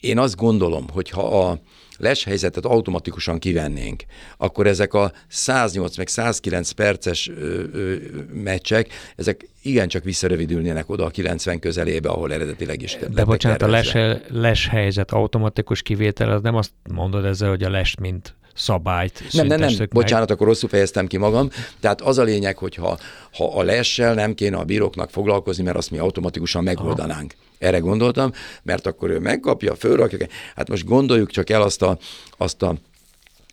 én 0.00 0.18
azt 0.18 0.36
gondolom, 0.36 0.88
hogy 0.92 1.10
ha 1.10 1.48
a 1.48 1.58
les 2.02 2.24
helyzetet 2.24 2.64
automatikusan 2.64 3.38
kivennénk, 3.38 4.02
akkor 4.36 4.66
ezek 4.66 4.94
a 4.94 5.12
108 5.28 5.96
meg 5.96 6.08
109 6.08 6.70
perces 6.70 7.28
ö, 7.28 7.62
ö, 7.72 7.96
meccsek, 8.32 8.88
ezek 9.16 9.48
igencsak 9.62 10.04
visszarövidülnének 10.04 10.88
oda 10.88 11.04
a 11.04 11.10
90 11.10 11.58
közelébe, 11.58 12.08
ahol 12.08 12.32
eredetileg 12.32 12.82
is 12.82 12.98
De 13.10 13.24
bocsánat, 13.24 13.58
tervezve. 13.58 14.00
a 14.00 14.06
les, 14.06 14.18
les 14.28 14.68
helyzet 14.68 15.10
automatikus 15.10 15.82
kivétel, 15.82 16.30
az 16.30 16.42
nem 16.42 16.54
azt 16.54 16.72
mondod 16.92 17.24
ezzel, 17.24 17.48
hogy 17.48 17.62
a 17.62 17.70
les 17.70 17.94
mint 18.00 18.34
szabályt 18.54 19.22
Nem, 19.32 19.46
nem, 19.46 19.60
nem, 19.60 19.74
meg. 19.78 19.88
bocsánat, 19.88 20.30
akkor 20.30 20.46
rosszul 20.46 20.68
fejeztem 20.68 21.06
ki 21.06 21.16
magam. 21.16 21.50
Tehát 21.80 22.00
az 22.00 22.18
a 22.18 22.22
lényeg, 22.22 22.58
hogy 22.58 22.74
ha, 22.74 22.98
ha 23.32 23.58
a 23.58 23.62
lessel 23.62 24.14
nem 24.14 24.34
kéne 24.34 24.56
a 24.56 24.64
bíróknak 24.64 25.10
foglalkozni, 25.10 25.62
mert 25.62 25.76
azt 25.76 25.90
mi 25.90 25.98
automatikusan 25.98 26.62
megoldanánk. 26.62 27.34
Aha. 27.34 27.50
Erre 27.58 27.78
gondoltam, 27.78 28.32
mert 28.62 28.86
akkor 28.86 29.10
ő 29.10 29.18
megkapja, 29.18 29.74
fölrakja. 29.74 30.26
Hát 30.56 30.68
most 30.68 30.84
gondoljuk 30.84 31.30
csak 31.30 31.50
el 31.50 31.62
azt 31.62 31.82
a, 31.82 31.98
azt 32.36 32.62
a 32.62 32.76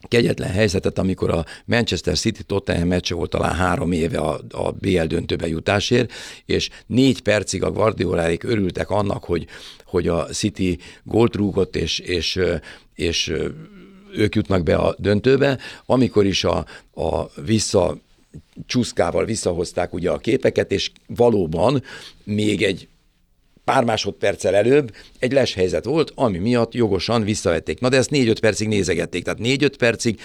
kegyetlen 0.07 0.49
helyzetet, 0.49 0.97
amikor 0.99 1.29
a 1.29 1.45
Manchester 1.65 2.17
City 2.17 2.43
Tottenham 2.43 2.87
meccs 2.87 3.11
volt 3.11 3.29
talán 3.29 3.55
három 3.55 3.91
éve 3.91 4.17
a, 4.17 4.39
a 4.51 4.71
BL 4.71 5.03
döntőbe 5.03 5.47
jutásért, 5.47 6.11
és 6.45 6.69
négy 6.85 7.21
percig 7.21 7.63
a 7.63 7.71
Guardioláik 7.71 8.43
örültek 8.43 8.89
annak, 8.89 9.23
hogy, 9.23 9.47
hogy 9.85 10.07
a 10.07 10.25
City 10.25 10.79
gólt 11.03 11.35
rúgott, 11.35 11.75
és, 11.75 11.99
és, 11.99 12.39
és 12.95 13.33
ők 14.13 14.35
jutnak 14.35 14.63
be 14.63 14.75
a 14.75 14.95
döntőbe, 14.97 15.57
amikor 15.85 16.25
is 16.25 16.43
a, 16.43 16.65
a 16.93 17.41
vissza 17.41 17.97
csúszkával 18.65 19.25
visszahozták 19.25 19.93
ugye 19.93 20.09
a 20.09 20.17
képeket, 20.17 20.71
és 20.71 20.91
valóban 21.07 21.83
még 22.23 22.63
egy 22.63 22.87
pár 23.63 23.83
másodperccel 23.83 24.55
előbb 24.55 24.95
egy 25.19 25.31
les 25.31 25.53
helyzet 25.53 25.85
volt, 25.85 26.11
ami 26.15 26.37
miatt 26.37 26.73
jogosan 26.73 27.23
visszavették. 27.23 27.79
Na 27.79 27.89
de 27.89 27.97
ezt 27.97 28.09
négy-öt 28.09 28.39
percig 28.39 28.67
nézegették, 28.67 29.23
tehát 29.23 29.39
négy-öt 29.39 29.77
percig 29.77 30.19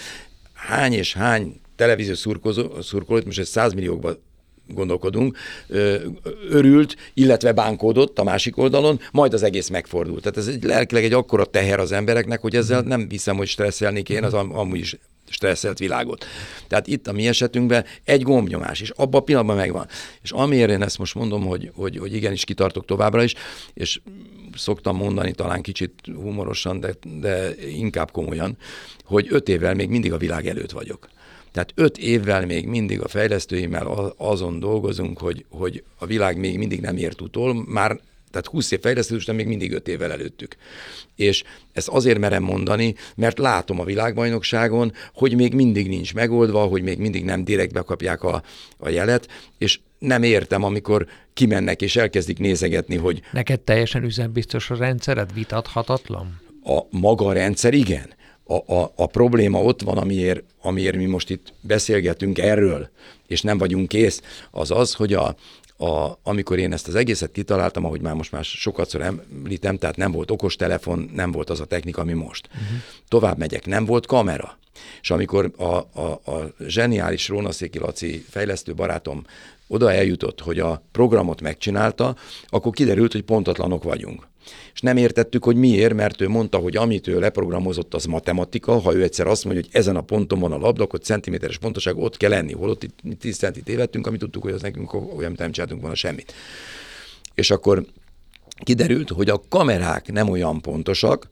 hány 0.53 0.93
és 0.93 1.15
hány 1.15 1.61
televíziós 1.77 2.19
szurkoló, 2.19 2.81
szurkolót, 2.81 3.25
most 3.25 3.39
ez 3.39 3.49
százmilliókban 3.49 4.19
gondolkodunk, 4.69 5.37
örült, 6.51 6.97
illetve 7.15 7.53
bánkódott 7.53 8.19
a 8.19 8.25
másik 8.25 8.57
oldalon, 8.57 9.01
majd 9.13 9.35
az 9.35 9.43
egész 9.43 9.69
megfordult. 9.69 10.23
Tehát 10.23 10.37
ez 10.37 10.47
egy 10.47 10.63
lelkileg 10.63 11.05
egy 11.05 11.13
akkora 11.13 11.45
teher 11.45 11.79
az 11.79 11.93
embereknek, 11.93 12.41
hogy 12.41 12.57
ezzel 12.57 12.81
nem 12.81 13.07
hiszem, 13.09 13.37
hogy 13.37 13.49
stresszelni 13.49 14.03
kéne 14.03 14.27
az 14.27 14.35
amúgy 14.35 14.79
is 14.79 14.97
stresszelt 15.29 15.79
világot. 15.79 16.25
Tehát 16.69 16.87
itt 16.87 17.07
a 17.07 17.13
mi 17.13 17.27
esetünkben 17.27 17.85
egy 18.05 18.23
gombnyomás, 18.23 18.81
és 18.81 18.91
abban 18.91 19.21
a 19.21 19.25
pillanatban 19.25 19.57
megvan. 19.57 19.87
És 20.23 20.31
amiért 20.31 20.71
én 20.71 20.83
ezt 20.83 20.99
most 20.99 21.15
mondom, 21.15 21.47
hogy, 21.47 21.71
hogy, 21.75 21.99
hogy 21.99 22.15
igenis 22.15 22.45
kitartok 22.45 22.85
továbbra 22.85 23.23
is, 23.23 23.35
és 23.75 24.01
szoktam 24.55 24.97
mondani 24.97 25.33
talán 25.33 25.63
kicsit 25.63 25.93
humorosan, 26.05 26.81
de, 26.81 26.95
de 27.21 27.55
inkább 27.69 28.11
komolyan, 28.11 28.57
hogy 29.05 29.27
öt 29.31 29.49
évvel 29.49 29.75
még 29.75 29.89
mindig 29.89 30.13
a 30.13 30.17
világ 30.17 30.47
előtt 30.47 30.71
vagyok. 30.71 31.09
Tehát 31.55 31.73
öt 31.75 31.99
évvel 31.99 32.47
még 32.47 32.67
mindig 32.67 33.01
a 33.01 33.09
fejlesztőimmel 33.09 34.15
azon 34.17 34.61
dolgozunk, 34.61 35.19
hogy, 35.19 35.45
hogy 35.51 35.83
a 35.99 36.07
világ 36.07 36.39
még 36.39 36.59
mindig 36.59 36.81
nem 36.81 36.97
ért 36.97 37.21
utol, 37.21 37.65
már 37.67 38.01
tehát 38.31 38.47
20 38.47 38.71
év 38.71 38.81
fejlesztés 38.81 39.23
után 39.23 39.35
még 39.35 39.47
mindig 39.47 39.73
5 39.73 39.89
évvel 39.89 40.13
előttük. 40.13 40.57
És 41.17 41.43
ezt 41.73 41.89
azért 41.89 42.19
merem 42.19 42.43
mondani, 42.43 42.95
mert 43.17 43.39
látom 43.39 43.81
a 43.81 43.85
világbajnokságon, 43.85 44.93
hogy 45.15 45.35
még 45.35 45.55
mindig 45.55 45.89
nincs 45.89 46.15
megoldva, 46.15 46.65
hogy 46.65 46.83
még 46.83 46.99
mindig 46.99 47.25
nem 47.25 47.45
direktbe 47.45 47.81
kapják 47.81 48.23
a, 48.23 48.43
a 48.79 48.89
jelet, 48.89 49.29
és 49.59 49.81
nem 49.99 50.23
értem, 50.23 50.63
amikor 50.63 51.07
kimennek 51.35 51.83
és 51.83 51.97
elkezdik 51.97 52.39
nézegetni, 52.39 52.97
hogy... 52.97 53.21
Neked 53.33 53.61
teljesen 53.61 54.05
üzembiztos 54.05 54.71
a 54.71 54.77
rendszered, 54.77 55.35
vitathatatlan? 55.35 56.41
A 56.65 56.81
maga 56.91 57.33
rendszer 57.33 57.75
igen 57.75 58.15
a, 58.45 58.75
a, 58.75 58.93
a 58.97 59.07
probléma 59.07 59.63
ott 59.63 59.83
van, 59.83 59.99
amiért, 59.99 60.43
amiért 60.61 60.97
mi 60.97 61.05
most 61.05 61.31
itt 61.31 61.53
beszélgetünk 61.61 62.39
erről, 62.39 62.89
és 63.27 63.43
nem 63.43 63.59
vagyunk 63.59 63.89
kész, 63.89 64.21
az 64.51 64.71
az, 64.71 64.95
hogy 64.95 65.13
a, 65.13 65.37
a, 65.77 66.19
amikor 66.23 66.59
én 66.59 66.73
ezt 66.73 66.89
az 66.89 66.95
egészet 66.95 67.33
kitaláltam, 67.33 67.85
ahogy 67.85 68.01
már 68.01 68.15
most 68.15 68.33
már 68.33 68.45
sokatszor 68.45 69.01
említem, 69.01 69.79
tehát 69.79 69.97
nem 69.97 70.13
volt 70.13 70.31
okostelefon, 70.31 71.11
nem 71.15 71.31
volt 71.31 71.51
az 71.51 71.61
a 71.61 71.65
technika, 71.65 72.01
ami 72.01 72.13
most. 72.13 72.49
Uh-huh. 72.53 72.79
Tovább 73.09 73.39
megyek, 73.39 73.67
nem 73.67 73.85
volt 73.85 74.07
kamera. 74.07 74.59
És 75.03 75.11
amikor 75.11 75.51
a, 75.57 75.65
a, 75.65 76.21
a 76.25 76.55
zseniális 76.67 77.29
Rónaszéki 77.29 77.79
Laci 77.79 78.25
fejlesztő 78.31 78.75
barátom 78.75 79.25
oda 79.69 79.93
eljutott, 79.93 80.41
hogy 80.41 80.59
a 80.59 80.85
programot 80.93 81.41
megcsinálta, 81.41 82.17
akkor 82.47 82.73
kiderült, 82.73 83.13
hogy 83.13 83.23
pontatlanok 83.23 83.83
vagyunk. 83.83 84.29
És 84.75 84.81
nem 84.81 84.97
értettük, 84.97 85.45
hogy 85.45 85.57
miért, 85.57 85.95
mert 85.95 86.21
ő 86.21 86.29
mondta, 86.29 86.59
hogy 86.59 86.77
amit 86.77 87.07
ő 87.07 87.19
leprogramozott, 87.19 87.95
az 87.95 88.05
matematika. 88.05 88.81
Ha 88.81 88.95
ő 88.95 89.03
egyszer 89.03 89.27
azt 89.27 89.45
mondja, 89.45 89.63
hogy 89.63 89.81
ezen 89.81 89.97
a 89.97 90.01
ponton 90.01 90.39
van 90.39 90.53
a 90.53 90.59
labda, 90.59 90.83
akkor 90.83 91.01
centiméteres 91.01 91.59
pontoság 91.59 91.97
ott 91.97 92.17
kell 92.17 92.31
lenni. 92.31 92.53
Holott 92.53 92.83
itt 92.83 92.99
10 93.21 93.37
centit 93.37 93.65
tévedtünk, 93.65 94.07
amit 94.07 94.21
tudtuk, 94.21 94.43
hogy 94.43 94.53
az 94.53 94.63
nekünk 94.63 95.17
olyan 95.17 95.35
nem 95.37 95.53
csináltunk 95.53 95.81
volna 95.81 95.97
semmit. 95.97 96.33
És 97.35 97.51
akkor 97.51 97.87
kiderült, 98.63 99.11
hogy 99.11 99.29
a 99.29 99.43
kamerák 99.49 100.13
nem 100.13 100.29
olyan 100.29 100.61
pontosak, 100.61 101.29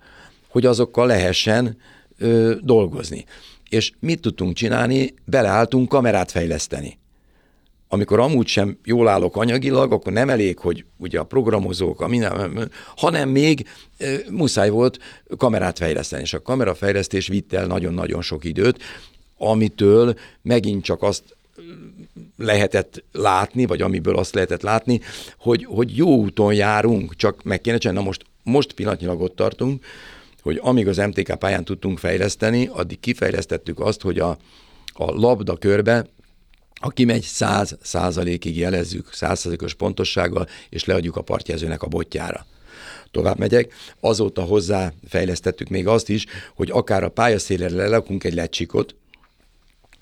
hogy 0.49 0.67
azokkal 0.67 1.07
lehessen 1.07 1.77
ö, 2.19 2.55
dolgozni. 2.61 3.25
És 3.69 3.93
mit 4.01 4.21
tudtunk 4.21 4.55
csinálni? 4.55 5.15
Beleálltunk 5.25 5.89
kamerát 5.89 6.31
fejleszteni 6.31 7.01
amikor 7.93 8.21
amúgy 8.21 8.47
sem 8.47 8.79
jól 8.85 9.09
állok 9.09 9.37
anyagilag, 9.37 9.93
akkor 9.93 10.13
nem 10.13 10.29
elég, 10.29 10.59
hogy 10.59 10.85
ugye 10.97 11.19
a 11.19 11.25
programozók, 11.25 12.01
a 12.01 12.09
minden, 12.09 12.71
hanem 12.97 13.29
még 13.29 13.67
muszáj 14.31 14.71
volt 14.71 14.99
kamerát 15.37 15.79
fejleszteni, 15.79 16.23
és 16.23 16.35
a 16.35 16.43
kamerafejlesztés 16.43 17.27
vitt 17.27 17.53
el 17.53 17.67
nagyon-nagyon 17.67 18.23
sok 18.23 18.45
időt, 18.45 18.83
amitől 19.39 20.15
megint 20.43 20.85
csak 20.85 21.03
azt 21.03 21.23
lehetett 22.37 23.05
látni, 23.13 23.67
vagy 23.67 23.83
amiből 23.83 24.17
azt 24.17 24.35
lehetett 24.35 24.63
látni, 24.63 25.01
hogy, 25.39 25.65
hogy 25.65 25.97
jó 25.97 26.17
úton 26.17 26.55
járunk, 26.55 27.17
csak 27.17 27.43
meg 27.43 27.61
kéne 27.61 27.79
csinálni. 27.79 28.01
Na 28.01 28.07
most, 28.07 28.25
most 28.43 28.73
pillanatnyilag 28.73 29.21
ott 29.21 29.37
tartunk, 29.37 29.85
hogy 30.43 30.61
amíg 30.63 30.89
az 30.89 30.97
MTK 30.97 31.35
pályán 31.39 31.65
tudtunk 31.65 31.99
fejleszteni, 31.99 32.69
addig 32.73 33.01
kifejlesztettük 33.01 33.81
azt, 33.81 34.01
hogy 34.01 34.19
a, 34.19 34.31
a 34.93 35.11
labda 35.11 35.57
körbe 35.57 36.07
ha 36.83 36.89
kimegy 36.89 37.23
100 37.23 37.77
százalékig 37.83 38.57
jelezzük, 38.57 39.13
100 39.13 39.39
százalékos 39.39 39.75
pontossággal, 39.75 40.49
és 40.71 40.85
leadjuk 40.85 41.17
a 41.17 41.23
partjelzőnek 41.23 41.83
a 41.83 41.87
botjára 41.87 42.47
tovább 43.11 43.39
megyek. 43.39 43.73
Azóta 44.01 44.43
hozzá 44.43 44.93
fejlesztettük 45.09 45.69
még 45.69 45.87
azt 45.87 46.09
is, 46.09 46.27
hogy 46.55 46.71
akár 46.71 47.05
a 47.05 47.09
pályaszélre 47.09 47.71
lelakunk 47.71 48.25
egy 48.25 48.35
lecsikot, 48.35 48.95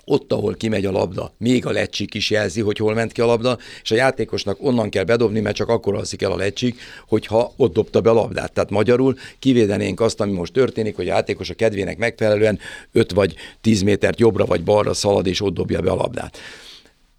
ott, 0.05 0.33
ahol 0.33 0.53
kimegy 0.53 0.85
a 0.85 0.91
labda, 0.91 1.33
még 1.37 1.65
a 1.65 1.71
lecsik 1.71 2.13
is 2.13 2.29
jelzi, 2.29 2.61
hogy 2.61 2.77
hol 2.77 2.93
ment 2.93 3.11
ki 3.11 3.21
a 3.21 3.25
labda, 3.25 3.57
és 3.83 3.91
a 3.91 3.95
játékosnak 3.95 4.57
onnan 4.59 4.89
kell 4.89 5.03
bedobni, 5.03 5.39
mert 5.39 5.55
csak 5.55 5.69
akkor 5.69 5.95
alszik 5.95 6.21
el 6.21 6.31
a 6.31 6.35
lecsik, 6.35 6.79
hogyha 7.07 7.53
ott 7.55 7.73
dobta 7.73 8.01
be 8.01 8.09
a 8.09 8.13
labdát. 8.13 8.51
Tehát 8.51 8.69
magyarul 8.69 9.15
kivédenénk 9.39 9.99
azt, 9.99 10.21
ami 10.21 10.31
most 10.31 10.53
történik, 10.53 10.95
hogy 10.95 11.09
a 11.09 11.13
játékos 11.13 11.49
a 11.49 11.53
kedvének 11.53 11.97
megfelelően 11.97 12.59
5 12.91 13.11
vagy 13.11 13.35
10 13.61 13.81
métert 13.81 14.19
jobbra 14.19 14.45
vagy 14.45 14.63
balra 14.63 14.93
szalad, 14.93 15.27
és 15.27 15.41
ott 15.41 15.53
dobja 15.53 15.81
be 15.81 15.91
a 15.91 15.95
labdát. 15.95 16.37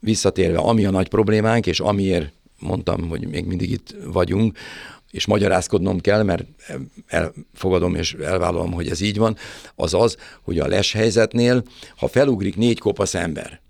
Visszatérve, 0.05 0.59
ami 0.59 0.85
a 0.85 0.91
nagy 0.91 1.09
problémánk, 1.09 1.67
és 1.67 1.81
amiért 1.81 2.33
mondtam, 2.59 3.09
hogy 3.09 3.29
még 3.29 3.45
mindig 3.45 3.71
itt 3.71 3.95
vagyunk, 4.13 4.59
és 5.11 5.27
magyarázkodnom 5.27 6.01
kell, 6.01 6.23
mert 6.23 6.45
elfogadom 7.07 7.95
és 7.95 8.15
elvállalom, 8.15 8.73
hogy 8.73 8.89
ez 8.89 9.01
így 9.01 9.19
van, 9.19 9.37
az 9.75 9.95
az, 9.95 10.17
hogy 10.43 10.59
a 10.59 10.67
les 10.67 10.93
helyzetnél, 10.93 11.63
ha 11.97 12.09
felugrik 12.09 12.57
négy 12.57 12.79
kopasz 12.79 13.15
ember, 13.15 13.61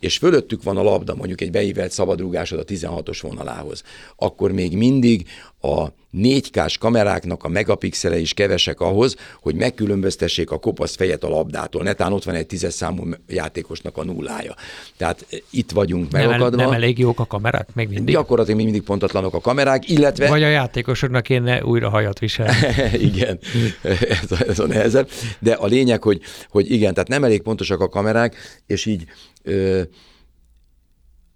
és 0.00 0.18
fölöttük 0.18 0.62
van 0.62 0.76
a 0.76 0.82
labda, 0.82 1.14
mondjuk 1.14 1.40
egy 1.40 1.50
beívelt 1.50 1.92
szabadrúgásod 1.92 2.58
a 2.58 2.64
16-os 2.64 3.18
vonalához, 3.22 3.82
akkor 4.16 4.52
még 4.52 4.76
mindig 4.76 5.26
a 5.62 5.92
4K-s 6.16 6.78
kameráknak 6.78 7.44
a 7.44 7.48
megapixele 7.48 8.18
is 8.18 8.34
kevesek 8.34 8.80
ahhoz, 8.80 9.16
hogy 9.40 9.54
megkülönböztessék 9.54 10.50
a 10.50 10.58
kopasz 10.58 10.96
fejet 10.96 11.24
a 11.24 11.28
labdától. 11.28 11.82
Netán 11.82 12.12
ott 12.12 12.24
van 12.24 12.34
egy 12.34 12.46
tízes 12.46 12.74
számú 12.74 13.02
játékosnak 13.28 13.96
a 13.96 14.04
nullája. 14.04 14.54
Tehát 14.96 15.26
itt 15.50 15.70
vagyunk 15.70 16.10
nem, 16.10 16.26
megakadva. 16.26 16.62
Nem 16.62 16.72
elég 16.72 16.98
jók 16.98 17.20
a 17.20 17.26
kamerák 17.26 17.68
még 17.74 17.88
mindig? 17.88 18.14
Gyakorlatilag 18.14 18.56
még 18.56 18.66
mindig 18.66 18.86
pontatlanok 18.86 19.34
a 19.34 19.40
kamerák, 19.40 19.88
illetve... 19.88 20.28
Vagy 20.28 20.42
a 20.42 20.48
játékosoknak 20.48 21.22
kéne 21.22 21.64
újra 21.64 21.88
hajat 21.88 22.18
viselni. 22.18 22.56
igen, 23.10 23.38
ez 23.82 24.32
a, 24.32 24.36
ez 24.48 24.58
a 24.58 24.66
nehezebb. 24.66 25.08
De 25.38 25.52
a 25.52 25.66
lényeg, 25.66 26.02
hogy, 26.02 26.20
hogy 26.48 26.70
igen, 26.70 26.92
tehát 26.92 27.08
nem 27.08 27.24
elég 27.24 27.42
pontosak 27.42 27.80
a 27.80 27.88
kamerák, 27.88 28.36
és 28.66 28.86
így 28.86 29.04
ö, 29.42 29.82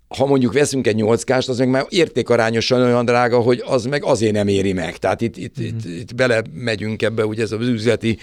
ha 0.09 0.27
mondjuk 0.27 0.53
veszünk 0.53 0.87
egy 0.87 0.95
8 0.95 1.23
kást, 1.23 1.49
az 1.49 1.59
meg 1.59 1.69
már 1.69 1.87
értékarányosan 1.89 2.83
olyan 2.83 3.05
drága, 3.05 3.39
hogy 3.39 3.63
az 3.67 3.85
meg 3.85 4.05
azért 4.05 4.33
nem 4.33 4.49
éri 4.49 4.73
meg. 4.73 4.97
Tehát 4.97 5.21
itt, 5.21 5.37
itt, 5.37 5.61
mm-hmm. 5.61 5.69
itt, 5.69 5.85
itt 5.85 6.15
bele 6.15 6.43
megyünk 6.55 7.03
ebbe, 7.03 7.27
ugye 7.27 7.43
ez 7.43 7.53
az 7.53 7.69
üzleti 7.69 8.19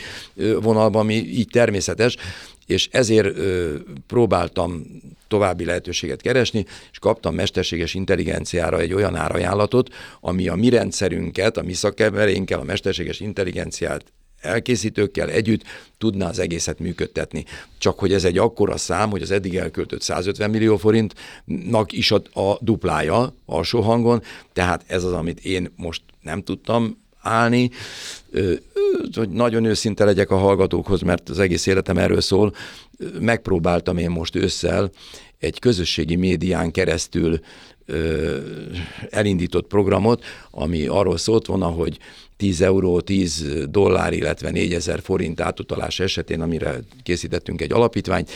vonalban, 0.61 1.01
ami 1.01 1.13
így 1.13 1.47
természetes, 1.51 2.17
és 2.65 2.89
ezért 2.91 3.37
ö, 3.37 3.75
próbáltam 4.07 4.83
további 5.27 5.65
lehetőséget 5.65 6.21
keresni, 6.21 6.65
és 6.91 6.99
kaptam 6.99 7.35
mesterséges 7.35 7.93
intelligenciára 7.93 8.79
egy 8.79 8.93
olyan 8.93 9.15
árajánlatot, 9.15 9.89
ami 10.21 10.47
a 10.47 10.55
mi 10.55 10.69
rendszerünket, 10.69 11.57
a 11.57 11.63
mi 11.63 11.73
szakemberénkkel, 11.73 12.59
a 12.59 12.63
mesterséges 12.63 13.19
intelligenciát 13.19 14.03
elkészítőkkel 14.43 15.29
együtt 15.29 15.63
tudná 15.97 16.29
az 16.29 16.39
egészet 16.39 16.79
működtetni. 16.79 17.45
Csak 17.77 17.99
hogy 17.99 18.13
ez 18.13 18.23
egy 18.23 18.37
akkora 18.37 18.77
szám, 18.77 19.09
hogy 19.09 19.21
az 19.21 19.31
eddig 19.31 19.55
elköltött 19.55 20.01
150 20.01 20.49
millió 20.49 20.77
forintnak 20.77 21.91
is 21.91 22.11
a, 22.11 22.21
a 22.39 22.57
duplája 22.59 23.33
alsó 23.45 23.81
hangon, 23.81 24.21
tehát 24.53 24.83
ez 24.87 25.03
az, 25.03 25.13
amit 25.13 25.39
én 25.39 25.73
most 25.75 26.01
nem 26.21 26.43
tudtam 26.43 27.01
állni, 27.21 27.69
hogy 29.13 29.29
nagyon 29.29 29.65
őszinte 29.65 30.05
legyek 30.05 30.31
a 30.31 30.37
hallgatókhoz, 30.37 31.01
mert 31.01 31.29
az 31.29 31.39
egész 31.39 31.65
életem 31.65 31.97
erről 31.97 32.21
szól, 32.21 32.53
megpróbáltam 33.19 33.97
én 33.97 34.09
most 34.09 34.35
ősszel 34.35 34.91
egy 35.39 35.59
közösségi 35.59 36.15
médián 36.15 36.71
keresztül 36.71 37.39
elindított 39.09 39.67
programot, 39.67 40.23
ami 40.51 40.85
arról 40.85 41.17
szólt 41.17 41.45
volna, 41.45 41.65
hogy 41.65 41.97
10 42.37 42.61
euró, 42.61 43.01
10 43.01 43.45
dollár, 43.69 44.13
illetve 44.13 44.51
4000 44.51 45.01
forint 45.01 45.41
átutalás 45.41 45.99
esetén, 45.99 46.41
amire 46.41 46.79
készítettünk 47.03 47.61
egy 47.61 47.71
alapítványt, 47.71 48.31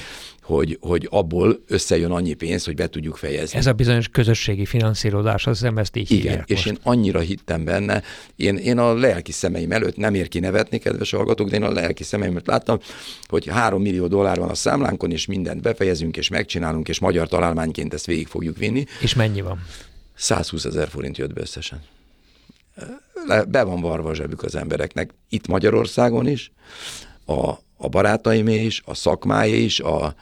hogy, 0.47 0.77
hogy 0.81 1.07
abból 1.11 1.63
összejön 1.67 2.11
annyi 2.11 2.33
pénz, 2.33 2.65
hogy 2.65 2.75
be 2.75 2.87
tudjuk 2.87 3.15
fejezni. 3.15 3.57
Ez 3.57 3.65
a 3.65 3.73
bizonyos 3.73 4.07
közösségi 4.07 4.65
finanszírozás, 4.65 5.47
az 5.47 5.59
hiszem 5.59 5.77
ezt 5.77 5.95
így 5.95 6.11
Igen, 6.11 6.43
és 6.45 6.55
most. 6.55 6.67
én 6.67 6.77
annyira 6.83 7.19
hittem 7.19 7.63
benne, 7.63 8.03
én, 8.35 8.57
én 8.57 8.77
a 8.77 8.93
lelki 8.93 9.31
szemeim 9.31 9.71
előtt, 9.71 9.97
nem 9.97 10.13
ér 10.13 10.27
ki 10.27 10.39
nevetni, 10.39 10.77
kedves 10.77 11.11
hallgatók, 11.11 11.49
de 11.49 11.55
én 11.55 11.63
a 11.63 11.71
lelki 11.71 12.03
szemeim 12.03 12.31
előtt 12.31 12.47
láttam, 12.47 12.79
hogy 13.27 13.47
3 13.47 13.81
millió 13.81 14.07
dollár 14.07 14.37
van 14.37 14.49
a 14.49 14.55
számlánkon, 14.55 15.11
és 15.11 15.25
mindent 15.25 15.61
befejezünk, 15.61 16.17
és 16.17 16.29
megcsinálunk, 16.29 16.87
és 16.87 16.99
magyar 16.99 17.27
találmányként 17.27 17.93
ezt 17.93 18.05
végig 18.05 18.27
fogjuk 18.27 18.57
vinni. 18.57 18.85
És 19.01 19.15
mennyi 19.15 19.41
van? 19.41 19.65
120 20.15 20.65
ezer 20.65 20.87
forint 20.87 21.17
jött 21.17 21.33
be 21.33 21.41
összesen 21.41 21.81
be 23.47 23.63
van 23.63 23.81
varva 23.81 24.09
a 24.09 24.15
zsebük 24.15 24.43
az 24.43 24.55
embereknek. 24.55 25.13
Itt 25.29 25.47
Magyarországon 25.47 26.27
is, 26.27 26.51
a, 27.25 27.49
a 27.77 27.87
barátaimé 27.89 28.65
is, 28.65 28.81
a 28.85 28.93
szakmáé 28.93 29.63
is, 29.63 29.79
a, 29.79 30.15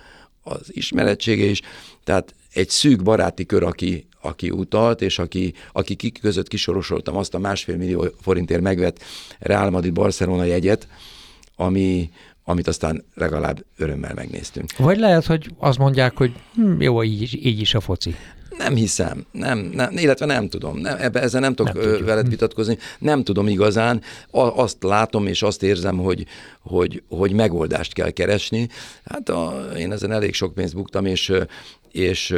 az 0.44 0.62
ismeretsége 0.68 1.46
is. 1.46 1.62
Tehát 2.04 2.36
egy 2.54 2.70
szűk 2.70 3.04
baráti 3.04 3.46
kör, 3.46 3.64
aki, 3.64 4.08
aki 4.22 4.50
utalt, 4.50 5.02
és 5.02 5.20
aki, 5.20 5.54
aki 5.72 5.96
kik 5.96 6.20
között 6.22 6.48
kisorosoltam 6.48 7.16
azt 7.16 7.34
a 7.34 7.40
másfél 7.40 7.78
millió 7.78 8.08
forintért 8.22 8.62
megvett 8.62 9.04
Real 9.40 9.70
Madrid 9.70 9.94
Barcelona 9.94 10.44
jegyet, 10.44 10.88
ami, 11.56 12.10
amit 12.44 12.68
aztán 12.68 13.04
legalább 13.14 13.66
örömmel 13.78 14.14
megnéztünk. 14.14 14.78
Vagy 14.78 14.98
lehet, 14.98 15.26
hogy 15.26 15.50
azt 15.58 15.78
mondják, 15.78 16.18
hogy 16.18 16.34
hm, 16.56 16.82
jó, 16.82 17.04
így, 17.04 17.46
így 17.46 17.60
is 17.60 17.74
a 17.74 17.80
foci. 17.80 18.16
Nem 18.58 18.76
hiszem, 18.76 19.26
nem, 19.32 19.60
nem, 19.60 19.98
illetve 19.98 20.26
nem 20.26 20.50
tudom, 20.50 20.78
nem, 20.78 20.98
ebbe, 21.00 21.22
ezzel 21.22 21.42
nem 21.42 21.54
tudok 21.54 21.74
nem 21.74 22.06
veled 22.06 22.30
vitatkozni, 22.30 22.78
nem 23.00 23.24
tudom 23.24 23.48
igazán, 23.48 24.02
azt 24.32 24.84
látom 24.84 25.28
és 25.28 25.42
azt 25.42 25.64
érzem, 25.64 25.98
hogy, 25.98 26.26
hogy, 26.62 27.04
hogy 27.10 27.32
megoldást 27.32 27.94
kell 27.94 28.10
keresni. 28.10 28.70
Hát 29.06 29.30
a, 29.30 29.68
én 29.78 29.92
ezen 29.92 30.12
elég 30.12 30.34
sok 30.34 30.54
pénzt 30.54 30.76
buktam, 30.76 31.06
és, 31.06 31.32
és 31.92 32.36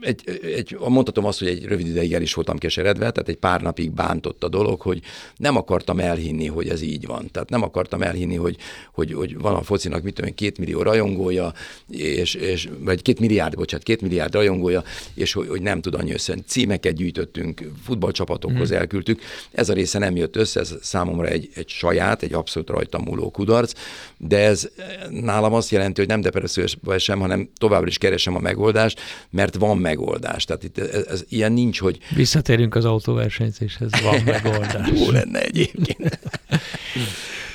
egy, 0.00 0.40
egy, 0.42 0.76
mondhatom 0.88 1.24
azt, 1.24 1.38
hogy 1.38 1.48
egy 1.48 1.64
rövid 1.64 1.86
ideig 1.86 2.12
el 2.12 2.22
is 2.22 2.34
voltam 2.34 2.58
keseredve, 2.58 3.10
tehát 3.10 3.28
egy 3.28 3.36
pár 3.36 3.60
napig 3.60 3.90
bántott 3.90 4.44
a 4.44 4.48
dolog, 4.48 4.80
hogy 4.80 5.00
nem 5.36 5.56
akartam 5.56 6.00
elhinni, 6.00 6.46
hogy 6.46 6.68
ez 6.68 6.82
így 6.82 7.06
van. 7.06 7.28
Tehát 7.32 7.48
nem 7.48 7.62
akartam 7.62 8.02
elhinni, 8.02 8.36
hogy, 8.36 8.56
hogy, 8.92 9.12
hogy 9.12 9.38
van 9.38 9.54
a 9.54 9.62
focinak, 9.62 10.02
mit 10.02 10.14
tudom, 10.14 10.34
két 10.34 10.58
millió 10.58 10.82
rajongója, 10.82 11.52
és, 11.90 12.34
és, 12.34 12.68
vagy 12.78 13.02
két 13.02 13.20
milliárd, 13.20 13.54
bocsánat, 13.54 13.84
két 13.84 14.00
milliárd 14.00 14.34
rajongója, 14.34 14.82
és 15.14 15.32
hogy, 15.32 15.48
hogy 15.48 15.62
nem 15.62 15.80
tud 15.80 15.94
annyi 15.94 16.12
össze. 16.12 16.36
Címeket 16.46 16.94
gyűjtöttünk, 16.94 17.70
futballcsapatokhoz 17.84 18.72
mm. 18.72 18.74
elküldtük. 18.74 19.20
Ez 19.52 19.68
a 19.68 19.72
része 19.72 19.98
nem 19.98 20.16
jött 20.16 20.36
össze, 20.36 20.60
ez 20.60 20.74
számomra 20.82 21.26
egy, 21.26 21.48
egy 21.54 21.68
saját, 21.68 22.22
egy 22.22 22.32
abszolút 22.32 22.70
rajtam 22.70 23.02
múló 23.02 23.30
kudarc, 23.30 23.72
de 24.16 24.38
ez 24.38 24.68
nálam 25.10 25.52
azt 25.52 25.70
jelenti, 25.70 26.00
hogy 26.00 26.08
nem 26.08 26.20
depressziós 26.20 26.76
sem, 26.96 27.20
hanem 27.20 27.50
továbbra 27.58 27.88
is 27.88 27.98
keresem 27.98 28.34
a 28.34 28.40
megoldást, 28.40 29.00
mert 29.30 29.54
van 29.54 29.78
megoldás. 29.90 30.44
Tehát 30.44 30.64
itt 30.64 30.78
ez, 30.78 31.04
ez 31.04 31.24
ilyen 31.28 31.52
nincs, 31.52 31.80
hogy... 31.80 31.98
Visszatérünk 32.14 32.74
az 32.74 32.84
autóversenyzéshez, 32.84 33.90
van 34.02 34.22
megoldás. 34.34 34.88
Jó 34.94 35.10
lenne 35.10 35.40
egyébként. 35.40 36.18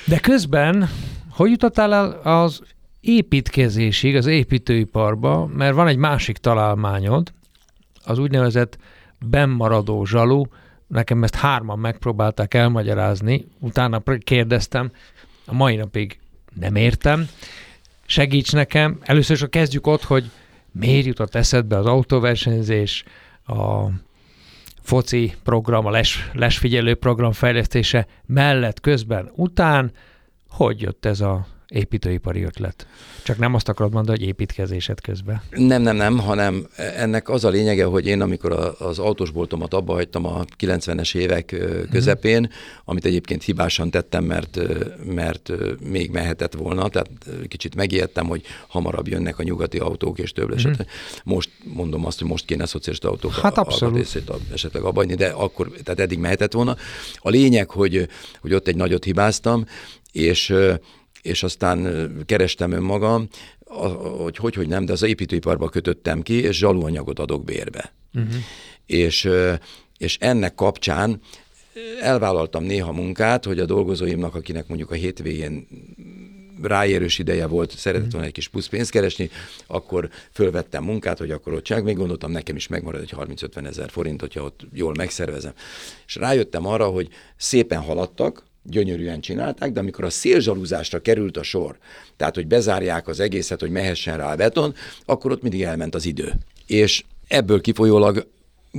De 0.04 0.18
közben, 0.18 0.90
hogy 1.30 1.50
jutottál 1.50 1.94
el 1.94 2.20
az 2.22 2.60
építkezésig, 3.00 4.16
az 4.16 4.26
építőiparba, 4.26 5.46
mert 5.46 5.74
van 5.74 5.88
egy 5.88 5.96
másik 5.96 6.36
találmányod, 6.36 7.32
az 8.04 8.18
úgynevezett 8.18 8.78
bennmaradó 9.30 10.04
zsalu, 10.04 10.42
nekem 10.86 11.22
ezt 11.22 11.34
hárman 11.34 11.78
megpróbálták 11.78 12.54
elmagyarázni, 12.54 13.46
utána 13.58 14.02
kérdeztem, 14.18 14.90
a 15.44 15.54
mai 15.54 15.76
napig 15.76 16.18
nem 16.60 16.74
értem. 16.74 17.28
Segíts 18.06 18.52
nekem. 18.52 18.98
Először 19.02 19.36
is 19.36 19.44
kezdjük 19.50 19.86
ott, 19.86 20.02
hogy 20.02 20.30
miért 20.78 21.06
jutott 21.06 21.34
eszedbe 21.34 21.76
az 21.76 21.86
autóversenyzés, 21.86 23.04
a 23.46 23.86
foci 24.82 25.34
program, 25.42 25.86
a 25.86 25.90
les, 25.90 26.30
lesfigyelő 26.32 26.94
program 26.94 27.32
fejlesztése 27.32 28.06
mellett, 28.26 28.80
közben, 28.80 29.30
után, 29.34 29.92
hogy 30.48 30.80
jött 30.80 31.04
ez 31.04 31.20
a 31.20 31.46
építőipari 31.68 32.42
ötlet? 32.42 32.86
Csak 33.24 33.38
nem 33.38 33.54
azt 33.54 33.68
akarod 33.68 33.92
mondani, 33.92 34.18
hogy 34.18 34.26
építkezésed 34.26 35.00
közben. 35.00 35.42
Nem, 35.50 35.82
nem, 35.82 35.96
nem, 35.96 36.18
hanem 36.18 36.66
ennek 36.76 37.28
az 37.28 37.44
a 37.44 37.48
lényege, 37.48 37.84
hogy 37.84 38.06
én 38.06 38.20
amikor 38.20 38.76
az 38.78 38.98
autósboltomat 38.98 39.74
abba 39.74 39.92
hagytam 39.92 40.26
a 40.26 40.44
90-es 40.58 41.14
évek 41.14 41.56
közepén, 41.90 42.40
mm. 42.40 42.44
amit 42.84 43.04
egyébként 43.04 43.42
hibásan 43.42 43.90
tettem, 43.90 44.24
mert, 44.24 44.58
mert 45.04 45.52
még 45.90 46.10
mehetett 46.10 46.54
volna, 46.54 46.88
tehát 46.88 47.10
kicsit 47.48 47.74
megijedtem, 47.74 48.26
hogy 48.26 48.42
hamarabb 48.68 49.08
jönnek 49.08 49.38
a 49.38 49.42
nyugati 49.42 49.78
autók, 49.78 50.18
és 50.18 50.32
több 50.32 50.68
mm. 50.68 50.72
Most 51.24 51.50
mondom 51.64 52.06
azt, 52.06 52.18
hogy 52.18 52.28
most 52.28 52.44
kéne 52.44 52.62
a 52.62 52.66
szocialista 52.66 53.08
autók 53.08 53.32
hát 53.32 53.58
abszolút. 53.58 54.22
esetleg 54.52 54.82
abbagyni, 54.82 55.14
de 55.14 55.28
akkor, 55.28 55.70
tehát 55.84 56.00
eddig 56.00 56.18
mehetett 56.18 56.52
volna. 56.52 56.76
A 57.16 57.28
lényeg, 57.28 57.70
hogy, 57.70 58.08
hogy 58.40 58.54
ott 58.54 58.68
egy 58.68 58.76
nagyot 58.76 59.04
hibáztam, 59.04 59.66
és 60.12 60.54
és 61.26 61.42
aztán 61.42 62.10
kerestem 62.26 62.72
önmagam, 62.72 63.28
hogy 64.18 64.36
hogy, 64.36 64.54
hogy 64.54 64.68
nem, 64.68 64.84
de 64.84 64.92
az 64.92 65.02
építőiparba 65.02 65.68
kötöttem 65.68 66.22
ki, 66.22 66.42
és 66.42 66.56
zsalóanyagot 66.56 67.18
adok 67.18 67.44
bérbe. 67.44 67.92
Uh-huh. 68.14 68.34
És, 68.86 69.28
és 69.98 70.16
ennek 70.20 70.54
kapcsán 70.54 71.20
elvállaltam 72.00 72.64
néha 72.64 72.92
munkát, 72.92 73.44
hogy 73.44 73.58
a 73.58 73.64
dolgozóimnak, 73.64 74.34
akinek 74.34 74.68
mondjuk 74.68 74.90
a 74.90 74.94
hétvégén 74.94 75.68
ráérős 76.62 77.18
ideje 77.18 77.46
volt, 77.46 77.70
szeretett 77.70 78.10
volna 78.10 78.26
egy 78.26 78.32
kis 78.32 78.48
plusz 78.48 78.66
pénzt 78.66 78.90
keresni, 78.90 79.30
akkor 79.66 80.10
fölvettem 80.32 80.84
munkát, 80.84 81.18
hogy 81.18 81.30
akkor 81.30 81.52
ott 81.52 81.64
csak 81.64 81.84
még 81.84 81.96
gondoltam, 81.96 82.30
nekem 82.30 82.56
is 82.56 82.68
megmarad 82.68 83.00
egy 83.00 83.14
30-50 83.16 83.66
ezer 83.66 83.90
forint, 83.90 84.20
hogyha 84.20 84.42
ott 84.42 84.60
jól 84.72 84.94
megszervezem. 84.94 85.52
És 86.06 86.16
rájöttem 86.16 86.66
arra, 86.66 86.86
hogy 86.86 87.08
szépen 87.36 87.80
haladtak, 87.80 88.45
gyönyörűen 88.68 89.20
csinálták, 89.20 89.72
de 89.72 89.80
amikor 89.80 90.04
a 90.04 90.10
szélzsalúzásra 90.10 91.00
került 91.00 91.36
a 91.36 91.42
sor, 91.42 91.78
tehát 92.16 92.34
hogy 92.34 92.46
bezárják 92.46 93.08
az 93.08 93.20
egészet, 93.20 93.60
hogy 93.60 93.70
mehessen 93.70 94.16
rá 94.16 94.32
a 94.32 94.36
beton, 94.36 94.74
akkor 95.04 95.30
ott 95.30 95.42
mindig 95.42 95.62
elment 95.62 95.94
az 95.94 96.06
idő. 96.06 96.32
És 96.66 97.04
ebből 97.28 97.60
kifolyólag 97.60 98.26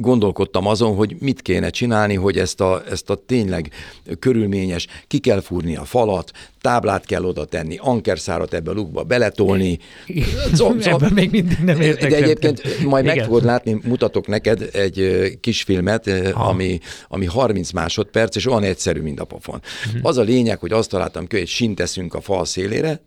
gondolkodtam 0.01 0.67
azon, 0.67 0.95
hogy 0.95 1.15
mit 1.19 1.41
kéne 1.41 1.69
csinálni, 1.69 2.15
hogy 2.15 2.37
ezt 2.37 2.61
a, 2.61 2.83
ezt 2.89 3.09
a 3.09 3.15
tényleg 3.15 3.71
körülményes, 4.19 4.87
ki 5.07 5.17
kell 5.17 5.41
fúrni 5.41 5.75
a 5.75 5.85
falat, 5.85 6.31
táblát 6.61 7.05
kell 7.05 7.23
oda 7.23 7.45
tenni, 7.45 7.77
ankerszárat 7.81 8.53
ebbe 8.53 8.71
a 8.71 8.73
lukba 8.73 9.03
beletolni. 9.03 9.79
Ebben 10.79 11.11
még 11.13 11.31
mindig 11.31 11.57
nem 11.63 11.81
értek. 11.81 12.09
De 12.09 12.15
egyébként 12.15 12.83
majd 12.83 13.03
Igen. 13.03 13.15
meg 13.15 13.25
fogod 13.25 13.43
látni, 13.43 13.79
mutatok 13.83 14.27
neked 14.27 14.69
egy 14.73 15.29
kis 15.41 15.63
filmet, 15.63 16.07
ami, 16.33 16.79
ami 17.07 17.25
30 17.25 17.71
másodperc, 17.71 18.35
és 18.35 18.47
olyan 18.47 18.63
egyszerű, 18.63 19.01
mint 19.01 19.19
a 19.19 19.25
pofon. 19.25 19.61
Uh-huh. 19.87 20.01
Az 20.03 20.17
a 20.17 20.21
lényeg, 20.21 20.59
hogy 20.59 20.71
azt 20.71 20.89
találtam 20.89 21.25
hogy 21.29 21.39
egy 21.39 21.47
sinteszünk 21.47 22.13
a 22.13 22.21
fal 22.21 22.45
szélére, 22.45 23.01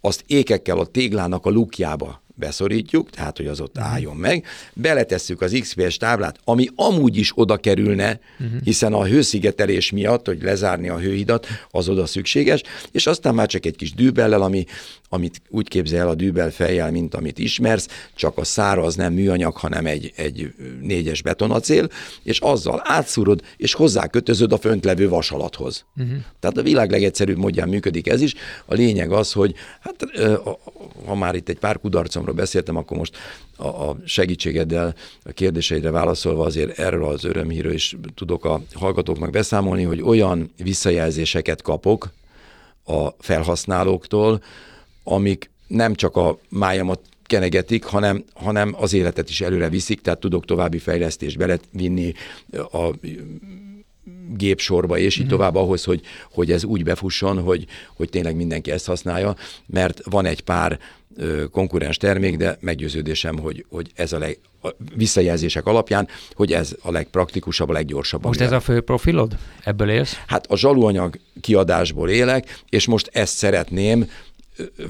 azt 0.00 0.24
ékekkel 0.26 0.78
a 0.78 0.86
téglának 0.86 1.46
a 1.46 1.50
lukjába 1.50 2.23
beszorítjuk, 2.34 3.10
tehát 3.10 3.36
hogy 3.36 3.46
az 3.46 3.60
ott 3.60 3.76
uh-huh. 3.76 3.92
álljon 3.92 4.16
meg, 4.16 4.46
beletesszük 4.72 5.40
az 5.40 5.56
XPS 5.60 5.96
táblát, 5.96 6.38
ami 6.44 6.68
amúgy 6.74 7.16
is 7.16 7.32
oda 7.34 7.56
kerülne, 7.56 8.20
uh-huh. 8.40 8.60
hiszen 8.62 8.92
a 8.92 9.04
hőszigetelés 9.04 9.90
miatt, 9.90 10.26
hogy 10.26 10.42
lezárni 10.42 10.88
a 10.88 10.98
hőhidat, 10.98 11.46
az 11.70 11.88
oda 11.88 12.06
szükséges, 12.06 12.62
és 12.92 13.06
aztán 13.06 13.34
már 13.34 13.46
csak 13.46 13.66
egy 13.66 13.76
kis 13.76 13.92
dűbellel, 13.92 14.42
ami, 14.42 14.64
amit 15.08 15.42
úgy 15.48 15.68
képzel 15.68 16.00
el 16.00 16.08
a 16.08 16.14
dűbel 16.14 16.50
fejjel, 16.50 16.90
mint 16.90 17.14
amit 17.14 17.38
ismersz, 17.38 17.88
csak 18.14 18.38
a 18.38 18.44
száraz 18.44 18.94
nem 18.94 19.12
műanyag, 19.12 19.56
hanem 19.56 19.86
egy, 19.86 20.12
egy 20.16 20.54
négyes 20.80 21.22
betonacél, 21.22 21.88
és 22.22 22.38
azzal 22.40 22.82
átszúrod, 22.84 23.42
és 23.56 23.74
hozzákötözöd 23.74 24.52
a 24.52 24.58
föntlevő 24.58 25.08
vasalathoz. 25.08 25.84
Uh-huh. 25.96 26.16
Tehát 26.40 26.56
a 26.56 26.62
világ 26.62 26.90
legegyszerűbb 26.90 27.36
módján 27.36 27.68
működik 27.68 28.08
ez 28.08 28.20
is. 28.20 28.34
A 28.64 28.74
lényeg 28.74 29.12
az, 29.12 29.32
hogy 29.32 29.54
hát 29.80 30.06
ha 31.06 31.14
már 31.14 31.34
itt 31.34 31.48
egy 31.48 31.58
pár 31.58 31.78
kudarcomról 32.24 32.34
beszéltem, 32.34 32.76
akkor 32.76 32.96
most 32.96 33.16
a, 33.56 33.66
a 33.66 33.96
segítségeddel 34.04 34.94
a 35.24 35.32
kérdéseidre 35.32 35.90
válaszolva 35.90 36.44
azért 36.44 36.78
erről 36.78 37.04
az 37.04 37.24
örömhírről 37.24 37.72
is 37.72 37.96
tudok 38.14 38.44
a 38.44 38.62
hallgatóknak 38.72 39.30
beszámolni, 39.30 39.82
hogy 39.82 40.02
olyan 40.02 40.50
visszajelzéseket 40.56 41.62
kapok 41.62 42.12
a 42.84 43.08
felhasználóktól, 43.18 44.42
amik 45.04 45.50
nem 45.66 45.94
csak 45.94 46.16
a 46.16 46.38
májamat 46.48 47.00
kenegetik, 47.26 47.84
hanem, 47.84 48.24
hanem 48.34 48.74
az 48.78 48.92
életet 48.92 49.28
is 49.28 49.40
előre 49.40 49.68
viszik, 49.68 50.00
tehát 50.00 50.20
tudok 50.20 50.44
további 50.44 50.78
fejlesztést 50.78 51.38
belevinni 51.38 52.14
a 52.70 52.90
gépsorba, 54.36 54.98
és 54.98 55.18
így 55.18 55.24
mm. 55.24 55.28
tovább 55.28 55.54
ahhoz, 55.54 55.84
hogy, 55.84 56.00
hogy 56.30 56.50
ez 56.50 56.64
úgy 56.64 56.84
befusson, 56.84 57.42
hogy, 57.42 57.66
hogy 57.96 58.08
tényleg 58.08 58.36
mindenki 58.36 58.70
ezt 58.70 58.86
használja, 58.86 59.36
mert 59.66 60.00
van 60.10 60.26
egy 60.26 60.40
pár 60.40 60.78
konkurens 61.50 61.96
termék, 61.96 62.36
de 62.36 62.58
meggyőződésem, 62.60 63.38
hogy, 63.38 63.64
hogy 63.68 63.90
ez 63.94 64.12
a, 64.12 64.18
leg, 64.18 64.38
a 64.62 64.68
visszajelzések 64.96 65.66
alapján, 65.66 66.08
hogy 66.32 66.52
ez 66.52 66.76
a 66.82 66.90
legpraktikusabb, 66.90 67.68
a 67.68 67.72
leggyorsabb. 67.72 68.24
Most 68.24 68.40
ez 68.40 68.52
a 68.52 68.60
fő 68.60 68.80
profilod? 68.80 69.36
Ebből 69.64 69.90
élsz? 69.90 70.16
Hát 70.26 70.46
a 70.46 70.56
zsalúanyag 70.56 71.18
kiadásból 71.40 72.10
élek, 72.10 72.62
és 72.68 72.86
most 72.86 73.10
ezt 73.12 73.36
szeretném 73.36 74.10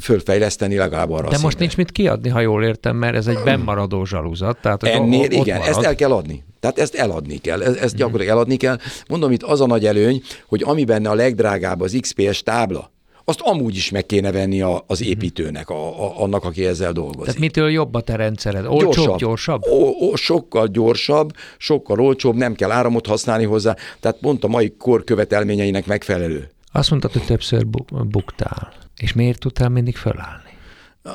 fölfejleszteni 0.00 0.76
legalább 0.76 1.10
arra 1.10 1.28
De 1.28 1.38
most 1.38 1.58
nincs 1.58 1.76
mit 1.76 1.92
kiadni, 1.92 2.28
ha 2.28 2.40
jól 2.40 2.64
értem, 2.64 2.96
mert 2.96 3.14
ez 3.14 3.26
egy 3.26 3.38
bennmaradó 3.44 4.04
zsaluzat. 4.04 4.58
Tehát 4.60 4.82
Ennél 4.82 5.24
ott 5.24 5.32
igen, 5.32 5.58
marad. 5.58 5.74
ezt 5.74 5.82
el 5.82 5.94
kell 5.94 6.12
adni. 6.12 6.44
Tehát 6.60 6.78
ezt 6.78 6.94
eladni 6.94 7.38
kell, 7.38 7.62
ezt 7.62 7.94
gyakorlatilag 7.94 8.34
eladni 8.34 8.56
kell. 8.56 8.78
Mondom, 9.08 9.30
itt 9.30 9.42
az 9.42 9.60
a 9.60 9.66
nagy 9.66 9.86
előny, 9.86 10.22
hogy 10.46 10.62
ami 10.62 10.84
benne 10.84 11.10
a 11.10 11.14
legdrágább 11.14 11.80
az 11.80 11.96
XPS 12.00 12.42
tábla, 12.42 12.92
azt 13.24 13.40
amúgy 13.40 13.76
is 13.76 13.90
meg 13.90 14.06
kéne 14.06 14.32
venni 14.32 14.60
a, 14.60 14.84
az 14.86 15.02
építőnek, 15.02 15.70
a, 15.70 16.04
a, 16.04 16.22
annak, 16.22 16.44
aki 16.44 16.66
ezzel 16.66 16.92
dolgozik. 16.92 17.24
Tehát 17.24 17.40
mitől 17.40 17.70
jobb 17.70 17.94
a 17.94 18.00
te 18.00 18.16
rendszered? 18.16 18.66
Olcsóbb, 18.66 18.94
gyorsabb? 18.94 19.18
gyorsabb? 19.18 19.62
O, 19.62 20.08
o, 20.10 20.16
sokkal 20.16 20.66
gyorsabb, 20.66 21.32
sokkal 21.58 22.00
olcsóbb, 22.00 22.34
nem 22.34 22.54
kell 22.54 22.70
áramot 22.70 23.06
használni 23.06 23.44
hozzá, 23.44 23.76
tehát 24.00 24.18
pont 24.20 24.44
a 24.44 24.48
mai 24.48 24.74
kor 24.78 25.04
követelményeinek 25.04 25.86
megfelelő. 25.86 26.50
Azt 26.72 26.90
mondtad, 26.90 27.12
hogy 27.12 27.24
többször 27.24 27.66
buktál. 27.90 28.72
És 28.96 29.12
miért 29.12 29.38
tudtál 29.38 29.68
mindig 29.68 29.96
fölállni? 29.96 30.56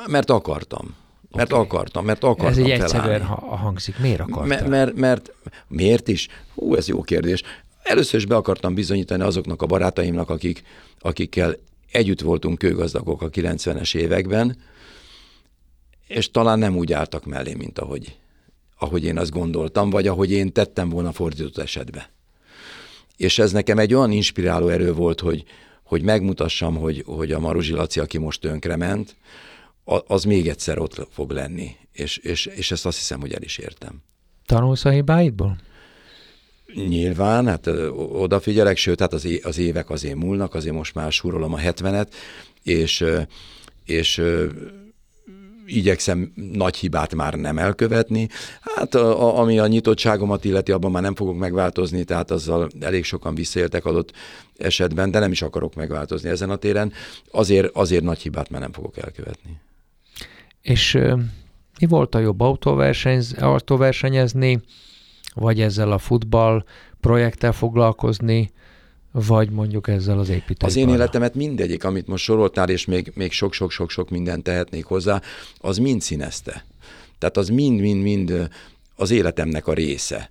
Mert 0.07 0.29
akartam. 0.29 0.95
Mert 1.31 1.51
okay. 1.51 1.65
akartam, 1.65 2.05
mert 2.05 2.23
akartam 2.23 2.47
Ez 2.47 2.57
egy 2.57 2.69
egyszerűen 2.69 3.21
hangzik. 3.21 3.97
Miért 3.97 4.19
akartál? 4.19 4.47
Mert, 4.47 4.67
mert, 4.67 4.95
mert 4.95 5.31
miért 5.67 6.07
is? 6.07 6.27
Hú, 6.55 6.75
ez 6.75 6.87
jó 6.87 7.01
kérdés. 7.01 7.43
Először 7.83 8.19
is 8.19 8.25
be 8.25 8.35
akartam 8.35 8.73
bizonyítani 8.73 9.23
azoknak 9.23 9.61
a 9.61 9.65
barátaimnak, 9.65 10.29
akik, 10.29 10.63
akikkel 10.99 11.55
együtt 11.91 12.21
voltunk 12.21 12.57
kőgazdagok 12.57 13.21
a 13.21 13.29
90-es 13.29 13.95
években, 13.95 14.57
és 16.07 16.31
talán 16.31 16.59
nem 16.59 16.77
úgy 16.77 16.93
álltak 16.93 17.25
mellé, 17.25 17.53
mint 17.53 17.79
ahogy, 17.79 18.17
ahogy 18.77 19.03
én 19.03 19.17
azt 19.17 19.31
gondoltam, 19.31 19.89
vagy 19.89 20.07
ahogy 20.07 20.31
én 20.31 20.53
tettem 20.53 20.89
volna 20.89 21.11
fordított 21.11 21.57
esetbe. 21.57 22.09
És 23.17 23.39
ez 23.39 23.51
nekem 23.51 23.77
egy 23.77 23.93
olyan 23.93 24.11
inspiráló 24.11 24.67
erő 24.67 24.93
volt, 24.93 25.19
hogy, 25.19 25.43
hogy 25.89 26.01
megmutassam, 26.01 26.75
hogy, 26.75 27.03
hogy 27.05 27.31
a 27.31 27.39
Maruzsi 27.39 27.71
Laci, 27.71 27.99
aki 27.99 28.17
most 28.17 28.41
tönkrement, 28.41 29.15
az 30.07 30.23
még 30.23 30.47
egyszer 30.47 30.79
ott 30.79 31.07
fog 31.11 31.31
lenni. 31.31 31.75
És, 31.91 32.17
és, 32.17 32.45
és 32.45 32.71
ezt 32.71 32.85
azt 32.85 32.97
hiszem, 32.97 33.19
hogy 33.19 33.33
el 33.33 33.41
is 33.41 33.57
értem. 33.57 34.01
Tanulsz 34.45 34.85
a 34.85 34.89
hibáidból? 34.89 35.57
Nyilván, 36.73 37.47
hát 37.47 37.67
odafigyelek, 38.11 38.77
sőt, 38.77 38.99
hát 38.99 39.13
az, 39.13 39.25
é, 39.25 39.39
az 39.43 39.57
évek 39.57 39.89
azért 39.89 40.15
múlnak, 40.15 40.55
azért 40.55 40.75
most 40.75 40.95
már 40.95 41.11
súrolom 41.11 41.53
a 41.53 41.57
hetvenet, 41.57 42.15
és, 42.63 43.05
és 43.85 44.21
igyekszem 45.65 46.31
nagy 46.53 46.75
hibát 46.75 47.15
már 47.15 47.33
nem 47.33 47.57
elkövetni. 47.57 48.29
Hát 48.61 48.95
a, 48.95 49.39
ami 49.39 49.59
a 49.59 49.67
nyitottságomat 49.67 50.45
illeti, 50.45 50.71
abban 50.71 50.91
már 50.91 51.01
nem 51.01 51.15
fogok 51.15 51.37
megváltozni, 51.37 52.03
tehát 52.03 52.31
azzal 52.31 52.69
elég 52.79 53.03
sokan 53.03 53.35
visszaéltek 53.35 53.85
adott 53.85 54.11
esetben, 54.61 55.11
de 55.11 55.19
nem 55.19 55.31
is 55.31 55.41
akarok 55.41 55.75
megváltozni 55.75 56.29
ezen 56.29 56.49
a 56.49 56.55
téren. 56.55 56.93
Azért, 57.31 57.75
azért 57.75 58.03
nagy 58.03 58.19
hibát 58.19 58.49
már 58.49 58.61
nem 58.61 58.71
fogok 58.71 58.97
elkövetni. 58.97 59.59
És 60.61 60.93
mi 61.79 61.87
volt 61.87 62.15
a 62.15 62.19
jobb 62.19 62.39
autóversenyezni, 63.39 64.61
vagy 65.33 65.61
ezzel 65.61 65.91
a 65.91 65.97
futball 65.97 66.63
projekttel 66.99 67.51
foglalkozni, 67.51 68.51
vagy 69.11 69.49
mondjuk 69.49 69.87
ezzel 69.87 70.19
az 70.19 70.29
építőiparral? 70.29 70.69
Az 70.69 70.75
én 70.75 70.89
életemet 70.89 71.35
mindegyik, 71.35 71.83
amit 71.83 72.07
most 72.07 72.23
soroltál, 72.23 72.69
és 72.69 72.85
még, 72.85 73.11
még 73.15 73.31
sok-sok-sok-sok 73.31 74.09
mindent 74.09 74.43
tehetnék 74.43 74.85
hozzá, 74.85 75.21
az 75.57 75.77
mind 75.77 76.01
színezte. 76.01 76.65
Tehát 77.17 77.37
az 77.37 77.49
mind-mind-mind 77.49 78.49
az 78.95 79.11
életemnek 79.11 79.67
a 79.67 79.73
része. 79.73 80.29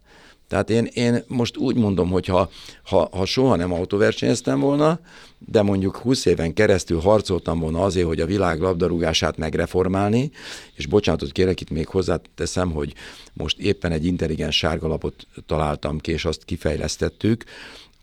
Tehát 0.49 0.71
én, 0.71 0.85
én 0.85 1.25
most 1.27 1.57
úgy 1.57 1.77
mondom, 1.77 2.11
hogy 2.11 2.27
ha, 2.27 2.51
ha, 2.83 3.09
ha 3.13 3.25
soha 3.25 3.57
nem 3.57 3.73
autóversenyeztem 3.73 4.61
volna, 4.61 5.01
de 5.39 5.63
mondjuk 5.63 5.97
20 5.97 6.25
éven 6.25 6.55
keresztül 6.55 7.01
harcoltam 7.01 7.59
volna 7.59 7.83
azért, 7.83 8.07
hogy 8.07 8.21
a 8.21 8.27
világ 8.27 8.61
labdarúgását 8.61 9.37
megreformálni, 9.37 10.31
és 10.75 10.87
bocsánatot 10.87 11.33
kérek, 11.33 11.61
itt 11.61 11.71
még 11.71 11.87
hozzáteszem, 11.87 12.71
hogy 12.71 12.95
most 13.33 13.59
éppen 13.59 13.93
egy 13.93 14.05
intelligens 14.05 14.57
sárgalapot 14.57 15.27
találtam 15.47 15.99
ki, 15.99 16.13
és 16.13 16.25
azt 16.25 16.45
kifejlesztettük, 16.45 17.45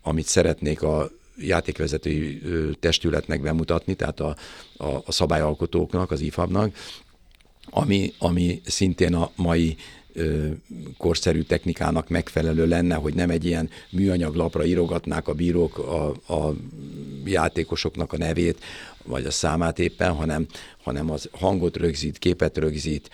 amit 0.02 0.26
szeretnék 0.26 0.82
a 0.82 1.10
játékvezetői 1.38 2.42
testületnek 2.80 3.40
bemutatni, 3.40 3.94
tehát 3.94 4.20
a, 4.20 4.36
a, 4.76 5.02
a 5.04 5.12
szabályalkotóknak, 5.12 6.10
az 6.10 6.20
IFAB-nak, 6.20 6.76
ami, 7.70 8.12
ami 8.18 8.60
szintén 8.64 9.14
a 9.14 9.30
mai 9.36 9.76
korszerű 10.98 11.42
technikának 11.42 12.08
megfelelő 12.08 12.66
lenne, 12.66 12.94
hogy 12.94 13.14
nem 13.14 13.30
egy 13.30 13.44
ilyen 13.44 13.70
műanyag 13.90 14.34
lapra 14.34 14.64
írogatnák 14.64 15.28
a 15.28 15.34
bírók 15.34 15.78
a, 15.78 16.08
a 16.34 16.54
játékosoknak 17.24 18.12
a 18.12 18.18
nevét, 18.18 18.58
vagy 19.04 19.24
a 19.24 19.30
számát 19.30 19.78
éppen, 19.78 20.12
hanem, 20.12 20.46
hanem 20.82 21.10
az 21.10 21.28
hangot 21.32 21.76
rögzít, 21.76 22.18
képet 22.18 22.58
rögzít, 22.58 23.10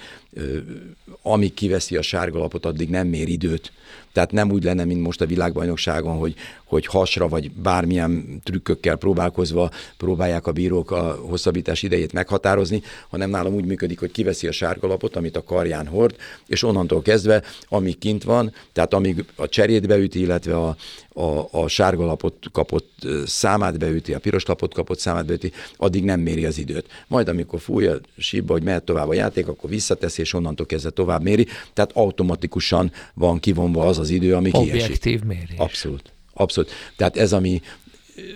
amíg 1.23 1.55
kiveszi 1.55 1.97
a 1.97 2.03
sárgalapot, 2.03 2.67
addig 2.67 2.89
nem 2.89 3.07
mér 3.07 3.29
időt. 3.29 3.73
Tehát 4.13 4.33
nem 4.33 4.51
úgy 4.51 4.65
lenne, 4.65 4.85
mint 4.85 5.03
most 5.03 5.21
a 5.21 5.27
világbajnokságon, 5.27 6.17
hogy, 6.17 6.35
hogy 6.73 6.87
hasra 6.87 7.29
vagy 7.29 7.51
bármilyen 7.51 8.41
trükkökkel 8.45 8.97
próbálkozva 8.97 9.71
próbálják 9.97 10.47
a 10.47 10.53
bírók 10.53 10.91
a 10.91 11.19
hosszabbítás 11.29 11.83
idejét 11.83 12.13
meghatározni, 12.13 12.83
hanem 13.09 13.31
nálam 13.31 13.55
úgy 13.55 13.65
működik, 13.65 13.99
hogy 13.99 14.11
kiveszi 14.11 14.47
a 14.47 14.53
sárgalapot, 14.53 15.17
amit 15.17 15.37
a 15.37 15.45
karján 15.45 15.87
hord, 15.87 16.17
és 16.47 16.63
onnantól 16.63 17.03
kezdve, 17.03 17.43
amíg 17.69 17.99
kint 17.99 18.25
van, 18.25 18.53
tehát 18.73 18.95
amíg 18.95 19.25
a 19.35 19.49
cserét 19.49 19.87
beüti, 19.87 20.21
illetve 20.21 20.57
a, 20.57 20.77
a, 21.13 21.49
a 21.51 21.69
sárgalapot 21.69 22.35
kapott 22.53 23.07
számát 23.27 23.79
beüti, 23.79 24.15
a 24.15 24.19
piros 24.19 24.45
lapot 24.45 24.75
kapott 24.75 24.99
számát 24.99 25.27
beüti, 25.27 25.53
addig 25.77 26.05
nem 26.05 26.21
méri 26.21 26.45
az 26.45 26.59
időt. 26.59 26.87
Majd 27.09 27.29
amikor 27.29 27.61
fúj 27.61 27.87
a 27.87 28.01
síba, 28.19 28.53
hogy 28.53 28.63
mehet 28.63 28.85
tovább 28.85 29.09
a 29.09 29.15
játék, 29.15 29.49
akkor 29.49 29.71
visszateszi, 29.71 30.21
és 30.21 30.33
onnantól 30.33 30.67
kezdve 30.67 30.91
tovább 30.91 31.23
méri, 31.23 31.47
tehát 31.73 31.91
automatikusan 31.95 32.93
van 33.15 33.39
kivonva 33.39 33.87
az 33.87 33.99
az 33.99 34.11
idő, 34.11 34.35
ami 34.35 34.51
Objektív 34.53 34.99
kiesik. 34.99 35.25
mérés. 35.25 35.57
Abszolút. 35.57 36.12
Abszolút. 36.35 36.71
Tehát 36.97 37.17
ez, 37.17 37.33
ami 37.33 37.61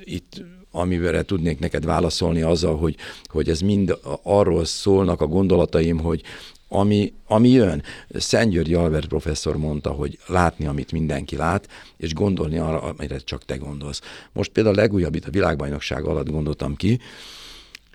itt 0.04 0.44
amivel 0.70 1.24
tudnék 1.24 1.58
neked 1.58 1.84
válaszolni 1.84 2.42
azzal, 2.42 2.76
hogy, 2.76 2.96
hogy 3.24 3.48
ez 3.48 3.60
mind 3.60 3.98
arról 4.22 4.64
szólnak 4.64 5.20
a 5.20 5.26
gondolataim, 5.26 5.98
hogy 5.98 6.22
ami, 6.68 7.12
ami 7.26 7.48
jön. 7.48 7.82
Szent 8.14 8.50
György 8.50 8.74
Albert 8.74 9.06
professzor 9.06 9.56
mondta, 9.56 9.90
hogy 9.90 10.18
látni, 10.26 10.66
amit 10.66 10.92
mindenki 10.92 11.36
lát, 11.36 11.68
és 11.96 12.14
gondolni 12.14 12.58
arra, 12.58 12.80
amire 12.80 13.18
csak 13.18 13.44
te 13.44 13.56
gondolsz. 13.56 14.00
Most 14.32 14.50
például 14.50 14.74
a 14.74 14.80
legújabb 14.80 15.14
itt 15.14 15.26
a 15.26 15.30
világbajnokság 15.30 16.04
alatt 16.04 16.30
gondoltam 16.30 16.76
ki, 16.76 17.00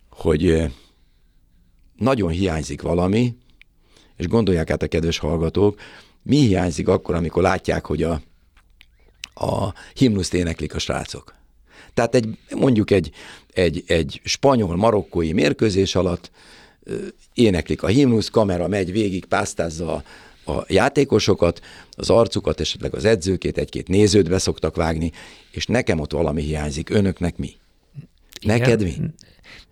hogy 0.09 0.71
nagyon 1.97 2.29
hiányzik 2.29 2.81
valami, 2.81 3.35
és 4.17 4.27
gondolják 4.27 4.69
át 4.69 4.83
a 4.83 4.87
kedves 4.87 5.17
hallgatók, 5.17 5.79
mi 6.23 6.37
hiányzik 6.37 6.87
akkor, 6.87 7.15
amikor 7.15 7.43
látják, 7.43 7.85
hogy 7.85 8.03
a, 8.03 8.21
a 9.41 9.73
himnuszt 9.93 10.33
éneklik 10.33 10.75
a 10.75 10.79
srácok. 10.79 11.33
Tehát 11.93 12.15
egy, 12.15 12.37
mondjuk 12.55 12.91
egy, 12.91 13.11
egy, 13.53 13.83
egy 13.87 14.21
spanyol-marokkói 14.23 15.33
mérkőzés 15.33 15.95
alatt 15.95 16.31
éneklik 17.33 17.83
a 17.83 17.87
himnusz, 17.87 18.29
kamera 18.29 18.67
megy 18.67 18.91
végig, 18.91 19.25
pásztázza 19.25 19.93
a, 19.93 20.03
a 20.51 20.65
játékosokat, 20.67 21.61
az 21.91 22.09
arcukat, 22.09 22.59
esetleg 22.59 22.95
az 22.95 23.05
edzőkét, 23.05 23.57
egy-két 23.57 23.87
nézőt 23.87 24.29
beszoktak 24.29 24.75
vágni, 24.75 25.11
és 25.51 25.65
nekem 25.65 25.99
ott 25.99 26.11
valami 26.11 26.41
hiányzik. 26.41 26.89
Önöknek 26.89 27.37
mi? 27.37 27.53
Neked 28.41 28.83
mi? 28.83 28.95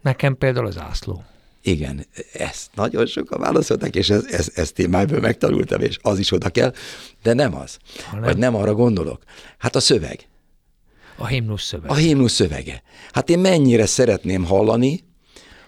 Nekem 0.02 0.38
például 0.38 0.66
az 0.66 0.78
ászló. 0.78 1.24
Igen, 1.62 2.06
ezt 2.34 2.70
nagyon 2.76 3.06
sokan 3.06 3.40
válaszoltak, 3.40 3.96
és 3.96 4.10
ez, 4.10 4.26
ez, 4.26 4.52
ezt 4.56 4.80
én 4.80 4.90
már 4.90 5.20
megtanultam, 5.20 5.82
és 5.82 5.98
az 6.02 6.20
is 6.20 6.32
oda 6.32 6.50
kell, 6.50 6.74
de 7.24 7.34
nem 7.34 7.56
az. 7.56 7.78
nem. 8.12 8.22
Vagy 8.22 8.38
nem 8.38 8.56
arra 8.56 8.74
gondolok. 8.74 9.24
Hát 9.58 9.76
a 9.76 9.80
szöveg. 9.80 10.28
A 11.18 11.26
himnusz 11.26 11.64
szövege. 11.64 11.94
A 11.94 11.96
himnusz 11.96 12.34
szövege. 12.34 12.84
Hát 13.12 13.30
én 13.30 13.40
mennyire 13.40 13.86
szeretném 13.86 14.46
hallani, 14.46 15.04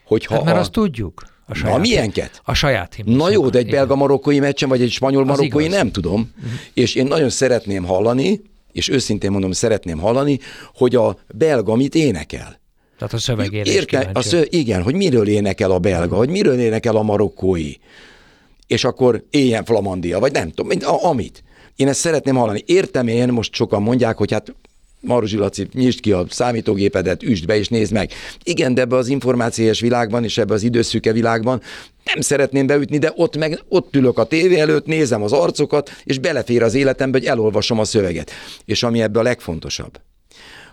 hogyha... 0.05 0.35
Hát 0.35 0.43
mert 0.43 0.57
a... 0.57 0.59
azt 0.59 0.71
tudjuk. 0.71 1.23
A 1.45 1.53
saját, 1.53 1.75
Na, 1.75 1.81
milyenket? 1.81 2.41
A 2.43 2.53
saját 2.53 2.93
himnusz. 2.93 3.15
Na 3.15 3.29
jó, 3.29 3.49
de 3.49 3.57
egy 3.57 3.69
belga-marokkói 3.69 4.39
meccsen, 4.39 4.69
vagy 4.69 4.81
egy 4.81 4.91
spanyol-marokkói 4.91 5.67
nem 5.67 5.91
tudom. 5.91 6.31
Uh-huh. 6.37 6.51
És 6.73 6.95
én 6.95 7.05
nagyon 7.05 7.29
szeretném 7.29 7.83
hallani, 7.83 8.41
és 8.71 8.89
őszintén 8.89 9.31
mondom, 9.31 9.51
szeretném 9.51 9.99
hallani, 9.99 10.39
hogy 10.73 10.95
a 10.95 11.17
belga 11.35 11.75
mit 11.75 11.95
énekel. 11.95 12.60
Tehát 13.01 13.15
a 13.15 13.19
szövegére 13.19 13.71
Érte, 13.71 14.09
a 14.13 14.21
szö, 14.21 14.41
Igen, 14.49 14.81
hogy 14.81 14.95
miről 14.95 15.27
énekel 15.27 15.71
a 15.71 15.79
belga, 15.79 16.15
hogy 16.15 16.29
miről 16.29 16.59
énekel 16.59 16.95
a 16.95 17.01
marokkói. 17.01 17.73
És 18.67 18.83
akkor 18.83 19.23
éljen 19.29 19.65
flamandia, 19.65 20.19
vagy 20.19 20.31
nem 20.31 20.51
tudom, 20.51 20.77
a, 20.81 21.05
amit. 21.05 21.43
Én 21.75 21.87
ezt 21.87 21.99
szeretném 21.99 22.35
hallani. 22.35 22.63
Értem 22.65 23.07
én, 23.07 23.29
most 23.29 23.53
sokan 23.53 23.81
mondják, 23.81 24.17
hogy 24.17 24.31
hát 24.31 24.55
Maruzsi 24.99 25.35
Laci, 25.37 25.67
nyisd 25.73 25.99
ki 25.99 26.11
a 26.11 26.25
számítógépedet, 26.29 27.23
üsd 27.23 27.45
be 27.45 27.57
és 27.57 27.67
nézd 27.67 27.93
meg. 27.93 28.11
Igen, 28.43 28.73
de 28.73 28.81
ebbe 28.81 28.95
az 28.95 29.07
információs 29.07 29.79
világban 29.79 30.23
és 30.23 30.37
ebbe 30.37 30.53
az 30.53 30.63
időszűke 30.63 31.11
világban 31.11 31.61
nem 32.13 32.21
szeretném 32.21 32.67
beütni, 32.67 32.97
de 32.97 33.11
ott 33.15 33.37
meg 33.37 33.59
ott 33.69 33.95
ülök 33.95 34.17
a 34.17 34.23
tévé 34.23 34.59
előtt, 34.59 34.85
nézem 34.85 35.23
az 35.23 35.31
arcokat, 35.31 35.91
és 36.03 36.19
belefér 36.19 36.63
az 36.63 36.73
életembe, 36.73 37.17
hogy 37.17 37.27
elolvasom 37.27 37.79
a 37.79 37.83
szöveget. 37.83 38.31
És 38.65 38.83
ami 38.83 39.01
ebbe 39.01 39.19
a 39.19 39.23
legfontosabb, 39.23 39.99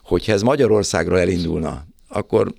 hogyha 0.02 0.32
ez 0.32 0.42
Magyarországról 0.42 1.18
elindulna, 1.18 1.86
akkor 2.08 2.54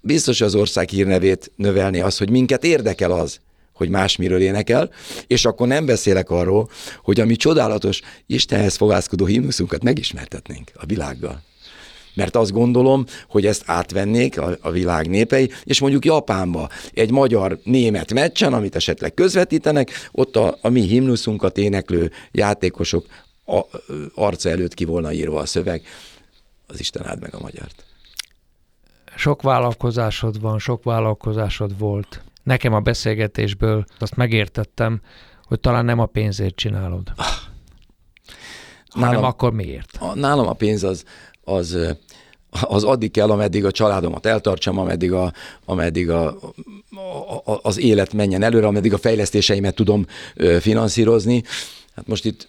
biztos 0.00 0.40
az 0.40 0.54
ország 0.54 0.88
hírnevét 0.88 1.50
növelni 1.56 2.00
az, 2.00 2.18
hogy 2.18 2.30
minket 2.30 2.64
érdekel 2.64 3.10
az, 3.10 3.40
hogy 3.72 3.88
más 3.88 4.16
miről 4.16 4.40
énekel, 4.40 4.90
és 5.26 5.44
akkor 5.44 5.66
nem 5.66 5.86
beszélek 5.86 6.30
arról, 6.30 6.68
hogy 7.02 7.20
a 7.20 7.24
mi 7.24 7.36
csodálatos 7.36 8.00
Istenhez 8.26 8.76
fogászkodó 8.76 9.24
himnuszunkat 9.24 9.82
megismertetnénk 9.82 10.70
a 10.74 10.86
világgal. 10.86 11.42
Mert 12.14 12.36
azt 12.36 12.52
gondolom, 12.52 13.04
hogy 13.28 13.46
ezt 13.46 13.62
átvennék 13.66 14.40
a, 14.40 14.56
a 14.60 14.70
világ 14.70 15.08
népei, 15.08 15.50
és 15.64 15.80
mondjuk 15.80 16.04
Japánba 16.04 16.68
egy 16.94 17.10
magyar-német 17.10 18.12
meccsen, 18.12 18.52
amit 18.52 18.76
esetleg 18.76 19.14
közvetítenek, 19.14 20.08
ott 20.12 20.36
a, 20.36 20.58
a 20.60 20.68
mi 20.68 20.80
himnuszunkat 20.80 21.58
éneklő 21.58 22.10
játékosok 22.30 23.06
a, 23.46 23.60
arca 24.14 24.50
előtt 24.50 24.74
ki 24.74 24.84
volna 24.84 25.12
írva 25.12 25.40
a 25.40 25.46
szöveg, 25.46 25.82
az 26.66 26.80
Isten 26.80 27.06
áld 27.06 27.20
meg 27.20 27.34
a 27.34 27.40
magyart. 27.40 27.84
Sok 29.16 29.42
vállalkozásod 29.42 30.40
van, 30.40 30.58
sok 30.58 30.84
vállalkozásod 30.84 31.78
volt. 31.78 32.22
Nekem 32.42 32.74
a 32.74 32.80
beszélgetésből 32.80 33.84
azt 33.98 34.16
megértettem, 34.16 35.00
hogy 35.44 35.60
talán 35.60 35.84
nem 35.84 35.98
a 35.98 36.06
pénzért 36.06 36.54
csinálod. 36.54 37.12
Ah. 37.16 37.26
Hanem 38.88 39.08
nálam, 39.08 39.24
akkor 39.24 39.52
miért? 39.52 39.96
A, 40.00 40.14
nálam 40.14 40.46
a 40.46 40.52
pénz 40.52 40.84
az, 40.84 41.04
az, 41.44 41.78
az 42.50 42.84
addig 42.84 43.10
kell, 43.10 43.30
ameddig 43.30 43.64
a 43.64 43.70
családomat 43.70 44.26
eltartsam, 44.26 44.78
ameddig, 44.78 45.12
a, 45.12 45.32
ameddig 45.64 46.10
a, 46.10 46.26
a, 47.44 47.58
az 47.62 47.78
élet 47.78 48.12
menjen 48.12 48.42
előre, 48.42 48.66
ameddig 48.66 48.92
a 48.92 48.98
fejlesztéseimet 48.98 49.74
tudom 49.74 50.06
finanszírozni. 50.60 51.42
Hát 51.96 52.06
most 52.06 52.24
itt, 52.24 52.48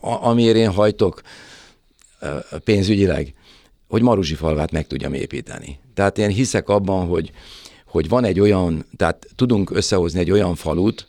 amiért 0.00 0.56
én 0.56 0.72
hajtok 0.72 1.20
pénzügyileg, 2.64 3.34
hogy 3.88 4.02
Maruzsi 4.02 4.34
falvát 4.34 4.70
meg 4.70 4.86
tudjam 4.86 5.12
építeni. 5.14 5.78
Tehát 5.94 6.18
én 6.18 6.28
hiszek 6.28 6.68
abban, 6.68 7.06
hogy, 7.06 7.30
hogy 7.86 8.08
van 8.08 8.24
egy 8.24 8.40
olyan, 8.40 8.86
tehát 8.96 9.26
tudunk 9.36 9.70
összehozni 9.70 10.20
egy 10.20 10.30
olyan 10.30 10.54
falut, 10.54 11.06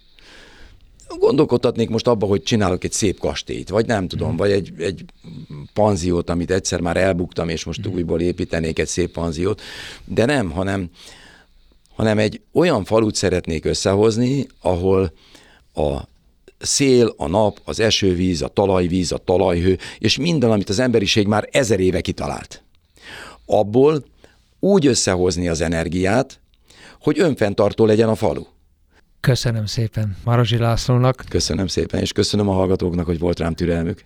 gondolkodhatnék 1.19 1.89
most 1.89 2.07
abba, 2.07 2.25
hogy 2.25 2.43
csinálok 2.43 2.83
egy 2.83 2.91
szép 2.91 3.19
kastélyt, 3.19 3.69
vagy 3.69 3.85
nem 3.85 4.07
tudom, 4.07 4.33
mm. 4.33 4.35
vagy 4.35 4.51
egy, 4.51 4.73
egy 4.77 5.05
panziót, 5.73 6.29
amit 6.29 6.51
egyszer 6.51 6.81
már 6.81 6.97
elbuktam, 6.97 7.49
és 7.49 7.63
most 7.63 7.87
mm. 7.87 7.93
újból 7.93 8.21
építenék 8.21 8.79
egy 8.79 8.87
szép 8.87 9.11
panziót, 9.11 9.61
de 10.05 10.25
nem, 10.25 10.51
hanem, 10.51 10.89
hanem 11.95 12.17
egy 12.17 12.41
olyan 12.53 12.83
falut 12.83 13.15
szeretnék 13.15 13.65
összehozni, 13.65 14.47
ahol 14.61 15.13
a 15.73 15.97
szél, 16.57 17.13
a 17.17 17.27
nap, 17.27 17.59
az 17.63 17.79
esővíz, 17.79 18.41
a 18.41 18.47
talajvíz, 18.47 19.11
a 19.11 19.17
talajhő, 19.17 19.77
és 19.99 20.17
minden, 20.17 20.51
amit 20.51 20.69
az 20.69 20.79
emberiség 20.79 21.27
már 21.27 21.49
ezer 21.51 21.79
éve 21.79 22.01
kitalált. 22.01 22.63
Abból 23.49 24.03
úgy 24.59 24.87
összehozni 24.87 25.47
az 25.47 25.61
energiát, 25.61 26.39
hogy 26.99 27.19
önfenntartó 27.19 27.85
legyen 27.85 28.09
a 28.09 28.15
falu. 28.15 28.43
Köszönöm 29.19 29.65
szépen 29.65 30.17
Marozsi 30.23 30.57
Lászlónak. 30.57 31.23
Köszönöm 31.29 31.67
szépen, 31.67 31.99
és 31.99 32.11
köszönöm 32.11 32.49
a 32.49 32.53
hallgatóknak, 32.53 33.05
hogy 33.05 33.19
volt 33.19 33.39
rám 33.39 33.53
türelmük. 33.53 34.03